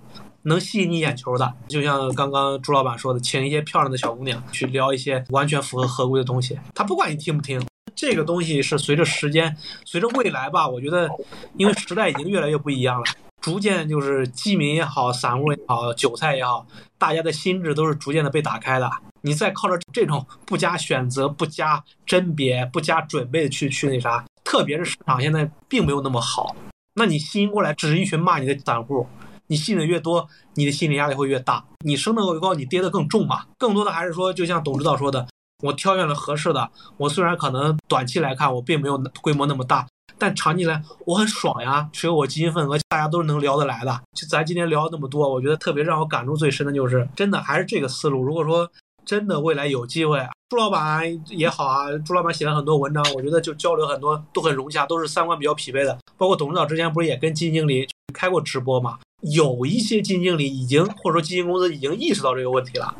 [0.43, 6.57] 能吸引你眼球的，就像刚刚朱老板说的，请一些漂亮的小姑娘去聊一些完全符合合规的东西。
[6.73, 7.61] 他不管你听不听，
[7.93, 10.65] 这个东西是随着时间，随着未来吧。
[10.65, 11.09] 我觉得，
[11.57, 13.05] 因为时代已经越来越不一样了，
[13.47, 16.67] 逐渐就是基民也好，散户也好，韭菜也好，
[16.97, 18.91] 大家的心智都是逐渐的被打开的。
[19.21, 26.53] 你再靠着这种不加选择、不加甄别、不加准备的去去那啥，特别是市场现在并没有那么好，
[26.95, 29.07] 那你吸引过来只是一群骂你的散户，
[29.47, 33.45] 你吸引的越多，你的心理压力会越大，你升得越高，你跌得更重嘛。
[33.57, 35.25] 更多的还是说，就像董指导说的，
[35.63, 39.87] 我挑选了合适的，我虽然可能短期来看我并没有规模那么大。
[40.19, 44.01] 但长期来我很爽呀，持有我基金份额，大家都是能聊得来的。
[44.13, 48.23] 就咱今天聊那么多，我觉得特别让我感触最深的就是，真的还是这个思路。
[48.23, 48.67] 如果说
[49.05, 50.19] 真的未来有机会，
[50.49, 55.97] 朱老板也好啊，朱老板写了很多文章，我觉得就交流很多都很融洽，都是三观比较匹配的。
[56.17, 58.97] 包括董事长之前不是也跟基金经理开过直播嘛？
[59.21, 62.95] 有一些基金经理已经或者说基金公司已经意识到这个问题了，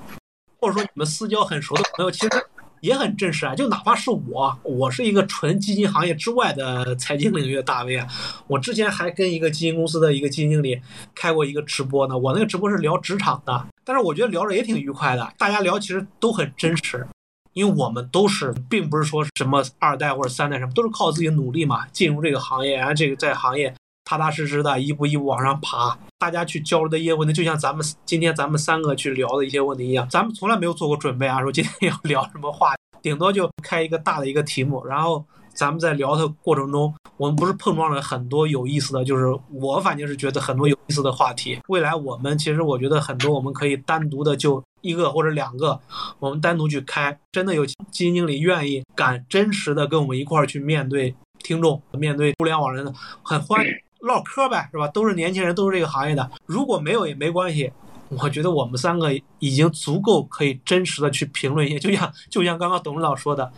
[0.60, 2.48] 或者说你们私交很熟的朋友，其实。
[2.82, 8.08] 也很真实啊，就哪怕是我，我是一个纯基金行业之外的财经领域的大 V 啊，
[8.48, 10.80] 我之前还跟一个基金公司的一个基金经理
[11.16, 12.18] 开过一个直播呢。
[12.18, 17.06] 我那个直播是聊职场的，但是我觉得聊着也挺愉快的，大家聊其实都很真实，
[17.54, 23.74] 因为我们都是，并不是说什么二代或者三代什么，都是靠自己努力嘛，进入这个行业，然后这个在行业。
[24.08, 41.60] 踏踏实实的一步一步往上爬，大家去交流的一些问题，就像咱们今天咱们三个去聊的一些问题一样，咱们从来没有做过准备啊，说今天要聊什么话，顶多就开一个大的一个题目，然后咱们在聊的过程中，我们不是碰撞了很多有意思的，就是我反正是觉得很多有意思的话题。
[41.68, 45.78] 未来我们其实我觉得很多我们可以单独的就一个或者两个，
[46.20, 53.72] 我们单独去开，真的有基金经理愿意敢真实的跟我们一块儿去面对听众，面对互联网人的，很欢迎。
[54.02, 54.88] 唠嗑呗，是吧？
[54.90, 56.30] 都是年轻人，都是这个行业的。
[56.45, 57.72] 如果没有也没关系，
[58.10, 61.80] 我觉得我们三个已经足够可以真实的去评论一些。
[61.80, 63.52] 就像就像刚刚董事长说的，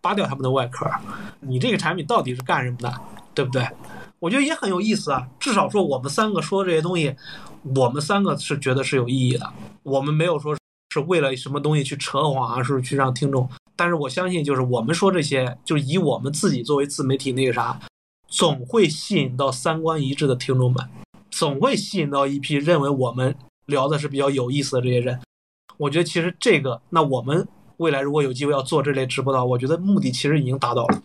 [0.00, 0.88] 扒掉他们的外壳，
[1.40, 2.94] 你这个产品到底是干什么的，
[3.34, 3.66] 对不对？
[4.18, 5.26] 我觉得也很有意思啊。
[5.40, 7.16] 至少说我们三个说这些东西，
[7.74, 9.52] 我们三个是觉得是有意义的。
[9.82, 10.54] 我们没有说
[10.94, 13.48] 是为了什么东西去扯谎啊，是去让听众。
[13.74, 17.80] 但是我相信，就是我们说这些，就以我们自己作为自媒体那个啥。
[18.32, 20.88] 总会吸引到三观一致的听众们，
[21.30, 23.36] 总会吸引到一批认为我们
[23.66, 25.20] 聊的是比较有意思的这些人。
[25.76, 27.46] 我觉得其实这个，那我们
[27.76, 31.02] 未来如果有机会要做这类直播的话，我觉得目的其实已经达到了。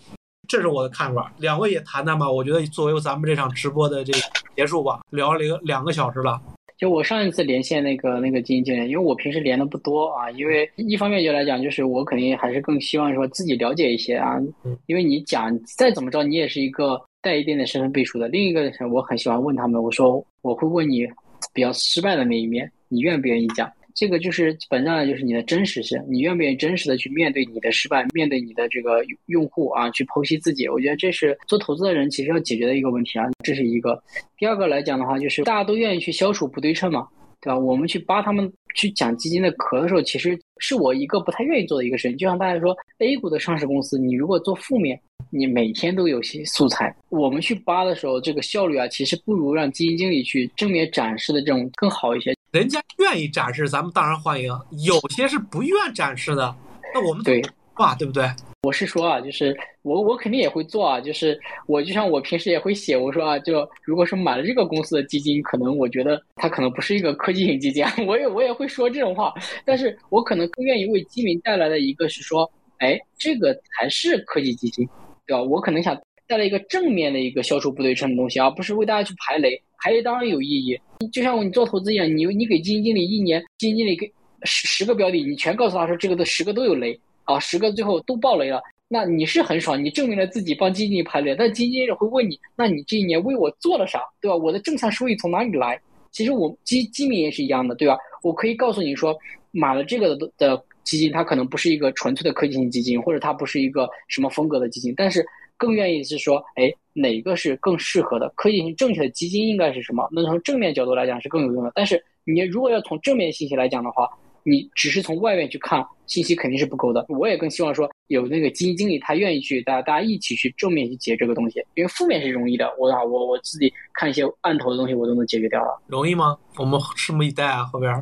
[0.48, 1.34] 这是我的看法。
[1.40, 2.32] 两位也谈谈吧。
[2.32, 4.20] 我觉得作为咱们这场直播的这个
[4.56, 6.42] 结束吧，聊了两个小时了。
[6.78, 14.38] 就我上一次连线那个那个基金经理，因为我平时连的不多啊，因为一方面就来讲，就是我肯定还是更希望说自己了解一些啊，
[14.86, 17.02] 因为你讲再怎么着，你也是一个。
[17.20, 18.30] 带一点点身份背书的。
[18.30, 21.06] 另一个，我很喜欢问他们，我说我会问你
[21.52, 23.70] 比较失败的那一面，你愿不愿意讲？
[23.98, 30.70] 这个就是本质上就是你的真实性，你愿不愿意真实的去面对你的失败，面对你的这个用户啊，去剖析自己？
[30.70, 34.00] 我觉得这是做投资的人其实要解决的一个问题啊，这是一个。
[34.38, 37.08] 第二个来讲的话，就是大家都愿意去消除不对称嘛。
[37.40, 37.58] 对吧？
[37.58, 42.18] 我们去扒他们去讲基金的壳的时候，其实是我一个不太愿意做的一个事情。
[42.18, 45.00] 就像大家说，A 股的上市公司，你如果做负面，
[45.30, 46.94] 你每天都有些素材。
[47.10, 52.36] 我们去扒的时候，这个效率啊，其实不如让基金经理去正面展示的这种更好一些。
[52.52, 54.54] 人家愿意展示，咱们当然欢迎；
[54.86, 56.56] 有些是不愿展示的，
[56.94, 57.42] 那我们对
[57.74, 58.26] 话，对不对？
[58.64, 61.38] 我是说啊，就是我我肯定也会做啊，就是
[61.68, 69.34] 我就像我平时也会写，我说啊，就如果是买了这个公司的基金，可能我觉得它可能不是一个科技型基金， 我也我也会说这种话，
[69.66, 74.88] 但是我可能更愿意为基民带来的一个是说，哎，这个才是科技基金，
[75.26, 75.44] 对吧？
[75.44, 75.96] 我可能想
[76.28, 79.62] 带来一个正面的一个消除不对称的东西，而不是为大家去排雷。
[79.80, 80.80] 排雷当然有意义，
[81.12, 84.12] 就像你做投资一样，你你给基金经理一年，基金经理给
[84.44, 87.00] 十十个标的，你全告诉他说这个的十个都有雷。
[87.26, 91.36] 啊，十个最后都爆雷了，那你是很爽，你证明了自己帮基金经理排雷。
[91.36, 94.36] 但基金经理会问你，那你这一年为我做了啥，对吧？
[94.38, 95.78] 我的正向收益从哪里来？
[96.10, 97.98] 其实我基基民也是一样的，对吧？
[98.24, 99.14] 我可以告诉你说，
[99.52, 105.26] 买了这个的的基金，它可能不是一个纯粹的科技型基金，或者它不是一个什么风格的基金，但是
[105.58, 110.08] 更愿意是说，哎，哪个是更适合的科技型正确的基金应该是什么？
[110.12, 111.72] 那从正面角度来讲是更有用的。
[111.76, 114.10] 但是你如果要从正面信息来讲的话，
[114.50, 117.06] 你只是从外面去看信息肯定是不够的。
[117.10, 122.74] 我也更希望说有那个基金经理他愿意去，大家大家一起去正面去解这个东西，因为负面是容易的。
[122.80, 125.78] 我啊，我我自己看一些案头的东西，我都能解决掉了。
[125.88, 126.38] 容易吗？
[126.56, 127.94] 我们拭目以待啊，后边。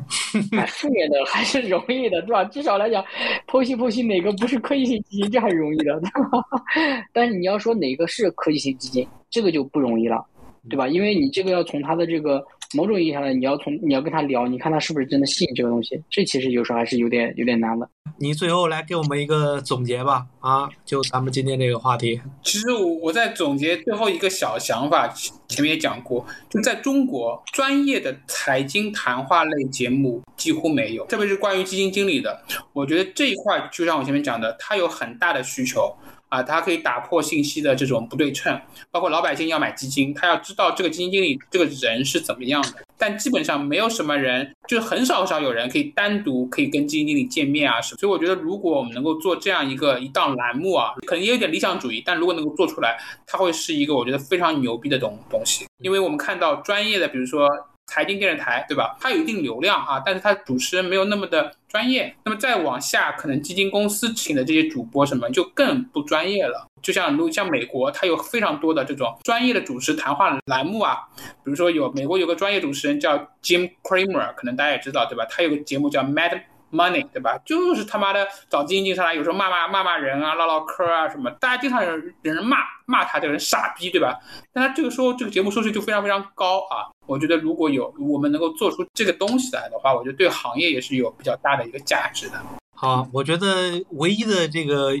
[0.68, 2.44] 负面的还是容易的，对吧？
[2.44, 3.04] 至少来讲，
[3.48, 6.00] 剖析剖析哪个不是科技型基金，这还是容易的。
[6.00, 6.40] 对吧
[7.12, 10.24] 但是你要说哪个是科技型基金，这个就不容易了。
[10.68, 10.88] 对吧？
[10.88, 12.44] 因为你这个要从它的这个
[12.74, 17.88] 某种意义上呢你要从你要跟他聊，你看他是不是真的信这个东西，这其实有时候还是有点有点难的。
[18.18, 22.20] 你最后来给我们一个总结吧，啊，就咱们今天这个话题。
[22.42, 25.06] 其实我我在总结最后一个小想法，
[25.48, 35.94] 前面也讲过，就在中国专业的财经谈话类节目几乎没有，特别是关于基金经理的，我觉得这一块就像我前面讲的，它有很大的需求。
[36.28, 47.98] 啊，它可以打破信息的这种不对称，包括老百姓要买基金，他要知道这个基金经理这个人是怎么样的，但基本上没有什么人，就是很少很少有人可以单独可以跟基金经理见面啊什么。
[47.98, 57.48] 所以我觉得，如果我们能够做这样一个一档栏目啊，可能也有点理想主义，但如果能够做出来，它会是一个我觉得非常牛逼的东东西，因为我们看到专业的，比如说。
[57.86, 58.96] 财经电视台对吧？
[59.00, 62.14] 它有一定流量啊，但是它主持人没有那么的专业。
[62.24, 66.66] 那么再往下，可能基金公司请的这些主播什么就更不专业了。
[66.82, 75.24] 就像如像美国，它有非常多的这种专业的主持谈话栏目啊，比如说有美国有个专业主持人叫 Jim Cramer，可能大家也知道对吧？
[75.30, 76.42] 他有个节目叫 Mad。
[76.76, 77.38] Money 对吧？
[77.44, 81.90] 就是他妈的找基金经理上来，有时候骂骂骂骂人啊，唠唠嗑啊什么，大家经常有
[82.22, 84.18] 人骂骂他这个人傻逼对吧？
[84.52, 86.86] 但他这个时候这个节目收视就非常非常高啊！
[87.06, 92.40] 我觉得如果有我们能够做出这个东西来的话，我觉得对行业也是有比较大的一个价值的。
[92.74, 94.92] 好，我觉得唯一的这个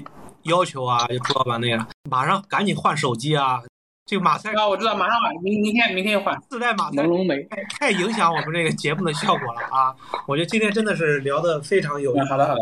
[0.44, 3.60] 要求啊，就朱老板那个，马上赶紧换手机啊！
[4.06, 7.42] 这个马赛啊，我知道，马上换，明明天明天换自带马赛，朦胧美
[7.76, 9.92] 太影响我们这个节目的效果了啊！
[10.28, 12.24] 我觉得今天真的是聊的非常有意思。
[12.26, 12.60] 好的好的。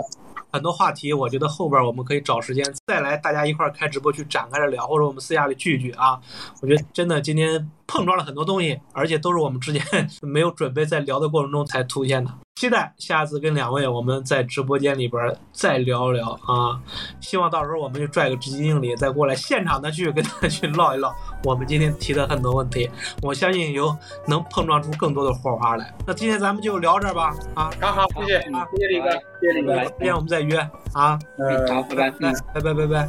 [0.51, 6.19] 很多话题，我觉得后边我们可以找时间再来，大家一块开直播去展开着聊，或者我们私下里聚一聚啊。
[6.63, 9.83] 我觉得真的今天碰撞了很多东西，而且都是我们之间
[10.23, 12.31] 没有准备，在聊的过程中才出现的。
[12.55, 16.81] 期待下次跟两位我们在直播间里边再聊一聊啊！
[17.21, 21.13] 希望到时候我们就拽个基金经理再过来现场的去跟他去唠一唠
[21.45, 22.91] 我们今天提的很多问题
[23.23, 23.95] 我相信有
[24.27, 25.95] 能碰撞出更多的火花来。
[26.07, 27.71] 那今天咱们就聊这儿吧啊。
[27.81, 29.11] 好好谢谢啊谢谢李哥
[29.41, 30.59] 谢谢李哥明天我们再约
[30.93, 33.09] 啊嗯好拜拜嗯拜拜拜拜。